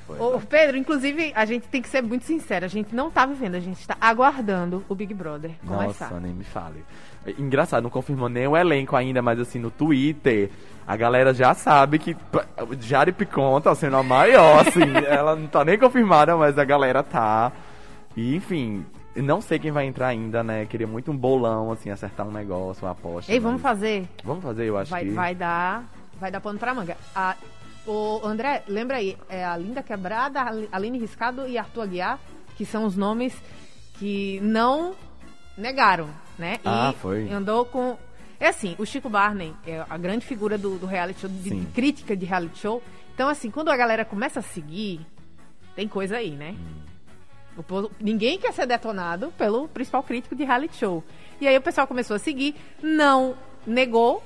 Ô, 0.10 0.40
Pedro, 0.40 0.78
inclusive, 0.78 1.32
a 1.36 1.44
gente 1.46 1.68
tem 1.68 1.82
que 1.82 1.90
ser 1.90 2.02
muito 2.02 2.24
sincero. 2.26 2.66
A 2.66 2.68
gente 2.68 2.94
não 2.96 3.10
tá 3.12 3.26
vivendo, 3.26 3.56
a 3.56 3.60
gente 3.60 3.80
está 3.80 3.98
aguardando 4.00 4.84
o 4.88 4.96
Big 4.96 5.14
Brother 5.14 5.52
começar. 5.66 6.06
Nossa, 6.10 6.20
nem 6.20 6.34
me 6.34 6.44
fale. 6.44 6.84
É 7.26 7.32
Engraçado, 7.38 7.84
não 7.84 7.90
confirmou 7.90 8.30
nem 8.30 8.48
o 8.48 8.56
elenco 8.56 8.96
ainda, 8.96 9.22
mas 9.22 9.40
assim, 9.40 9.60
no 9.60 9.70
Twitter, 9.70 10.50
a 10.88 10.96
galera 10.96 11.34
já 11.34 11.54
sabe 11.54 12.00
que 12.00 12.16
Jari 12.80 13.12
Picon 13.12 13.60
tá 13.60 13.76
sendo 13.76 13.98
a 13.98 14.04
maior, 14.04 14.62
assim. 14.68 14.82
ela 15.08 15.36
não 15.36 15.48
tá 15.48 15.66
nem 15.66 15.78
confirmada, 15.78 16.36
mas 16.38 16.58
a 16.58 16.64
galera 16.64 17.04
tá. 17.04 17.52
E, 18.16 18.36
enfim, 18.36 18.86
não 19.16 19.42
sei 19.42 19.60
quem 19.60 19.72
vai 19.72 19.86
entrar 19.86 20.08
ainda, 20.08 20.42
né? 20.44 20.66
Queria 20.66 20.88
muito 20.88 21.12
um 21.12 21.18
bolão, 21.18 21.72
assim, 21.72 21.90
acertar 21.90 22.26
um 22.26 22.32
negócio, 22.32 22.86
uma 22.86 22.92
aposta. 22.92 23.32
Ei, 23.32 23.40
vamos 23.40 23.62
mas- 23.62 23.72
fazer. 23.74 24.08
Vamos 24.24 24.44
fazer, 24.44 24.66
eu 24.66 24.78
acho 24.78 24.90
Vai, 24.90 25.04
que. 25.04 25.12
vai 25.12 25.36
dar. 25.36 25.84
Vai 26.20 26.32
dar 26.32 26.40
pano 26.42 26.58
pra 26.58 26.74
manga. 26.74 26.98
A, 27.16 27.36
o 27.88 28.22
André, 28.26 28.64
lembra 28.68 28.98
aí, 28.98 29.18
é 29.30 29.44
a 29.46 29.56
Linda 29.58 29.82
Quebrada, 29.82 30.42
Aline 30.72 31.00
Riscado 31.00 31.48
e 31.48 31.58
Arthur 31.58 31.82
Aguiar, 31.84 32.20
que 32.58 32.66
são 32.66 32.86
os 32.86 32.96
nomes 32.96 33.34
que 33.98 34.40
não 34.42 34.94
negaram, 35.58 36.10
né? 36.38 36.56
E 36.58 36.60
Ah, 36.66 36.94
foi. 37.00 37.30
andou 37.32 37.66
com. 37.66 37.98
É 38.40 38.50
assim, 38.50 38.76
o 38.78 38.86
Chico 38.86 39.10
Barney 39.10 39.54
é 39.66 39.84
a 39.90 39.98
grande 39.98 40.26
figura 40.26 40.58
do, 40.58 40.78
do 40.78 40.86
reality 40.86 41.22
show, 41.22 41.30
de, 41.30 41.50
de 41.50 41.66
crítica 41.68 42.16
de 42.16 42.26
reality 42.26 42.60
show. 42.60 42.84
Então, 43.16 43.28
assim, 43.28 43.50
quando 43.50 43.70
a 43.70 43.76
galera 43.78 44.06
começa 44.06 44.40
a 44.40 44.44
seguir, 44.44 45.02
tem 45.76 45.88
coisa 45.88 46.18
aí, 46.18 46.32
né? 46.32 46.56
O 47.58 47.64
povo- 47.64 47.90
ninguém 48.00 48.38
quer 48.38 48.54
ser 48.54 48.68
detonado 48.68 49.34
pelo 49.36 49.68
principal 49.68 50.04
crítico 50.04 50.36
de 50.36 50.44
reality 50.44 50.76
show. 50.76 51.04
E 51.42 51.48
aí 51.48 51.58
o 51.58 51.62
pessoal 51.62 51.88
começou 51.88 52.16
a 52.16 52.20
seguir, 52.20 52.54
não 52.84 53.36
negou, 53.66 54.22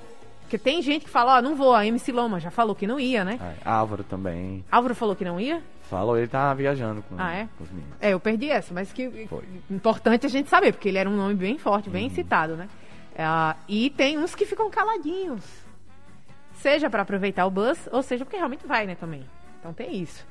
porque 0.52 0.58
tem 0.58 0.82
gente 0.82 1.06
que 1.06 1.10
fala, 1.10 1.38
ó, 1.38 1.42
não 1.42 1.56
vou, 1.56 1.74
a 1.74 1.86
MC 1.86 2.12
Loma 2.12 2.38
já 2.38 2.52
falou 2.52 2.76
que 2.76 2.86
não 2.86 3.00
ia, 3.00 3.24
né? 3.24 3.40
É, 3.42 3.70
Álvaro 3.70 4.04
também. 4.04 4.66
Álvaro 4.70 4.94
falou 4.94 5.16
que 5.16 5.24
não 5.24 5.40
ia? 5.40 5.64
Falou, 5.90 6.18
ele 6.18 6.28
tá 6.28 6.54
viajando 6.54 7.02
com, 7.04 7.16
Ah, 7.18 7.32
é? 7.34 7.48
com 7.58 7.64
os 7.64 7.70
meninos. 7.70 7.96
É, 8.02 8.12
eu 8.12 8.20
perdi 8.20 8.50
essa, 8.50 8.74
mas 8.74 8.92
que 8.92 9.28
Foi. 9.30 9.46
importante 9.70 10.26
a 10.26 10.30
gente 10.30 10.50
saber, 10.50 10.74
porque 10.74 10.90
ele 10.90 10.98
era 10.98 11.10
um 11.10 11.16
nome 11.16 11.36
bem 11.36 11.58
forte, 11.58 11.90
bem 11.90 12.10
Uhum. 12.10 12.14
citado, 12.16 12.58
né? 12.58 12.68
Ah, 13.18 13.56
e 13.66 13.90
tem 13.92 14.18
uns 14.18 14.36
que 14.36 14.46
ficam 14.46 14.70
caladinhos. 14.70 15.42
Seja 16.56 16.90
pra 16.90 17.04
aproveitar 17.04 17.46
o 17.46 17.50
buzz, 17.50 17.88
ou 17.90 18.04
seja 18.04 18.26
porque 18.26 18.36
realmente 18.36 18.68
vai, 18.68 18.86
né, 18.86 18.96
também. 18.96 19.24
Então 19.60 19.72
tem 19.72 20.02
isso. 20.02 20.28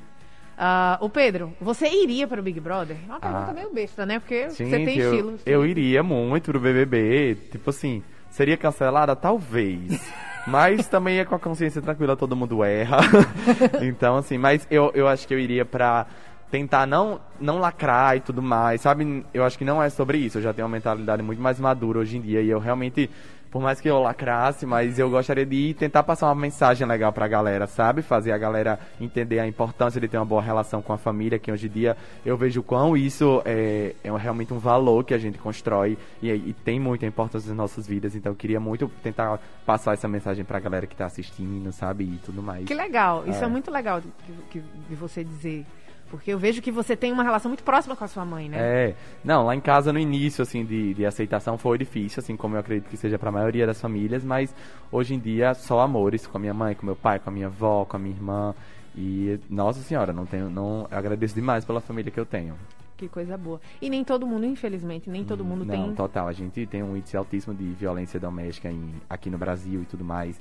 Ah, 0.58 0.98
o 1.00 1.08
Pedro, 1.08 1.54
você 1.58 1.88
iria 1.88 2.26
para 2.28 2.40
o 2.40 2.42
Big 2.42 2.60
Brother? 2.60 2.98
É 3.08 3.10
uma 3.10 3.20
pergunta 3.20 3.50
Ah. 3.50 3.54
meio 3.54 3.72
besta, 3.72 4.04
né? 4.04 4.18
Porque 4.18 4.50
você 4.50 4.66
Gente, 4.66 4.84
tem 4.84 4.98
eu, 4.98 5.10
estilo. 5.12 5.38
eu 5.46 5.64
iria 5.64 6.02
muito 6.02 6.50
pro 6.50 6.60
BBB. 6.60 7.36
Tipo 7.50 7.70
assim, 7.70 8.02
seria 8.30 8.56
cancelada? 8.56 9.14
Talvez. 9.14 10.00
Mas 10.46 10.88
também 10.88 11.18
é 11.18 11.24
com 11.24 11.34
a 11.34 11.38
consciência 11.38 11.82
tranquila, 11.82 12.16
todo 12.16 12.34
mundo 12.34 12.64
erra. 12.64 12.98
então, 13.82 14.16
assim, 14.16 14.38
mas 14.38 14.66
eu, 14.70 14.90
eu 14.94 15.06
acho 15.06 15.28
que 15.28 15.34
eu 15.34 15.38
iria 15.38 15.66
pra 15.66 16.06
tentar 16.50 16.86
não, 16.86 17.20
não 17.38 17.58
lacrar 17.58 18.16
e 18.16 18.20
tudo 18.20 18.42
mais, 18.42 18.80
sabe? 18.80 19.24
Eu 19.32 19.44
acho 19.44 19.56
que 19.56 19.64
não 19.64 19.82
é 19.82 19.88
sobre 19.88 20.18
isso. 20.18 20.38
Eu 20.38 20.42
já 20.42 20.52
tenho 20.52 20.66
uma 20.66 20.72
mentalidade 20.72 21.22
muito 21.22 21.40
mais 21.40 21.60
madura 21.60 22.00
hoje 22.00 22.16
em 22.16 22.20
dia 22.20 22.40
e 22.40 22.50
eu 22.50 22.58
realmente, 22.58 23.08
por 23.50 23.60
mais 23.60 23.80
que 23.80 23.88
eu 23.88 24.00
lacrasse, 24.00 24.64
mas 24.64 24.98
eu 24.98 25.10
gostaria 25.10 25.44
de 25.44 25.56
ir 25.56 25.74
tentar 25.74 26.02
passar 26.04 26.26
uma 26.28 26.34
mensagem 26.34 26.86
legal 26.86 27.12
pra 27.12 27.26
galera, 27.26 27.66
sabe? 27.66 28.00
Fazer 28.00 28.30
a 28.32 28.38
galera 28.38 28.78
entender 29.00 29.40
a 29.40 29.46
importância 29.46 30.00
de 30.00 30.06
ter 30.06 30.16
uma 30.18 30.24
boa 30.24 30.40
relação 30.40 30.80
com 30.80 30.92
a 30.92 30.98
família, 30.98 31.38
que 31.38 31.50
hoje 31.50 31.66
em 31.66 31.70
dia 31.70 31.96
eu 32.24 32.36
vejo 32.36 32.60
o 32.60 32.62
quão 32.62 32.96
isso 32.96 33.42
é, 33.44 33.94
é 34.04 34.16
realmente 34.16 34.54
um 34.54 34.58
valor 34.58 35.04
que 35.04 35.12
a 35.14 35.18
gente 35.18 35.36
constrói 35.38 35.98
e, 36.22 36.30
e 36.30 36.54
tem 36.64 36.78
muita 36.78 37.06
importância 37.06 37.48
nas 37.48 37.56
nossas 37.56 37.86
vidas. 37.86 38.14
Então 38.14 38.30
eu 38.32 38.36
queria 38.36 38.60
muito 38.60 38.88
tentar 39.02 39.40
passar 39.66 39.94
essa 39.94 40.06
mensagem 40.06 40.44
pra 40.44 40.60
galera 40.60 40.86
que 40.86 40.94
tá 40.94 41.06
assistindo, 41.06 41.72
sabe? 41.72 42.04
E 42.04 42.20
tudo 42.24 42.42
mais. 42.42 42.64
Que 42.66 42.74
legal, 42.74 43.24
isso 43.26 43.42
é, 43.42 43.46
É. 43.46 43.48
muito 43.48 43.70
legal 43.70 44.00
de, 44.00 44.08
que- 44.50 44.62
de 44.88 44.94
você 44.94 45.24
dizer. 45.24 45.66
Porque 46.10 46.32
eu 46.32 46.38
vejo 46.38 46.60
que 46.60 46.72
você 46.72 46.96
tem 46.96 47.12
uma 47.12 47.22
relação 47.22 47.48
muito 47.48 47.62
próxima 47.62 47.94
com 47.94 48.02
a 48.04 48.08
sua 48.08 48.24
mãe, 48.24 48.48
né? 48.48 48.56
É, 48.58 48.94
não, 49.24 49.46
lá 49.46 49.54
em 49.54 49.60
casa 49.60 49.92
no 49.92 49.98
início, 49.98 50.42
assim, 50.42 50.64
de, 50.64 50.92
de 50.94 51.06
aceitação 51.06 51.56
foi 51.56 51.78
difícil, 51.78 52.20
assim, 52.20 52.36
como 52.36 52.56
eu 52.56 52.60
acredito 52.60 52.88
que 52.88 52.96
seja 52.96 53.18
pra 53.18 53.30
maioria 53.30 53.66
das 53.66 53.80
famílias, 53.80 54.24
mas 54.24 54.54
hoje 54.90 55.14
em 55.14 55.18
dia 55.20 55.54
só 55.54 55.80
amores 55.80 56.26
com 56.26 56.36
a 56.36 56.40
minha 56.40 56.52
mãe, 56.54 56.74
com 56.74 56.84
meu 56.84 56.96
pai, 56.96 57.18
com 57.20 57.30
a 57.30 57.32
minha 57.32 57.46
avó, 57.46 57.84
com 57.84 57.96
a 57.96 58.00
minha 58.00 58.14
irmã. 58.14 58.54
E, 58.96 59.38
nossa 59.48 59.80
senhora, 59.80 60.12
não 60.12 60.26
tenho, 60.26 60.50
não, 60.50 60.88
eu 60.90 60.98
agradeço 60.98 61.34
demais 61.34 61.64
pela 61.64 61.80
família 61.80 62.10
que 62.10 62.18
eu 62.18 62.26
tenho. 62.26 62.54
Que 62.96 63.08
coisa 63.08 63.38
boa. 63.38 63.60
E 63.80 63.88
nem 63.88 64.04
todo 64.04 64.26
mundo, 64.26 64.44
infelizmente, 64.44 65.08
nem 65.08 65.24
todo 65.24 65.42
mundo 65.44 65.64
não, 65.64 65.86
tem. 65.86 65.94
total, 65.94 66.28
a 66.28 66.32
gente 66.32 66.66
tem 66.66 66.82
um 66.82 66.96
índice 66.96 67.16
altíssimo 67.16 67.54
de 67.54 67.64
violência 67.70 68.18
doméstica 68.20 68.68
em- 68.68 68.92
aqui 69.08 69.30
no 69.30 69.38
Brasil 69.38 69.80
e 69.82 69.84
tudo 69.86 70.04
mais. 70.04 70.38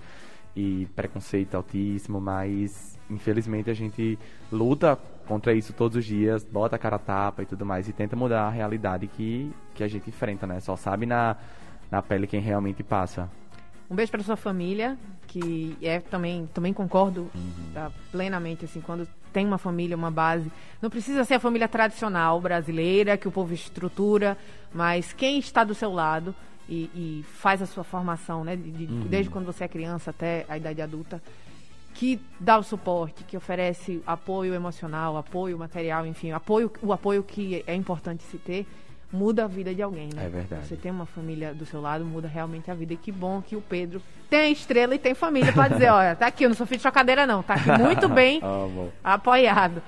E 0.56 0.88
preconceito 0.96 1.56
altíssimo, 1.56 2.20
mas 2.20 2.98
infelizmente 3.10 3.70
a 3.70 3.74
gente 3.74 4.20
luta 4.52 4.98
contra 5.30 5.54
isso 5.54 5.72
todos 5.74 5.96
os 5.96 6.04
dias, 6.06 6.44
bota 6.44 6.76
a 6.76 6.80
cara 6.80 6.96
a 6.96 7.00
tapa 7.00 7.44
e 7.44 7.46
tudo 7.46 7.64
mais, 7.64 7.88
e 7.88 7.94
tenta 7.94 8.16
mudar 8.16 8.48
a 8.48 8.50
realidade 8.50 9.06
que, 9.06 9.52
que 9.76 9.84
a 9.84 9.88
gente 9.88 10.10
enfrenta, 10.10 10.48
né? 10.48 10.60
Só 10.60 10.76
sabe 10.76 11.06
na, 11.06 11.38
na 11.92 12.02
pele 12.02 12.26
quem 12.26 12.42
realmente 12.42 12.82
passa. 12.82 13.30
Um 13.90 13.96
beijo 13.96 14.12
para 14.12 14.24
sua 14.24 14.36
família, 14.36 14.98
que 15.28 15.78
é 15.84 16.00
também, 16.00 16.50
também 16.52 16.74
concordo 16.74 17.30
Uhum. 17.36 17.72
tá, 17.74 17.92
plenamente, 18.12 18.66
assim, 18.66 18.82
quando 18.82 19.08
tem 19.32 19.46
uma 19.46 19.60
família, 19.60 19.96
uma 19.96 20.10
base. 20.10 20.52
Não 20.82 20.90
precisa 20.90 21.24
ser 21.24 21.36
a 21.36 21.40
família 21.40 21.68
tradicional 21.68 22.42
brasileira, 22.42 23.16
que 23.16 23.28
o 23.28 23.32
povo 23.32 23.54
estrutura, 23.54 24.36
mas 24.74 25.14
quem 25.14 25.38
está 25.38 25.64
do 25.64 25.76
seu 25.76 25.92
lado 25.94 26.34
e, 26.68 26.90
e 26.96 27.26
faz 27.36 27.62
a 27.62 27.68
sua 27.68 27.84
formação, 27.84 28.44
né? 28.44 28.56
de- 28.56 28.72
de- 28.72 28.92
Uhum. 28.92 29.02
Desde 29.08 29.30
quando 29.30 29.46
você 29.46 29.64
é 29.64 29.68
criança 29.68 30.10
até 30.10 30.46
a 30.50 30.58
idade 30.58 30.82
adulta, 30.82 31.22
que 32.00 32.18
dá 32.40 32.58
o 32.58 32.64
suporte, 32.64 33.26
que 33.26 33.36
oferece 33.36 34.02
apoio 34.08 34.54
emocional, 34.54 35.18
apoio 35.18 35.58
material, 35.58 36.06
enfim, 36.06 36.32
apoio, 36.32 36.72
o 36.82 36.94
apoio 36.94 37.22
que 37.22 37.62
é 37.68 37.76
importante 37.76 38.24
se 38.24 38.38
ter, 38.38 38.66
muda 39.12 39.44
a 39.44 39.48
vida 39.48 39.76
de 39.76 39.82
alguém, 39.82 40.08
né? 40.16 40.28
É 40.28 40.30
verdade. 40.30 40.66
Você 40.66 40.78
tem 40.78 40.94
uma 40.94 41.06
família 41.06 41.54
do 41.54 41.66
seu 41.66 41.82
lado, 41.82 42.06
muda 42.06 42.26
realmente 42.26 42.72
a 42.72 42.74
vida. 42.74 42.94
E 42.94 42.96
que 42.96 43.12
bom 43.12 43.42
que 43.42 43.54
o 43.54 43.62
Pedro 43.62 44.02
tem 44.30 44.54
estrela 44.54 44.96
e 44.96 44.98
tem 44.98 45.14
família 45.14 45.52
pra 45.52 45.68
dizer, 45.68 45.90
olha, 45.92 46.16
tá 46.16 46.28
aqui, 46.28 46.46
eu 46.46 46.50
não 46.50 46.56
sou 46.56 46.66
filho 46.66 46.78
de 46.78 46.84
chocadeira 46.84 47.28
não, 47.28 47.44
tá 47.44 47.56
aqui 47.56 47.70
muito 47.70 48.08
bem 48.16 48.40
apoiado. 49.04 49.84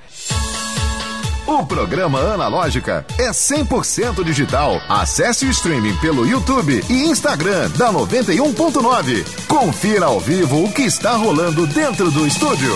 O 1.52 1.66
programa 1.66 2.18
Analógica 2.34 3.06
é 3.20 3.30
100% 3.30 4.24
digital. 4.24 4.80
Acesse 4.88 5.46
o 5.46 5.50
streaming 5.50 5.98
pelo 5.98 6.26
YouTube 6.26 6.82
e 6.90 7.04
Instagram 7.04 7.70
da 7.72 7.92
91.9. 7.92 9.48
Confira 9.48 10.06
ao 10.06 10.18
vivo 10.18 10.64
o 10.64 10.72
que 10.72 10.84
está 10.84 11.18
rolando 11.18 11.68
dentro 11.68 12.10
do 12.10 12.26
estúdio. 12.26 12.72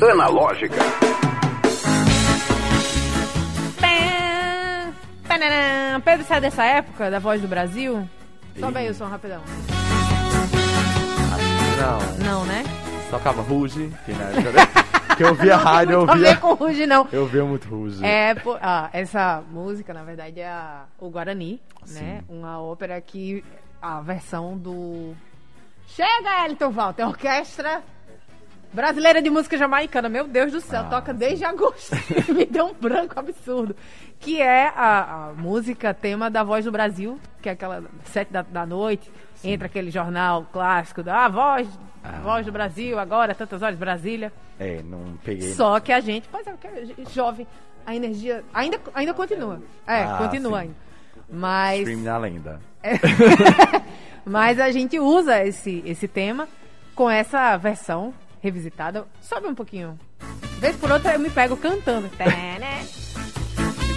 Analógica. 0.00 0.80
Pedro 6.02 6.24
sai 6.26 6.40
dessa 6.40 6.64
época 6.64 7.10
da 7.10 7.18
Voz 7.18 7.42
do 7.42 7.48
Brasil? 7.48 8.08
Sobe 8.58 8.78
aí 8.78 8.88
o 8.88 8.94
som 8.94 9.04
rapidão. 9.04 9.42
Não, 11.78 12.24
Não, 12.24 12.44
né? 12.46 12.64
Tocava 13.10 13.42
Ruge, 13.42 13.92
que 14.04 14.12
na 14.14 14.24
época 14.24 15.16
que 15.16 15.22
eu 15.24 15.34
via 15.34 15.56
rádio, 15.56 15.92
eu 15.94 16.06
Não 16.06 16.14
via, 16.14 16.34
ver 16.34 16.40
com 16.40 16.54
Ruge, 16.54 16.86
não. 16.86 17.08
eu 17.12 17.26
via 17.26 17.44
muito 17.44 17.68
Ruge. 17.68 18.04
É, 18.04 18.34
pô, 18.34 18.56
ah, 18.60 18.90
essa 18.92 19.42
música, 19.50 19.94
na 19.94 20.02
verdade, 20.04 20.40
é 20.40 20.48
a- 20.48 20.84
o 20.98 21.08
Guarani, 21.08 21.60
né? 21.88 22.22
Sim. 22.28 22.36
Uma 22.38 22.60
ópera 22.60 23.00
que 23.00 23.42
a 23.80 24.00
versão 24.00 24.56
do. 24.58 25.14
Chega, 25.86 26.46
Elton 26.48 26.70
Walter, 26.70 27.06
orquestra 27.06 27.82
brasileira 28.76 29.22
de 29.22 29.30
música 29.30 29.56
jamaicana. 29.56 30.06
Meu 30.06 30.28
Deus 30.28 30.52
do 30.52 30.60
céu, 30.60 30.82
Ah, 30.82 30.90
toca 30.90 31.14
desde 31.14 31.44
agosto. 31.46 31.96
Me 32.32 32.44
deu 32.44 32.66
um 32.66 32.74
branco 32.74 33.18
absurdo. 33.18 33.74
Que 34.20 34.40
é 34.40 34.68
a, 34.68 35.28
a 35.28 35.32
música 35.32 35.94
tema 35.94 36.30
da 36.30 36.44
Voz 36.44 36.66
do 36.66 36.70
Brasil, 36.70 37.18
que 37.40 37.48
é 37.48 37.52
aquela 37.52 37.82
sete 38.04 38.30
da, 38.30 38.42
da 38.42 38.66
noite. 38.66 39.10
Entra 39.42 39.66
aquele 39.66 39.90
jornal 39.90 40.46
clássico 40.52 41.02
da 41.02 41.24
ah, 41.24 41.28
Voz, 41.28 41.66
Ah. 42.04 42.20
Voz 42.22 42.44
do 42.44 42.52
Brasil, 42.52 42.98
agora, 42.98 43.34
tantas 43.34 43.62
horas, 43.62 43.78
Brasília. 43.78 44.30
É, 44.60 44.82
não 44.82 45.16
peguei. 45.24 45.52
Só 45.54 45.80
que 45.80 45.90
a 45.90 46.00
gente, 46.00 46.28
pois 46.30 46.46
é, 46.46 46.54
jovem, 47.10 47.46
a 47.86 47.96
energia 47.96 48.44
ainda, 48.52 48.78
ainda 48.94 49.14
continua. 49.14 49.60
É, 49.86 50.04
Ah, 50.04 50.18
continua 50.18 50.60
sim. 50.60 50.66
ainda. 50.66 50.76
Mas, 51.30 51.80
Stream 51.80 52.02
na 52.02 52.18
lenda. 52.18 52.60
mas 54.24 54.60
a 54.60 54.70
gente 54.70 54.98
usa 55.00 55.44
esse, 55.44 55.82
esse 55.86 56.06
tema 56.06 56.46
com 56.94 57.10
essa 57.10 57.56
versão 57.56 58.12
revisitada. 58.40 59.06
Sobe 59.20 59.46
um 59.46 59.54
pouquinho. 59.54 59.98
Vez 60.58 60.76
por 60.76 60.90
outra 60.90 61.14
eu 61.14 61.18
me 61.18 61.30
pego 61.30 61.56
cantando. 61.56 62.08
Tene. 62.10 62.86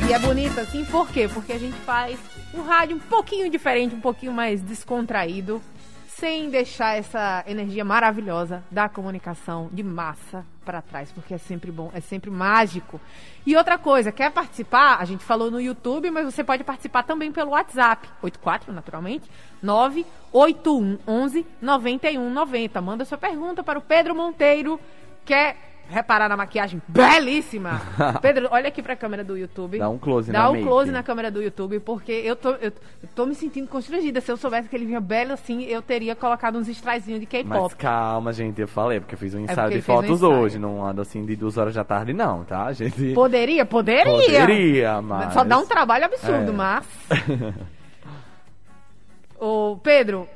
E 0.08 0.14
é 0.14 0.20
bonito 0.20 0.60
assim, 0.60 0.84
por 0.86 1.08
quê? 1.10 1.28
Porque 1.28 1.54
a 1.54 1.60
gente 1.60 1.78
faz 1.82 2.20
um 2.54 2.62
rádio 2.62 2.98
um 2.98 3.00
pouquinho 3.00 3.50
diferente, 3.50 3.94
um 3.94 4.02
pouquinho 4.02 4.32
mais 4.32 4.62
descontraído, 4.62 5.62
sem 6.08 6.50
deixar 6.50 6.98
essa 6.98 7.44
energia 7.46 7.86
maravilhosa 7.86 8.64
da 8.72 8.90
comunicação 8.90 9.70
de 9.72 9.84
massa 9.84 10.44
para 10.70 10.84
trás, 10.84 11.12
porque 11.12 11.34
é 11.34 11.38
sempre 11.40 11.72
bom, 11.72 11.90
é 11.96 12.00
sempre 12.00 12.30
mágico. 12.30 13.02
E 13.44 13.58
outra 13.58 13.76
coisa, 13.76 14.12
quer 14.12 14.32
participar? 14.32 14.98
A 15.00 15.06
gente 15.06 15.24
falou 15.24 15.50
no 15.50 15.60
YouTube, 15.60 16.12
mas 16.12 16.26
você 16.26 16.44
pode 16.44 16.64
participar 16.64 17.02
também 17.02 17.32
pelo 17.32 17.52
WhatsApp, 17.52 18.08
84 18.22 18.72
naturalmente, 18.72 19.28
981 19.64 21.00
11 21.08 21.48
9190. 21.60 22.82
Manda 22.82 23.04
sua 23.04 23.18
pergunta 23.18 23.64
para 23.64 23.80
o 23.80 23.82
Pedro 23.82 24.14
Monteiro, 24.14 24.80
quer 25.26 25.69
reparar 25.90 26.30
na 26.30 26.38
maquiagem 26.38 26.82
belíssima. 26.88 27.82
Pedro, 28.22 28.48
olha 28.52 28.68
aqui 28.68 28.82
para 28.82 28.94
a 28.94 28.96
câmera 28.96 29.24
do 29.24 29.36
YouTube. 29.36 29.80
Dá 29.80 29.90
um 29.90 29.98
close 29.98 30.32
Dá 30.32 30.44
na 30.44 30.50
um 30.50 30.54
make. 30.54 30.66
close 30.66 30.92
na 30.92 31.04
câmera 31.04 31.32
do 31.32 31.42
YouTube, 31.42 31.80
porque 31.80 32.12
eu 32.12 32.36
tô, 32.36 32.52
eu, 32.52 32.72
eu 33.02 33.10
tô 33.16 33.26
me 33.26 33.34
sentindo 33.34 33.68
constrangida. 33.68 34.22
Se 34.22 34.32
eu 34.32 34.38
soubesse 34.38 34.70
que 34.70 34.76
ele 34.76 34.86
vinha 34.86 35.02
belo 35.02 35.34
assim, 35.34 35.64
eu 35.64 35.82
teria 35.82 36.16
colocado 36.16 36.58
uns 36.58 36.70
extrazinhos 36.70 37.20
de 37.20 37.28
Mas 37.44 37.44
K-pop. 37.44 37.76
calma, 37.76 38.32
gente, 38.32 38.62
eu 38.62 38.68
falei, 38.68 39.00
porque 39.00 39.16
eu 39.16 39.20
fiz 39.20 39.34
um 39.34 39.40
ensaio 39.40 39.58
porque 39.58 39.76
de 39.78 39.82
fez 39.82 39.98
um 39.98 40.02
fotos 40.02 40.18
ensaio. 40.22 40.34
hoje, 40.40 40.60
não 40.60 40.86
ando 40.86 41.02
assim 41.02 41.26
de 41.26 41.36
duas 41.36 41.58
horas 41.58 41.74
da 41.74 41.84
tarde, 41.84 42.14
não, 42.14 42.44
tá, 42.44 42.72
gente? 42.72 43.14
Poderia? 43.14 43.66
Poderia. 43.66 44.42
Poderia, 44.46 45.02
mas... 45.02 45.34
Só 45.34 45.44
dá 45.44 45.58
um 45.58 45.66
trabalho 45.66 46.06
absurdo, 46.06 46.52
É. 46.52 46.56
mas. 46.56 46.86
Ô, 49.40 49.78
Pedro, 49.82 50.28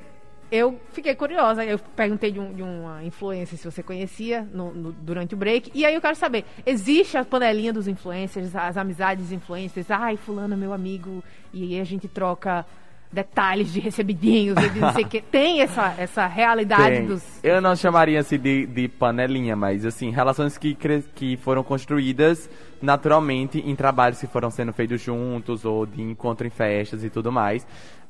eu 0.55 0.79
fiquei 0.91 1.15
curiosa. 1.15 1.65
Eu 1.65 1.79
perguntei 1.79 2.31
de, 2.31 2.39
um- 2.39 2.53
de 2.53 2.61
uma 2.61 3.03
influencer 3.03 3.57
se 3.57 3.65
você 3.69 3.81
conhecia 3.81 4.47
no- 4.53 4.71
no- 4.73 4.91
durante 4.91 5.33
o 5.33 5.37
break. 5.37 5.71
E 5.73 5.83
aí 5.85 5.93
eu 5.95 6.01
quero 6.01 6.15
saber: 6.15 6.45
existe 6.65 7.17
a 7.17 7.25
panelinha 7.25 7.73
dos 7.73 7.87
influencers, 7.87 8.55
as 8.55 8.77
amizades 8.77 9.31
influencers? 9.31 9.89
Ai, 9.89 10.15
Fulano 10.17 10.53
é 10.53 10.57
meu 10.57 10.71
amigo. 10.71 11.23
E 11.51 11.63
aí 11.63 11.79
a 11.79 11.83
gente 11.83 12.07
troca 12.07 12.65
detalhes 13.11 13.71
de 13.71 13.79
recebidinhos 13.79 14.57
e 14.57 14.69
de 14.69 14.79
não 14.79 14.91
sei 14.91 15.03
o 15.03 15.07
quê. 15.07 15.21
Tem 15.31 15.61
essa, 15.61 15.93
essa 15.99 16.25
realidade 16.25 16.97
Tem. 16.97 17.05
dos. 17.05 17.23
Eu 17.43 17.61
não 17.61 17.75
chamaria 17.75 18.19
assim 18.19 18.39
de, 18.39 18.65
de 18.65 18.87
panelinha, 18.87 19.55
mas 19.55 19.85
assim, 19.85 20.09
relações 20.09 20.57
que, 20.57 20.75
que 21.13 21.37
foram 21.37 21.63
construídas 21.63 22.49
naturalmente 22.81 23.59
em 23.59 23.75
trabalhos 23.75 24.19
que 24.19 24.27
foram 24.27 24.49
sendo 24.51 24.73
feitos 24.73 24.99
juntos 25.01 25.63
ou 25.63 25.85
de 25.85 26.01
encontro 26.01 26.45
em 26.45 26.49
festas 26.49 27.03
e 27.03 27.09
tudo 27.09 27.31
mais. 27.31 27.65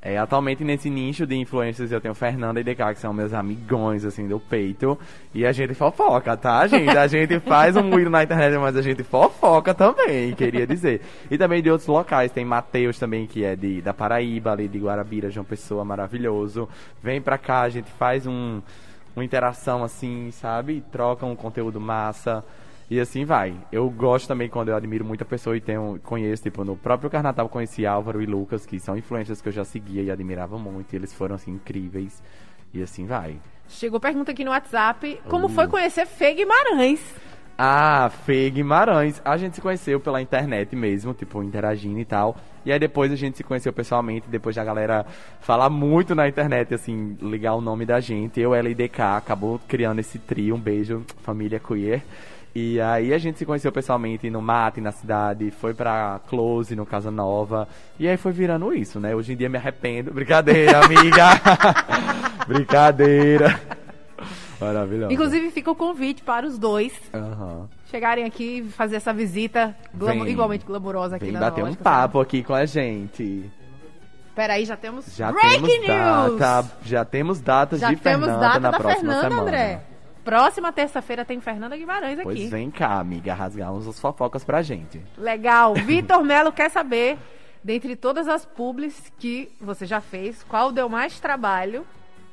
É, 0.06 0.18
atualmente 0.18 0.66
nesse 0.66 0.90
nicho 0.90 1.26
de 1.26 1.34
influencers 1.34 1.90
eu 1.90 2.02
tenho 2.02 2.14
Fernanda 2.14 2.60
e 2.60 2.64
DK, 2.64 2.94
que 2.94 3.00
são 3.00 3.14
meus 3.14 3.32
amigões, 3.32 4.04
assim, 4.04 4.28
do 4.28 4.38
peito. 4.38 5.00
E 5.34 5.46
a 5.46 5.54
gente 5.54 5.74
fofoca, 5.74 6.36
tá, 6.36 6.68
gente? 6.68 6.90
A 6.90 7.08
gente 7.08 7.40
faz 7.40 7.78
um 7.78 7.84
moído 7.84 8.10
na 8.10 8.22
internet, 8.22 8.58
mas 8.58 8.76
a 8.76 8.82
gente 8.82 9.02
fofoca 9.02 9.74
também, 9.74 10.36
queria 10.36 10.68
dizer. 10.68 11.00
E 11.32 11.38
também 11.38 11.64
de 11.64 11.72
outros 11.72 11.88
locais. 11.88 12.34
Tem 12.34 12.44
Matheus 12.44 13.00
também, 13.00 13.26
que 13.26 13.46
é 13.46 13.56
de, 13.56 13.82
da 13.82 13.94
Paraíba, 13.94 14.52
ali 14.52 14.68
de 14.68 14.78
Guarabira, 14.78 15.32
João 15.32 15.46
Pessoa, 15.46 15.86
maravilhoso. 15.86 16.68
Vem 17.02 17.22
pra 17.22 17.38
cá, 17.38 17.62
a 17.62 17.70
gente 17.70 17.90
faz 17.92 18.28
um, 18.28 18.62
uma 19.16 19.24
interação 19.24 19.86
assim, 19.86 20.32
sabe? 20.32 20.84
Troca 20.92 21.26
um 21.26 21.34
conteúdo 21.34 21.80
massa. 21.80 22.44
E 22.94 23.00
assim 23.00 23.26
vai. 23.26 23.56
Eu 23.72 23.90
gosto 23.90 24.28
também 24.28 24.48
quando 24.48 24.70
eu 24.70 24.76
admiro 24.76 25.04
muita 25.04 25.26
pessoa 25.26 25.58
e 25.58 25.60
tenho, 25.60 26.00
conheço, 26.04 26.44
tipo, 26.44 26.64
no 26.64 26.78
próprio 26.78 27.10
Carnatal 27.10 27.50
conheci 27.50 27.88
Álvaro 27.88 28.22
e 28.22 28.28
Lucas, 28.28 28.68
que 28.68 28.80
são 28.80 28.96
influências 28.96 29.42
que 29.42 29.50
eu 29.50 29.52
já 29.52 29.66
seguia 29.66 30.04
e 30.04 30.12
admirava 30.12 30.60
muito. 30.60 30.94
E 30.94 30.96
eles 30.96 31.12
foram, 31.12 31.34
assim, 31.34 31.54
incríveis. 31.54 32.22
E 32.72 32.84
assim 32.84 33.08
vai. 33.08 33.38
Chegou 33.68 34.00
pergunta 34.00 34.32
aqui 34.32 34.46
no 34.46 34.52
WhatsApp. 34.52 35.20
Como 35.28 35.48
Uh. 35.48 35.50
foi 35.50 35.68
conhecer 35.68 36.06
Fê 36.06 36.36
Guimarães? 36.36 37.02
Ah, 37.58 38.12
Fê 38.28 38.48
Guimarães. 38.52 39.20
A 39.26 39.38
gente 39.38 39.56
se 39.56 39.62
conheceu 39.62 40.00
pela 40.00 40.22
internet 40.22 40.76
mesmo, 40.76 41.16
tipo, 41.16 41.42
interagindo 41.42 41.98
e 42.00 42.06
tal. 42.06 42.38
E 42.64 42.72
aí 42.72 42.78
depois 42.78 43.12
a 43.12 43.16
gente 43.16 43.38
se 43.38 43.44
conheceu 43.44 43.74
pessoalmente, 43.74 44.28
depois 44.30 44.56
da 44.56 44.64
galera 44.64 45.04
falar 45.42 45.68
muito 45.72 46.14
na 46.14 46.28
internet, 46.28 46.76
assim, 46.76 47.18
ligar 47.20 47.56
o 47.56 47.62
nome 47.62 47.88
da 47.88 48.00
gente. 48.00 48.40
Eu, 48.40 48.54
ela 48.54 48.70
e 48.70 48.76
DK, 48.76 49.02
acabou 49.18 49.60
criando 49.68 49.98
esse 49.98 50.20
trio, 50.20 50.54
um 50.54 50.60
beijo, 50.60 51.04
família 51.24 51.60
queer. 51.60 52.04
E 52.56 52.80
aí 52.80 53.12
a 53.14 53.18
gente 53.18 53.40
se 53.40 53.46
conheceu 53.46 53.72
pessoalmente 53.72 54.30
no 54.30 54.40
mate, 54.42 54.80
na 54.80 54.92
cidade, 54.92 55.50
foi 55.50 55.74
pra 55.74 56.20
Close, 56.28 56.76
no 56.76 56.86
Casa 56.86 57.10
Nova. 57.10 57.68
E 58.00 58.08
aí 58.08 58.16
foi 58.16 58.32
virando 58.32 58.72
isso, 58.74 59.00
né? 59.00 59.16
Hoje 59.16 59.34
em 59.34 59.36
dia 59.36 59.50
me 59.50 59.58
arrependo. 59.58 60.12
Brincadeira, 60.14 60.86
amiga! 60.86 61.30
Brincadeira! 62.48 63.60
Maravilhoso. 64.62 65.12
Inclusive, 65.12 65.50
fica 65.52 65.72
o 65.72 65.76
convite 65.76 66.22
para 66.22 66.46
os 66.46 66.58
dois 66.60 66.94
Aham. 67.14 67.68
chegarem 67.90 68.24
aqui 68.24 68.60
e 68.60 68.64
fazer 68.70 68.98
essa 68.98 69.12
visita 69.12 69.76
Vem. 69.94 70.26
igualmente 70.30 70.64
glamourosa 70.66 71.16
aqui 71.18 71.26
Vem 71.26 71.34
na 71.34 71.40
bater 71.40 71.64
um 71.64 71.74
papo 71.74 72.20
aqui 72.22 72.44
com 72.44 72.54
a 72.54 72.66
gente. 72.66 73.50
Peraí, 74.36 74.64
já 74.66 74.78
temos 74.78 75.16
Já 75.16 75.32
breaking 75.32 75.82
temos 75.82 75.88
news! 76.28 76.40
data, 76.40 76.72
já 76.86 77.04
temos 77.06 77.42
datas 77.42 77.80
Já 77.80 77.90
de 77.90 77.96
temos 77.98 78.26
Fernanda 78.26 78.48
data 78.48 78.60
na 78.60 78.72
da 78.72 78.78
próxima 78.80 79.00
Fernanda, 79.14 79.22
semana. 79.30 79.42
André. 79.42 79.82
Próxima 80.24 80.72
terça-feira 80.72 81.26
tem 81.26 81.42
Fernanda 81.42 81.76
Guimarães 81.76 82.14
aqui. 82.20 82.24
Pois 82.24 82.50
vem 82.50 82.72
cá, 82.72 83.00
amiga, 83.00 83.34
rasgar 83.34 83.74
uns 83.74 83.88
as 83.88 84.00
fofocas 84.00 84.44
pra 84.44 84.62
gente. 84.62 85.02
Legal. 85.18 85.74
Vitor 85.86 86.24
Melo 86.24 86.52
quer 86.52 86.70
saber, 86.70 87.18
dentre 87.64 87.96
todas 87.96 88.28
as 88.28 88.46
publis 88.46 89.12
que 89.20 89.52
você 89.60 89.86
já 89.86 90.00
fez, 90.00 90.44
qual 90.44 90.72
deu 90.72 90.88
mais 90.88 91.20
trabalho? 91.20 91.86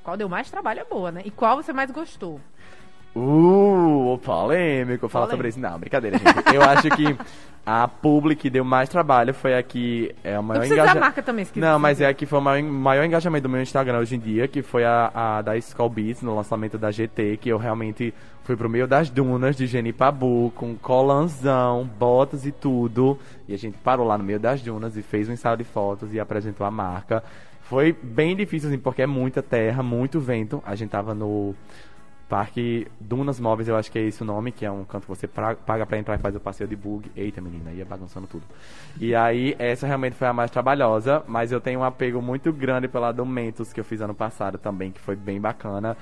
Qual 0.04 0.16
deu 0.16 0.28
mais 0.28 0.50
trabalho 0.50 0.80
é 0.80 0.84
boa, 0.84 1.10
né? 1.10 1.22
E 1.24 1.30
qual 1.30 1.56
você 1.56 1.72
mais 1.72 1.90
gostou? 1.90 2.40
Uh, 3.14 4.18
polêmico 4.22 5.08
falar 5.08 5.26
Polêmico. 5.26 5.30
sobre 5.30 5.48
isso. 5.48 5.60
Não, 5.60 5.78
brincadeira, 5.78 6.16
gente. 6.18 6.54
Eu 6.54 6.62
acho 6.62 6.88
que 6.90 7.16
a 7.66 7.86
publi 7.88 8.36
que 8.36 8.48
deu 8.48 8.64
mais 8.64 8.88
trabalho 8.88 9.34
foi 9.34 9.54
a 9.56 9.62
que 9.62 10.14
é 10.24 10.38
o 10.38 10.42
maior 10.42 10.60
precisa 10.60 10.80
engaja- 10.80 10.94
dar 10.94 11.00
marca 11.00 11.22
também, 11.22 11.44
quiser 11.44 11.60
Não, 11.60 11.78
mas 11.78 12.00
é 12.00 12.06
a 12.06 12.14
que 12.14 12.24
foi 12.24 12.38
o 12.38 12.42
maior, 12.42 12.62
maior 12.62 13.04
engajamento 13.04 13.42
do 13.42 13.48
meu 13.48 13.60
Instagram 13.62 13.98
hoje 13.98 14.14
em 14.16 14.18
dia, 14.18 14.46
que 14.48 14.62
foi 14.62 14.84
a, 14.84 15.10
a 15.12 15.42
da 15.42 15.56
Skull 15.56 15.88
Beats, 15.90 16.22
no 16.22 16.34
lançamento 16.34 16.78
da 16.78 16.90
GT, 16.90 17.36
que 17.38 17.48
eu 17.48 17.58
realmente 17.58 18.14
fui 18.44 18.56
pro 18.56 18.68
meio 18.70 18.86
das 18.86 19.10
dunas 19.10 19.56
de 19.56 19.66
Genipabu, 19.66 20.52
com 20.54 20.74
colanzão, 20.76 21.88
botas 21.98 22.46
e 22.46 22.52
tudo. 22.52 23.18
E 23.48 23.54
a 23.54 23.58
gente 23.58 23.76
parou 23.78 24.06
lá 24.06 24.16
no 24.16 24.24
meio 24.24 24.38
das 24.40 24.62
dunas 24.62 24.96
e 24.96 25.02
fez 25.02 25.28
um 25.28 25.32
ensaio 25.32 25.56
de 25.56 25.64
fotos 25.64 26.14
e 26.14 26.20
apresentou 26.20 26.66
a 26.66 26.70
marca. 26.70 27.22
Foi 27.62 27.92
bem 28.02 28.34
difícil, 28.34 28.68
assim, 28.68 28.78
porque 28.78 29.02
é 29.02 29.06
muita 29.06 29.42
terra, 29.42 29.80
muito 29.82 30.18
vento. 30.18 30.60
A 30.66 30.74
gente 30.74 30.90
tava 30.90 31.14
no 31.14 31.54
Parque 32.30 32.86
Dunas 33.00 33.40
Móveis, 33.40 33.66
eu 33.66 33.76
acho 33.76 33.90
que 33.90 33.98
é 33.98 34.02
esse 34.02 34.22
o 34.22 34.24
nome, 34.24 34.52
que 34.52 34.64
é 34.64 34.70
um 34.70 34.84
canto 34.84 35.02
que 35.02 35.08
você 35.08 35.26
paga 35.26 35.84
pra 35.84 35.98
entrar 35.98 36.14
e 36.14 36.18
faz 36.18 36.36
o 36.36 36.38
passeio 36.38 36.68
de 36.68 36.76
bug. 36.76 37.10
Eita, 37.16 37.40
menina, 37.40 37.72
ia 37.72 37.84
bagunçando 37.84 38.28
tudo. 38.28 38.44
E 39.00 39.16
aí, 39.16 39.56
essa 39.58 39.84
realmente 39.84 40.14
foi 40.14 40.28
a 40.28 40.32
mais 40.32 40.48
trabalhosa, 40.48 41.24
mas 41.26 41.50
eu 41.50 41.60
tenho 41.60 41.80
um 41.80 41.84
apego 41.84 42.22
muito 42.22 42.52
grande 42.52 42.86
pela 42.86 43.10
do 43.10 43.26
Mentos, 43.26 43.72
que 43.72 43.80
eu 43.80 43.84
fiz 43.84 44.00
ano 44.00 44.14
passado 44.14 44.58
também, 44.58 44.92
que 44.92 45.00
foi 45.00 45.16
bem 45.16 45.40
bacana, 45.40 45.96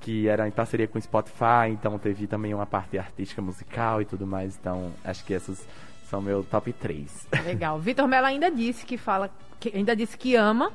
que 0.00 0.26
era 0.26 0.48
em 0.48 0.50
parceria 0.50 0.88
com 0.88 0.98
o 0.98 1.02
Spotify, 1.02 1.68
então 1.68 1.98
teve 1.98 2.26
também 2.26 2.54
uma 2.54 2.64
parte 2.64 2.96
artística 2.96 3.42
musical 3.42 4.00
e 4.00 4.06
tudo 4.06 4.26
mais, 4.26 4.56
então 4.58 4.90
acho 5.04 5.22
que 5.22 5.34
essas 5.34 5.68
são 6.08 6.22
meu 6.22 6.42
top 6.44 6.72
3. 6.72 7.28
Legal. 7.44 7.78
Vitor 7.78 8.08
Melo 8.08 8.26
ainda 8.26 8.50
disse 8.50 8.86
que 8.86 8.96
fala, 8.96 9.30
que 9.60 9.70
ainda 9.76 9.94
disse 9.94 10.16
que 10.16 10.34
ama, 10.34 10.72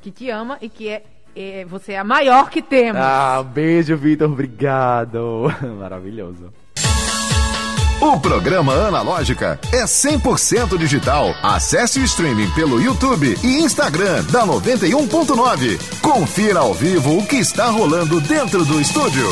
que 0.00 0.10
te 0.10 0.30
ama 0.30 0.56
e 0.62 0.70
que 0.70 0.88
é, 0.88 1.04
é- 1.36 1.64
você 1.64 1.92
é 1.92 1.98
a 1.98 2.04
maior 2.04 2.50
que 2.50 2.62
temos. 2.62 3.00
ah, 3.00 3.42
beijo, 3.42 3.96
Vitor, 3.96 4.30
obrigado. 4.30 5.52
Maravilhoso. 5.78 6.52
O 8.00 8.20
programa 8.20 8.74
Analógica 8.74 9.58
é 9.72 9.84
100% 9.84 10.76
digital. 10.76 11.34
Acesse 11.42 11.98
o 11.98 12.04
streaming 12.04 12.50
pelo 12.50 12.80
YouTube 12.80 13.34
e 13.42 13.58
Instagram 13.62 14.22
da 14.30 14.46
91.9. 14.46 16.00
Confira 16.02 16.60
ao 16.60 16.74
vivo 16.74 17.18
o 17.18 17.26
que 17.26 17.36
está 17.36 17.66
rolando 17.70 18.20
dentro 18.20 18.64
do 18.66 18.78
estúdio. 18.80 19.26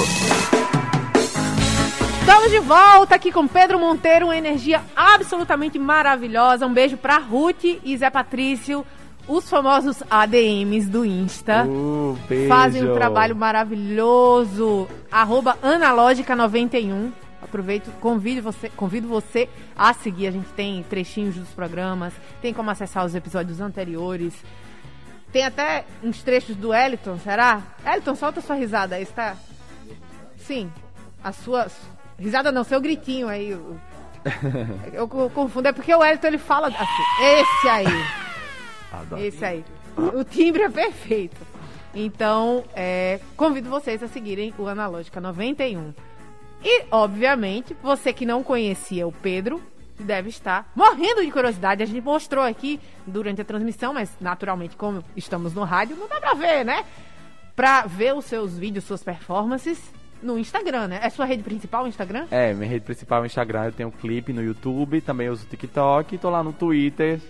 Estamos 2.21 2.51
de 2.51 2.59
volta 2.61 3.15
aqui 3.15 3.31
com 3.31 3.47
Pedro 3.47 3.79
Monteiro, 3.79 4.27
uma 4.27 4.37
energia 4.37 4.81
absolutamente 4.97 5.79
maravilhosa. 5.79 6.67
Um 6.67 6.73
beijo 6.73 6.97
pra 6.97 7.19
Ruth 7.19 7.65
e 7.85 7.97
Zé 7.99 8.09
Patrício, 8.09 8.85
os 9.29 9.49
famosos 9.49 10.03
ADMs 10.11 10.89
do 10.89 11.05
Insta. 11.05 11.65
Uh. 11.67 12.17
Fazem 12.49 12.83
um 12.89 12.95
trabalho 12.95 13.35
maravilhoso. 13.37 14.89
Arroba 15.11 15.57
Analógica91. 15.63 17.11
Aproveito, 17.43 17.91
convido 18.01 18.43
você, 18.43 18.69
convido 18.71 19.07
você 19.07 19.49
a 19.77 19.93
seguir. 19.93 20.29
A 20.29 20.31
gente 20.31 20.49
tem 20.57 20.83
trechinhos 20.85 21.35
dos 21.37 21.49
programas, 21.51 22.13
tem 22.43 22.53
como 22.55 22.71
acessar 22.71 23.05
os 23.05 23.15
episódios 23.15 23.61
anteriores. 23.61 24.35
Tem 25.33 25.45
até 25.45 25.85
uns 26.03 26.23
trechos 26.23 26.57
do 26.57 26.73
Eliton, 26.73 27.19
será? 27.19 27.61
Eliton, 27.87 28.15
solta 28.15 28.41
sua 28.41 28.57
risada 28.57 28.97
aí, 28.97 29.03
está? 29.03 29.37
Sim. 30.39 30.71
A 31.23 31.33
sua. 31.33 31.67
Risada 32.19 32.53
não, 32.53 32.63
seu 32.65 32.81
gritinho 32.81 33.29
aí. 33.29 33.53
o- 33.55 33.77
Eu 34.93 35.07
co- 35.09 35.29
confundo, 35.31 35.69
é 35.69 35.73
porque 35.73 35.95
o 35.95 36.05
Eliton 36.05 36.27
ele 36.29 36.39
fala 36.39 36.69
assim. 36.69 37.25
Esse 37.25 37.69
aí. 37.69 38.24
Adoro. 39.01 39.23
Esse 39.23 39.45
aí. 39.45 39.65
O 39.97 40.25
timbre 40.25 40.63
é 40.63 40.69
perfeito. 40.69 41.37
Então, 41.95 42.65
é, 42.75 43.21
convido 43.37 43.71
vocês 43.71 44.03
a 44.03 44.09
seguirem 44.09 44.53
o 44.59 44.67
Analógica 44.67 45.21
91. 45.21 45.95
E, 46.63 46.85
obviamente, 46.91 47.77
você 47.83 48.13
que 48.13 48.27
não 48.27 48.43
conhecia 48.43 49.07
o 49.07 49.13
Pedro, 49.13 49.63
deve 49.99 50.29
estar 50.31 50.71
morrendo 50.75 51.25
de 51.25 51.31
curiosidade. 51.31 51.83
A 51.83 51.87
gente 51.87 52.01
mostrou 52.01 52.43
aqui 52.43 52.81
durante 53.07 53.41
a 53.41 53.45
transmissão, 53.45 53.95
mas 53.95 54.11
naturalmente, 54.21 54.75
como 54.77 55.05
estamos 55.17 55.55
no 55.55 55.63
rádio, 55.63 55.97
não 55.97 56.09
dá 56.09 56.19
pra 56.19 56.35
ver, 56.35 56.65
né? 56.65 56.85
Pra 57.55 57.83
ver 57.83 58.15
os 58.15 58.25
seus 58.25 58.59
vídeos, 58.59 58.85
suas 58.85 59.05
performances 59.05 59.79
no 60.23 60.39
Instagram, 60.39 60.89
né? 60.89 61.01
É 61.03 61.11
sua 61.11 61.27
rede 61.27 61.43
principal 61.43 61.85
o 61.85 61.89
Instagram? 61.89 62.27
É, 62.31 62.53
minha 62.55 62.69
rede 62.69 62.85
principal 62.85 63.21
é 63.21 63.23
o 63.23 63.27
Instagram, 63.27 63.67
eu 63.67 63.73
tenho 63.73 63.89
um 63.91 63.93
clipe 63.93 64.33
no 64.33 64.43
YouTube, 64.43 65.01
também 65.03 65.29
uso 65.29 65.45
o 65.45 65.49
TikTok, 65.49 66.19
tô 66.19 66.31
lá 66.31 66.43
no 66.43 66.53
Twitter 66.53 67.21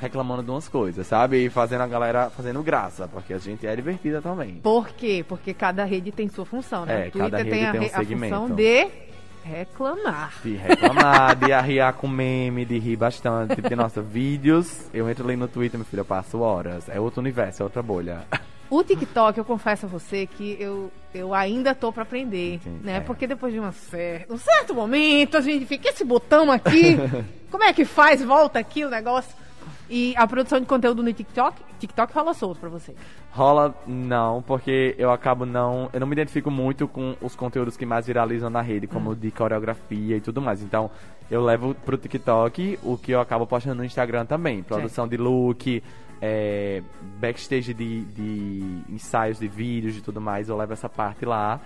reclamando 0.00 0.42
de 0.42 0.50
umas 0.50 0.68
coisas, 0.68 1.06
sabe? 1.06 1.44
E 1.44 1.50
fazendo 1.50 1.82
a 1.82 1.86
galera 1.86 2.30
fazendo 2.30 2.62
graça, 2.62 3.08
porque 3.08 3.34
a 3.34 3.38
gente 3.38 3.66
é 3.66 3.74
divertida 3.74 4.22
também. 4.22 4.54
Por 4.62 4.88
quê? 4.90 5.24
Porque 5.28 5.52
cada 5.52 5.84
rede 5.84 6.12
tem 6.12 6.28
sua 6.28 6.44
função, 6.44 6.86
né? 6.86 7.06
É, 7.06 7.08
o 7.08 7.10
Twitter 7.10 7.30
cada 7.30 7.36
rede 7.38 7.50
tem, 7.50 7.66
a, 7.66 7.72
tem 7.72 7.80
um 7.80 7.84
a 7.84 7.88
segmento. 7.88 8.34
função 8.34 8.54
de 8.54 8.88
reclamar. 9.44 10.34
De 10.42 10.54
reclamar, 10.54 11.36
de 11.36 11.52
arriar 11.52 11.92
com 11.94 12.06
meme, 12.06 12.64
de 12.64 12.78
rir 12.78 12.96
bastante. 12.96 13.60
De, 13.60 13.74
nossa, 13.74 14.00
vídeos, 14.00 14.88
eu 14.92 15.08
entro 15.08 15.24
ali 15.24 15.36
no 15.36 15.48
Twitter, 15.48 15.78
meu 15.78 15.86
filho, 15.86 16.00
eu 16.00 16.04
passo 16.04 16.40
horas. 16.40 16.88
É 16.88 17.00
outro 17.00 17.20
universo, 17.20 17.62
é 17.62 17.64
outra 17.64 17.82
bolha. 17.82 18.24
O 18.70 18.84
TikTok, 18.84 19.38
eu 19.38 19.44
confesso 19.44 19.86
a 19.86 19.88
você 19.88 20.26
que 20.26 20.56
eu, 20.60 20.92
eu 21.14 21.32
ainda 21.32 21.74
tô 21.74 21.90
pra 21.90 22.02
aprender, 22.02 22.60
Sim, 22.62 22.80
né? 22.84 22.98
é. 22.98 23.00
Porque 23.00 23.26
depois 23.26 23.52
de 23.52 23.58
uma 23.58 23.72
um 24.28 24.36
certo 24.36 24.74
momento, 24.74 25.38
a 25.38 25.40
gente 25.40 25.64
fica, 25.64 25.88
esse 25.88 26.04
botão 26.04 26.52
aqui, 26.52 26.96
como 27.50 27.64
é 27.64 27.72
que 27.72 27.86
faz? 27.86 28.22
Volta 28.22 28.58
aqui 28.58 28.84
o 28.84 28.90
negócio. 28.90 29.34
E 29.90 30.14
a 30.16 30.26
produção 30.26 30.60
de 30.60 30.66
conteúdo 30.66 31.02
no 31.02 31.12
TikTok, 31.12 31.62
TikTok 31.78 32.12
rola 32.12 32.34
solto 32.34 32.60
pra 32.60 32.68
você. 32.68 32.94
Rola 33.30 33.74
não, 33.86 34.42
porque 34.42 34.94
eu 34.98 35.10
acabo 35.10 35.46
não. 35.46 35.88
Eu 35.92 36.00
não 36.00 36.06
me 36.06 36.12
identifico 36.12 36.50
muito 36.50 36.86
com 36.86 37.16
os 37.22 37.34
conteúdos 37.34 37.76
que 37.76 37.86
mais 37.86 38.06
viralizam 38.06 38.50
na 38.50 38.60
rede, 38.60 38.86
como 38.86 39.14
de 39.16 39.30
coreografia 39.30 40.16
e 40.16 40.20
tudo 40.20 40.42
mais. 40.42 40.62
Então, 40.62 40.90
eu 41.30 41.42
levo 41.42 41.74
pro 41.74 41.96
TikTok 41.96 42.78
o 42.82 42.98
que 42.98 43.12
eu 43.12 43.20
acabo 43.20 43.46
postando 43.46 43.76
no 43.76 43.84
Instagram 43.84 44.26
também. 44.26 44.62
Produção 44.62 45.08
de 45.08 45.16
look, 45.16 45.82
é, 46.20 46.82
backstage 47.18 47.72
de, 47.72 48.04
de 48.04 48.82
ensaios 48.90 49.38
de 49.38 49.48
vídeos 49.48 49.96
e 49.96 50.02
tudo 50.02 50.20
mais. 50.20 50.48
Eu 50.48 50.56
levo 50.56 50.72
essa 50.74 50.88
parte 50.88 51.24
lá. 51.24 51.60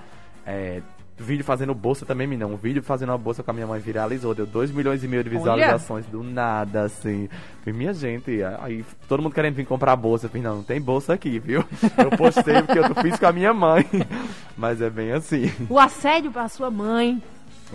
É, 0.46 0.80
vídeo 1.22 1.44
fazendo 1.44 1.74
bolsa 1.74 2.04
também, 2.04 2.26
menina. 2.26 2.46
Um 2.46 2.56
vídeo 2.56 2.82
fazendo 2.82 3.10
uma 3.10 3.18
bolsa 3.18 3.42
com 3.42 3.50
a 3.50 3.54
minha 3.54 3.66
mãe 3.66 3.80
viralizou. 3.80 4.34
Deu 4.34 4.44
2 4.46 4.70
milhões 4.70 5.02
e 5.02 5.08
meio 5.08 5.22
de 5.24 5.30
Olha. 5.30 5.38
visualizações 5.38 6.04
do 6.06 6.22
nada, 6.22 6.82
assim. 6.82 7.28
Falei, 7.64 7.78
minha 7.78 7.94
gente, 7.94 8.42
aí 8.60 8.84
todo 9.08 9.22
mundo 9.22 9.32
querendo 9.34 9.54
vir 9.54 9.64
comprar 9.66 9.96
bolsa. 9.96 10.26
Eu 10.26 10.30
falei, 10.30 10.42
não, 10.42 10.56
não 10.56 10.62
tem 10.62 10.80
bolsa 10.80 11.14
aqui, 11.14 11.38
viu? 11.38 11.64
Eu 11.96 12.10
postei 12.16 12.60
porque 12.62 12.78
eu 12.78 12.94
fiz 13.02 13.18
com 13.18 13.26
a 13.26 13.32
minha 13.32 13.54
mãe. 13.54 13.86
Mas 14.56 14.80
é 14.82 14.90
bem 14.90 15.12
assim. 15.12 15.50
O 15.70 15.78
assédio 15.78 16.30
pra 16.30 16.48
sua 16.48 16.70
mãe, 16.70 17.22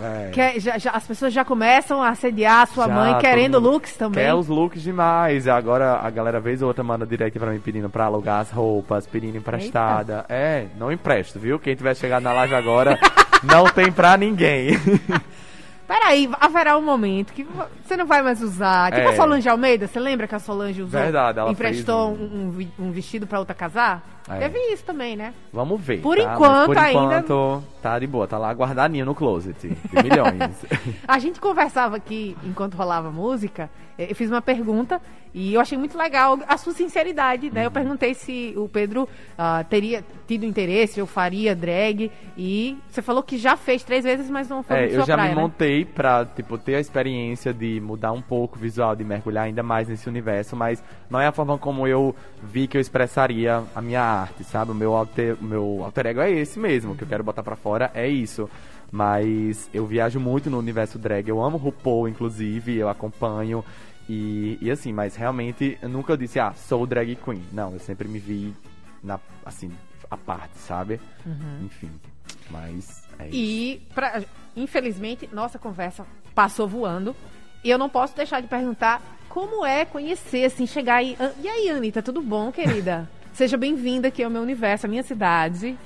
É. 0.00 0.30
que 0.32 0.60
já, 0.60 0.78
já- 0.78 0.90
as 0.92 1.06
pessoas 1.06 1.32
já 1.32 1.44
começam 1.44 2.00
a 2.02 2.10
assediar 2.10 2.62
a 2.62 2.66
sua 2.66 2.86
Já, 2.86 2.94
mãe, 2.94 3.18
querendo 3.18 3.58
looks 3.58 3.96
também. 3.96 4.24
Quer 4.24 4.34
os 4.34 4.46
looks 4.48 4.80
demais. 4.82 5.48
Agora 5.48 5.96
a 6.00 6.08
galera, 6.10 6.38
vez 6.40 6.62
ou 6.62 6.68
outra, 6.68 6.84
manda 6.84 7.04
direct 7.06 7.36
pra 7.38 7.50
mim 7.50 7.58
pedindo 7.58 7.88
pra 7.90 8.04
alugar 8.04 8.40
as 8.40 8.50
roupas, 8.50 9.06
pedindo 9.06 9.36
emprestada. 9.36 10.24
É, 10.28 10.66
não 10.78 10.92
empresto, 10.92 11.38
viu? 11.38 11.58
Quem 11.58 11.74
tiver 11.74 11.94
chegado 11.96 12.22
na 12.22 12.32
live 12.32 12.54
agora, 12.54 12.98
não 13.42 13.64
tem 13.66 13.90
pra 13.92 14.16
ninguém. 14.16 14.70
Peraí, 15.88 16.28
haverá 16.38 16.76
um 16.76 16.82
momento 16.82 17.32
que 17.32 17.46
você 17.82 17.96
não 17.96 18.06
vai 18.06 18.20
mais 18.20 18.42
usar. 18.42 18.92
Tipo 18.92 19.08
É. 19.08 19.12
a 19.12 19.16
Solange 19.16 19.48
Almeida, 19.48 19.86
você 19.86 19.98
lembra 19.98 20.28
que 20.28 20.34
a 20.34 20.38
Solange 20.38 20.82
usou? 20.82 21.00
Verdade, 21.00 21.38
ela 21.38 21.50
emprestou 21.50 22.14
fez 22.14 22.30
um, 22.30 22.34
um 22.78 22.88
um 22.88 22.92
vestido 22.92 23.26
pra 23.26 23.38
outra 23.38 23.54
casar? 23.54 24.17
É. 24.30 24.38
Teve 24.38 24.58
isso 24.72 24.84
também, 24.84 25.16
né? 25.16 25.32
Vamos 25.52 25.80
ver. 25.80 26.00
Por 26.00 26.16
tá? 26.16 26.34
Enquanto, 26.34 26.66
por 26.66 26.78
ainda- 26.78 27.00
enquanto, 27.20 27.62
tá 27.82 27.98
de 27.98 28.06
boa, 28.06 28.26
tá 28.26 28.38
lá 28.38 28.52
guardadinho 28.52 29.06
no 29.06 29.14
closet. 29.14 29.68
De 29.68 29.74
milhões. 30.02 30.64
A 31.06 31.18
gente 31.18 31.40
conversava 31.40 31.96
aqui 31.96 32.36
enquanto 32.44 32.74
rolava 32.74 33.10
música. 33.10 33.70
eh, 33.98 34.08
Eu 34.10 34.14
fiz 34.16 34.30
uma 34.30 34.42
pergunta 34.42 35.00
e 35.34 35.54
eu 35.54 35.60
achei 35.60 35.76
muito 35.78 35.96
legal 35.96 36.38
a 36.48 36.56
sua 36.56 36.72
sinceridade, 36.72 37.46
Uhum. 37.48 37.52
né? 37.52 37.66
Eu 37.66 37.70
perguntei 37.70 38.14
se 38.14 38.54
o 38.56 38.68
Pedro 38.68 39.08
ah, 39.36 39.64
teria 39.68 40.02
tido 40.26 40.44
interesse, 40.44 40.98
eu 41.00 41.06
faria 41.06 41.54
drag. 41.54 42.10
E 42.36 42.76
você 42.90 43.02
falou 43.02 43.22
que 43.22 43.36
já 43.38 43.56
fez 43.56 43.82
três 43.82 44.04
vezes, 44.04 44.28
mas 44.30 44.48
não 44.48 44.62
foi 44.62 44.76
É, 44.76 44.80
muito 44.82 44.94
eu 44.94 45.06
já 45.06 45.14
praia, 45.14 45.30
me 45.30 45.36
né? 45.36 45.42
montei 45.42 45.84
pra, 45.84 46.24
tipo, 46.24 46.56
ter 46.58 46.74
a 46.76 46.80
experiência 46.80 47.52
de 47.52 47.80
mudar 47.80 48.12
um 48.12 48.22
pouco 48.22 48.56
o 48.56 48.58
visual, 48.58 48.94
de 48.96 49.04
mergulhar 49.04 49.44
ainda 49.44 49.62
mais 49.62 49.88
nesse 49.88 50.08
universo, 50.08 50.54
mas 50.56 50.82
não 51.10 51.20
é 51.20 51.26
a 51.26 51.32
forma 51.32 51.56
como 51.58 51.86
eu 51.86 52.14
vi 52.42 52.66
que 52.66 52.76
eu 52.76 52.80
expressaria 52.80 53.62
a 53.74 53.80
minha 53.82 54.00
arte, 54.02 54.17
sabe? 54.44 54.72
O 54.72 54.74
meu 54.74 54.94
alter, 54.94 55.36
meu 55.40 55.82
alter 55.84 56.06
ego 56.06 56.20
é 56.20 56.30
esse 56.30 56.58
mesmo, 56.58 56.94
que 56.96 57.02
eu 57.04 57.08
quero 57.08 57.22
botar 57.24 57.42
pra 57.42 57.56
fora 57.56 57.90
é 57.94 58.08
isso. 58.08 58.48
Mas 58.90 59.68
eu 59.72 59.86
viajo 59.86 60.18
muito 60.18 60.48
no 60.48 60.58
universo 60.58 60.98
drag, 60.98 61.28
eu 61.28 61.42
amo 61.42 61.58
RuPaul, 61.58 62.08
inclusive, 62.08 62.76
eu 62.76 62.88
acompanho. 62.88 63.62
E, 64.08 64.56
e 64.62 64.70
assim, 64.70 64.92
mas 64.92 65.14
realmente 65.16 65.76
eu 65.82 65.88
nunca 65.88 66.16
disse, 66.16 66.40
ah, 66.40 66.52
sou 66.54 66.86
drag 66.86 67.14
queen. 67.16 67.42
Não, 67.52 67.72
eu 67.74 67.78
sempre 67.78 68.08
me 68.08 68.18
vi 68.18 68.54
na, 69.04 69.20
assim, 69.44 69.70
a 70.10 70.16
parte, 70.16 70.56
sabe? 70.58 70.98
Enfim, 71.62 71.90
mas 72.50 73.02
é 73.18 73.26
isso. 73.28 73.34
E, 73.36 73.82
pra- 73.94 74.22
infelizmente, 74.56 75.28
nossa 75.32 75.58
conversa 75.58 76.06
passou 76.34 76.66
voando. 76.66 77.14
E 77.62 77.68
eu 77.68 77.76
não 77.76 77.90
posso 77.90 78.16
deixar 78.16 78.40
de 78.40 78.48
perguntar 78.48 79.02
como 79.28 79.66
é 79.66 79.84
conhecer, 79.84 80.44
assim, 80.46 80.66
chegar 80.66 80.94
aí. 80.96 81.14
An- 81.20 81.32
E 81.42 81.46
aí, 81.46 81.68
Anitta, 81.68 82.02
tudo 82.02 82.22
bom, 82.22 82.50
querida? 82.50 83.06
Seja 83.38 83.56
bem-vinda 83.56 84.08
aqui 84.08 84.20
ao 84.24 84.28
meu 84.28 84.42
universo, 84.42 84.86
à 84.86 84.88
minha 84.88 85.04
cidade. 85.04 85.78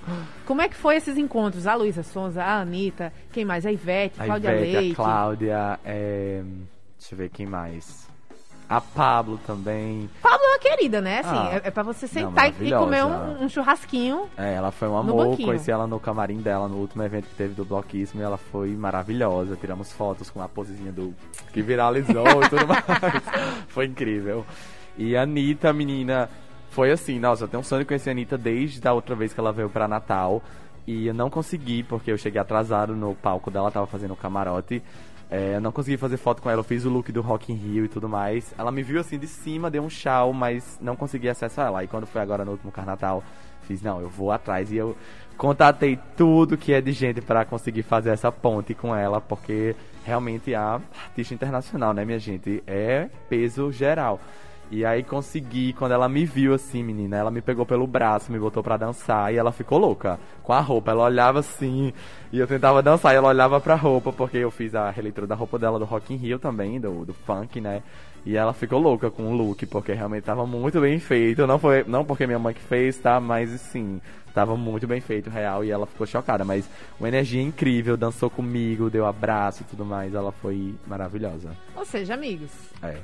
Como 0.46 0.62
é 0.62 0.70
que 0.70 0.74
foi 0.74 0.96
esses 0.96 1.18
encontros? 1.18 1.66
A 1.66 1.74
Luísa 1.74 2.02
Sonza, 2.02 2.42
a 2.42 2.60
Anitta, 2.62 3.12
quem 3.30 3.44
mais? 3.44 3.66
A 3.66 3.70
Ivete, 3.70 4.14
A 4.18 4.24
Cláudia 4.24 4.48
Ivete, 4.56 4.72
Leite. 4.72 4.92
a 4.92 4.96
Cláudia, 4.96 5.80
é... 5.84 6.42
deixa 6.98 7.12
eu 7.14 7.18
ver 7.18 7.28
quem 7.28 7.44
mais. 7.44 8.08
A 8.66 8.80
Pablo 8.80 9.38
também. 9.46 10.08
Pablo 10.22 10.42
é 10.46 10.48
uma 10.48 10.58
querida, 10.60 11.02
né? 11.02 11.18
Assim, 11.18 11.36
Ah, 11.36 11.50
é, 11.62 11.68
é 11.68 11.70
pra 11.70 11.82
você 11.82 12.06
não, 12.06 12.30
sentar 12.30 12.54
e- 12.58 12.68
e 12.68 12.72
comer 12.72 13.04
um, 13.04 13.44
um 13.44 13.48
churrasquinho. 13.50 14.30
É, 14.34 14.54
ela 14.54 14.70
foi 14.70 14.88
um 14.88 14.96
amor, 14.96 15.36
conheci 15.36 15.70
ela 15.70 15.86
no 15.86 16.00
camarim 16.00 16.38
dela 16.38 16.66
no 16.68 16.76
último 16.78 17.02
evento 17.02 17.26
que 17.28 17.34
teve 17.34 17.52
do 17.52 17.66
Bloquismo 17.66 18.18
e 18.18 18.24
ela 18.24 18.38
foi 18.38 18.70
maravilhosa. 18.70 19.58
Tiramos 19.60 19.92
fotos 19.92 20.30
com 20.30 20.40
a 20.40 20.48
posezinha 20.48 20.90
do 20.90 21.14
que 21.52 21.60
viralizou 21.60 22.24
e 22.44 22.48
tudo 22.48 22.64
mais. 22.66 22.82
Foi 23.68 23.84
incrível. 23.84 24.42
E 24.96 25.14
a 25.14 25.24
Anitta, 25.24 25.70
menina, 25.70 26.30
foi 26.72 26.90
assim, 26.90 27.18
nossa, 27.18 27.44
eu 27.44 27.48
tenho 27.48 27.60
um 27.60 27.64
sonho 27.64 27.80
de 27.80 27.86
conhecer 27.86 28.08
a 28.08 28.12
Anitta 28.12 28.38
desde 28.38 28.86
a 28.88 28.94
outra 28.94 29.14
vez 29.14 29.34
que 29.34 29.38
ela 29.38 29.52
veio 29.52 29.68
pra 29.68 29.86
Natal. 29.86 30.42
E 30.86 31.06
eu 31.06 31.14
não 31.14 31.28
consegui, 31.28 31.82
porque 31.82 32.10
eu 32.10 32.16
cheguei 32.16 32.40
atrasado 32.40 32.96
no 32.96 33.14
palco 33.14 33.50
dela, 33.50 33.70
tava 33.70 33.86
fazendo 33.86 34.14
o 34.14 34.16
camarote. 34.16 34.82
É, 35.30 35.56
eu 35.56 35.60
não 35.60 35.70
consegui 35.70 35.98
fazer 35.98 36.16
foto 36.16 36.40
com 36.40 36.50
ela, 36.50 36.60
eu 36.60 36.64
fiz 36.64 36.84
o 36.84 36.90
look 36.90 37.12
do 37.12 37.20
Rock 37.20 37.52
in 37.52 37.56
Rio 37.56 37.84
e 37.84 37.88
tudo 37.88 38.08
mais. 38.08 38.54
Ela 38.56 38.72
me 38.72 38.82
viu 38.82 38.98
assim 39.00 39.18
de 39.18 39.26
cima, 39.26 39.70
deu 39.70 39.82
um 39.82 39.90
chau, 39.90 40.32
mas 40.32 40.78
não 40.80 40.96
consegui 40.96 41.28
acesso 41.28 41.60
a 41.60 41.64
ela. 41.64 41.84
E 41.84 41.88
quando 41.88 42.06
foi 42.06 42.22
agora 42.22 42.44
no 42.44 42.52
último 42.52 42.72
carnaval, 42.72 43.22
fiz, 43.62 43.82
não, 43.82 44.00
eu 44.00 44.08
vou 44.08 44.32
atrás. 44.32 44.72
E 44.72 44.76
eu 44.76 44.96
contatei 45.36 45.98
tudo 46.16 46.56
que 46.56 46.72
é 46.72 46.80
de 46.80 46.92
gente 46.92 47.20
para 47.20 47.44
conseguir 47.44 47.82
fazer 47.82 48.10
essa 48.10 48.32
ponte 48.32 48.74
com 48.74 48.96
ela, 48.96 49.20
porque 49.20 49.76
realmente 50.04 50.54
a 50.54 50.80
artista 51.04 51.34
internacional, 51.34 51.92
né, 51.92 52.02
minha 52.04 52.18
gente? 52.18 52.62
É 52.66 53.10
peso 53.28 53.70
geral. 53.70 54.18
E 54.72 54.86
aí 54.86 55.02
consegui, 55.02 55.74
quando 55.74 55.92
ela 55.92 56.08
me 56.08 56.24
viu 56.24 56.54
assim, 56.54 56.82
menina, 56.82 57.14
ela 57.18 57.30
me 57.30 57.42
pegou 57.42 57.66
pelo 57.66 57.86
braço, 57.86 58.32
me 58.32 58.38
botou 58.38 58.62
pra 58.62 58.78
dançar 58.78 59.30
e 59.30 59.36
ela 59.36 59.52
ficou 59.52 59.76
louca 59.76 60.18
com 60.42 60.54
a 60.54 60.60
roupa. 60.60 60.92
Ela 60.92 61.04
olhava 61.04 61.40
assim 61.40 61.92
e 62.32 62.38
eu 62.38 62.46
tentava 62.46 62.82
dançar 62.82 63.12
e 63.12 63.18
ela 63.18 63.28
olhava 63.28 63.60
pra 63.60 63.74
roupa, 63.74 64.10
porque 64.10 64.38
eu 64.38 64.50
fiz 64.50 64.74
a 64.74 64.88
releitura 64.88 65.26
da 65.26 65.34
roupa 65.34 65.58
dela 65.58 65.78
do 65.78 65.84
Rock 65.84 66.14
in 66.14 66.16
Rio 66.16 66.38
também, 66.38 66.80
do, 66.80 67.04
do 67.04 67.12
funk, 67.12 67.60
né? 67.60 67.82
E 68.24 68.34
ela 68.34 68.54
ficou 68.54 68.80
louca 68.80 69.10
com 69.10 69.30
o 69.30 69.36
look, 69.36 69.66
porque 69.66 69.92
realmente 69.92 70.24
tava 70.24 70.46
muito 70.46 70.80
bem 70.80 70.98
feito. 70.98 71.46
Não 71.46 71.58
foi, 71.58 71.84
não 71.86 72.02
porque 72.02 72.26
minha 72.26 72.38
mãe 72.38 72.54
que 72.54 72.62
fez, 72.62 72.96
tá? 72.96 73.20
Mas 73.20 73.50
sim, 73.60 74.00
tava 74.32 74.56
muito 74.56 74.86
bem 74.86 75.02
feito, 75.02 75.28
real, 75.28 75.62
e 75.62 75.70
ela 75.70 75.84
ficou 75.84 76.06
chocada. 76.06 76.46
Mas 76.46 76.66
uma 76.98 77.08
energia 77.08 77.42
incrível, 77.42 77.94
dançou 77.94 78.30
comigo, 78.30 78.88
deu 78.88 79.04
abraço 79.04 79.64
e 79.64 79.66
tudo 79.66 79.84
mais. 79.84 80.14
Ela 80.14 80.32
foi 80.32 80.74
maravilhosa. 80.86 81.50
Ou 81.76 81.84
seja, 81.84 82.14
amigos. 82.14 82.50
É. 82.82 82.96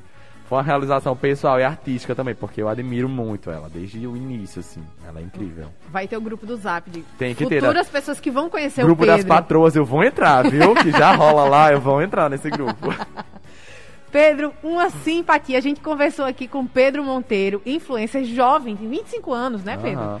Foi 0.49 0.57
uma 0.57 0.63
realização 0.63 1.15
pessoal 1.15 1.59
e 1.59 1.63
artística 1.63 2.15
também, 2.15 2.33
porque 2.33 2.59
eu 2.59 2.67
admiro 2.67 3.07
muito 3.07 3.51
ela, 3.51 3.69
desde 3.69 4.07
o 4.07 4.17
início, 4.17 4.61
assim. 4.61 4.83
Ela 5.07 5.19
é 5.19 5.21
incrível. 5.21 5.67
Vai 5.91 6.07
ter 6.07 6.17
o 6.17 6.21
grupo 6.21 6.43
do 6.43 6.57
Zap 6.57 6.89
de 6.89 7.03
Tem 7.19 7.35
que 7.35 7.45
ter, 7.45 7.61
futuras 7.61 7.87
pessoas 7.87 8.19
que 8.19 8.31
vão 8.31 8.49
conhecer 8.49 8.83
grupo 8.83 9.03
o 9.03 9.05
das 9.05 9.17
Pedro. 9.17 9.29
patroas, 9.29 9.75
eu 9.75 9.85
vou 9.85 10.03
entrar, 10.03 10.49
viu? 10.49 10.73
Que 10.73 10.89
já 10.89 11.13
rola 11.13 11.47
lá, 11.47 11.71
eu 11.71 11.79
vou 11.79 12.01
entrar 12.01 12.31
nesse 12.31 12.49
grupo. 12.49 12.91
Pedro, 14.11 14.51
uma 14.63 14.89
simpatia. 14.89 15.55
A 15.55 15.61
gente 15.61 15.81
conversou 15.81 16.25
aqui 16.25 16.47
com 16.47 16.65
Pedro 16.65 17.03
Monteiro, 17.03 17.61
influencer 17.63 18.23
jovem, 18.23 18.75
tem 18.75 18.89
25 18.89 19.31
anos, 19.31 19.63
né, 19.63 19.77
Pedro? 19.77 20.19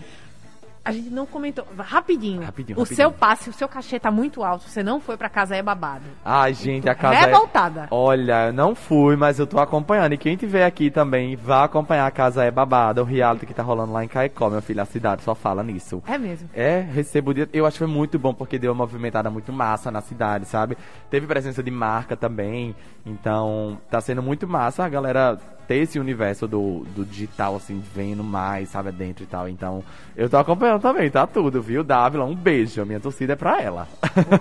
A 0.89 0.91
gente 0.91 1.09
não 1.09 1.25
comentou. 1.25 1.65
Rapidinho. 1.77 2.41
Rapidinho, 2.41 2.77
o 2.77 2.81
rapidinho. 2.81 2.95
seu 2.95 3.11
passe, 3.11 3.49
o 3.49 3.53
seu 3.53 3.67
cachê 3.67 3.99
tá 3.99 4.09
muito 4.11 4.43
alto. 4.43 4.67
Você 4.67 4.83
não 4.83 4.99
foi 4.99 5.17
pra 5.17 5.29
casa 5.29 5.55
é 5.55 5.61
babado. 5.61 6.05
Ai, 6.25 6.53
gente, 6.53 6.89
a 6.89 6.95
casa 6.95 7.15
é... 7.15 7.25
Revoltada. 7.25 7.87
Olha, 7.91 8.47
eu 8.47 8.53
não 8.53 8.75
fui, 8.75 9.15
mas 9.15 9.39
eu 9.39 9.47
tô 9.47 9.59
acompanhando. 9.59 10.13
E 10.13 10.17
quem 10.17 10.35
tiver 10.35 10.65
aqui 10.65 10.89
também, 10.89 11.35
vá 11.35 11.63
acompanhar 11.63 12.05
a 12.05 12.11
Casa 12.11 12.43
é 12.43 12.51
Babada, 12.51 13.01
o 13.01 13.05
reality 13.05 13.45
que 13.45 13.53
tá 13.53 13.63
rolando 13.63 13.93
lá 13.93 14.03
em 14.03 14.07
Caicó, 14.07 14.49
meu 14.49 14.61
filho. 14.61 14.81
A 14.81 14.85
cidade 14.85 15.23
só 15.23 15.35
fala 15.35 15.63
nisso. 15.63 16.01
É 16.07 16.17
mesmo. 16.17 16.49
É, 16.53 16.79
recebo. 16.79 17.33
Eu 17.53 17.65
acho 17.65 17.75
que 17.75 17.85
foi 17.85 17.87
muito 17.87 18.17
bom 18.17 18.33
porque 18.33 18.57
deu 18.57 18.71
uma 18.71 18.85
movimentada 18.85 19.29
muito 19.29 19.53
massa 19.53 19.91
na 19.91 20.01
cidade, 20.01 20.45
sabe? 20.45 20.77
Teve 21.09 21.27
presença 21.27 21.61
de 21.61 21.71
marca 21.71 22.15
também. 22.15 22.75
Então, 23.05 23.79
tá 23.89 24.01
sendo 24.01 24.21
muito 24.21 24.47
massa 24.47 24.83
a 24.83 24.89
galera 24.89 25.37
ter 25.69 25.75
esse 25.75 25.99
universo 25.99 26.47
do, 26.47 26.83
do 26.95 27.05
digital, 27.05 27.55
assim, 27.55 27.79
vendo 27.93 28.23
mais, 28.23 28.69
sabe, 28.69 28.91
dentro 28.91 29.23
e 29.23 29.27
tal. 29.27 29.47
Então, 29.47 29.83
eu 30.17 30.27
tô 30.27 30.35
acompanhando 30.35 30.81
também, 30.81 31.11
tá 31.11 31.27
tudo, 31.27 31.61
viu? 31.61 31.83
Dávila, 31.83 32.25
um 32.25 32.33
beijo. 32.33 32.81
A 32.81 32.85
minha 32.85 32.99
torcida 32.99 33.33
é 33.33 33.35
pra 33.35 33.61
ela. 33.61 33.87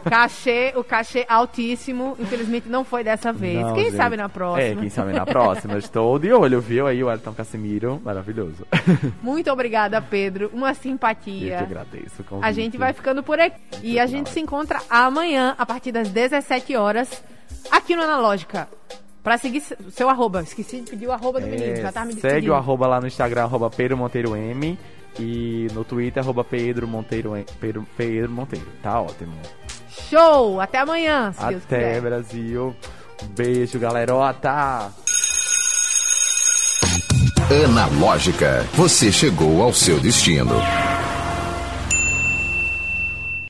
Cachê, 0.09 0.73
o 0.75 0.83
cachê 0.83 1.27
altíssimo. 1.29 2.17
Infelizmente 2.19 2.71
não 2.71 2.83
foi 2.83 3.05
dessa 3.05 3.31
vez. 3.31 3.61
Não, 3.61 3.75
quem 3.75 3.85
gente. 3.85 3.97
sabe 3.97 4.17
na 4.17 4.27
próxima. 4.31 4.63
É, 4.63 4.75
quem 4.75 4.89
sabe 4.89 5.13
na 5.13 5.27
próxima. 5.27 5.75
Eu 5.75 5.79
Estou 5.81 6.19
de 6.19 6.33
olho, 6.33 6.63
viu? 6.63 6.87
Aí 6.87 7.05
o 7.05 7.11
Elton 7.11 7.35
Casimiro, 7.35 8.01
maravilhoso. 8.03 8.67
Muito 9.23 9.51
obrigada, 9.53 10.01
Pedro. 10.01 10.51
Uma 10.55 10.71
Eu 10.71 10.75
que 10.77 10.81
simpatia. 10.81 11.61
agradeço. 11.61 12.23
o 12.23 12.25
convite. 12.25 12.49
A 12.49 12.53
gente 12.53 12.79
vai 12.79 12.95
ficando 12.95 13.23
por 13.23 13.39
aqui. 13.39 13.61
E 13.83 14.01
a 14.01 14.07
gente 14.07 14.31
se 14.31 14.41
encontra 14.41 14.81
amanhã, 14.89 15.55
a 15.59 15.67
partir 15.67 15.93
das 15.93 16.09
17 16.09 16.75
horas, 16.75 17.23
aqui 17.71 17.95
no 17.95 18.03
Analógica. 18.03 18.67
Pra 19.29 19.37
seguir 19.37 19.63
seu 19.91 20.09
arroba. 20.09 20.41
Esqueci 20.41 20.81
de 20.81 20.91
pedir 20.91 21.07
o 21.07 21.13
arroba 21.13 21.39
do 21.39 21.47
É, 21.47 21.51
menino. 21.51 21.77
Já 21.77 21.91
me 22.05 22.13
segue 22.13 22.23
despedindo. 22.23 22.53
o 22.53 22.55
arroba 22.55 22.87
lá 22.87 22.99
no 22.99 23.07
Instagram, 23.07 23.43
arroba 23.43 23.69
Pedro 23.69 23.95
Monteiro 23.95 24.35
M. 24.35 24.79
E 25.21 25.67
no 25.75 25.85
Twitter, 25.85 26.23
arroba 26.23 26.43
Pedro 26.45 26.89
Monteiro, 26.89 27.37
M- 27.37 27.45
Pedro, 27.61 27.87
Pedro 27.95 28.31
Monteiro. 28.31 28.67
Tá 28.83 29.01
ótimo. 29.03 29.35
Show! 30.09 30.59
Até 30.63 30.79
amanhã, 30.79 31.31
se 31.33 31.45
Deus 31.47 31.63
Até, 31.65 31.77
quiser. 31.89 32.01
Brasil. 32.01 32.75
Um 33.23 33.27
beijo, 33.35 33.79
galerota. 33.79 34.91
Analógica, 37.65 38.65
você 38.75 39.13
chegou 39.13 39.63
ao 39.63 39.75
seu 39.75 40.01
destino. 40.01 40.55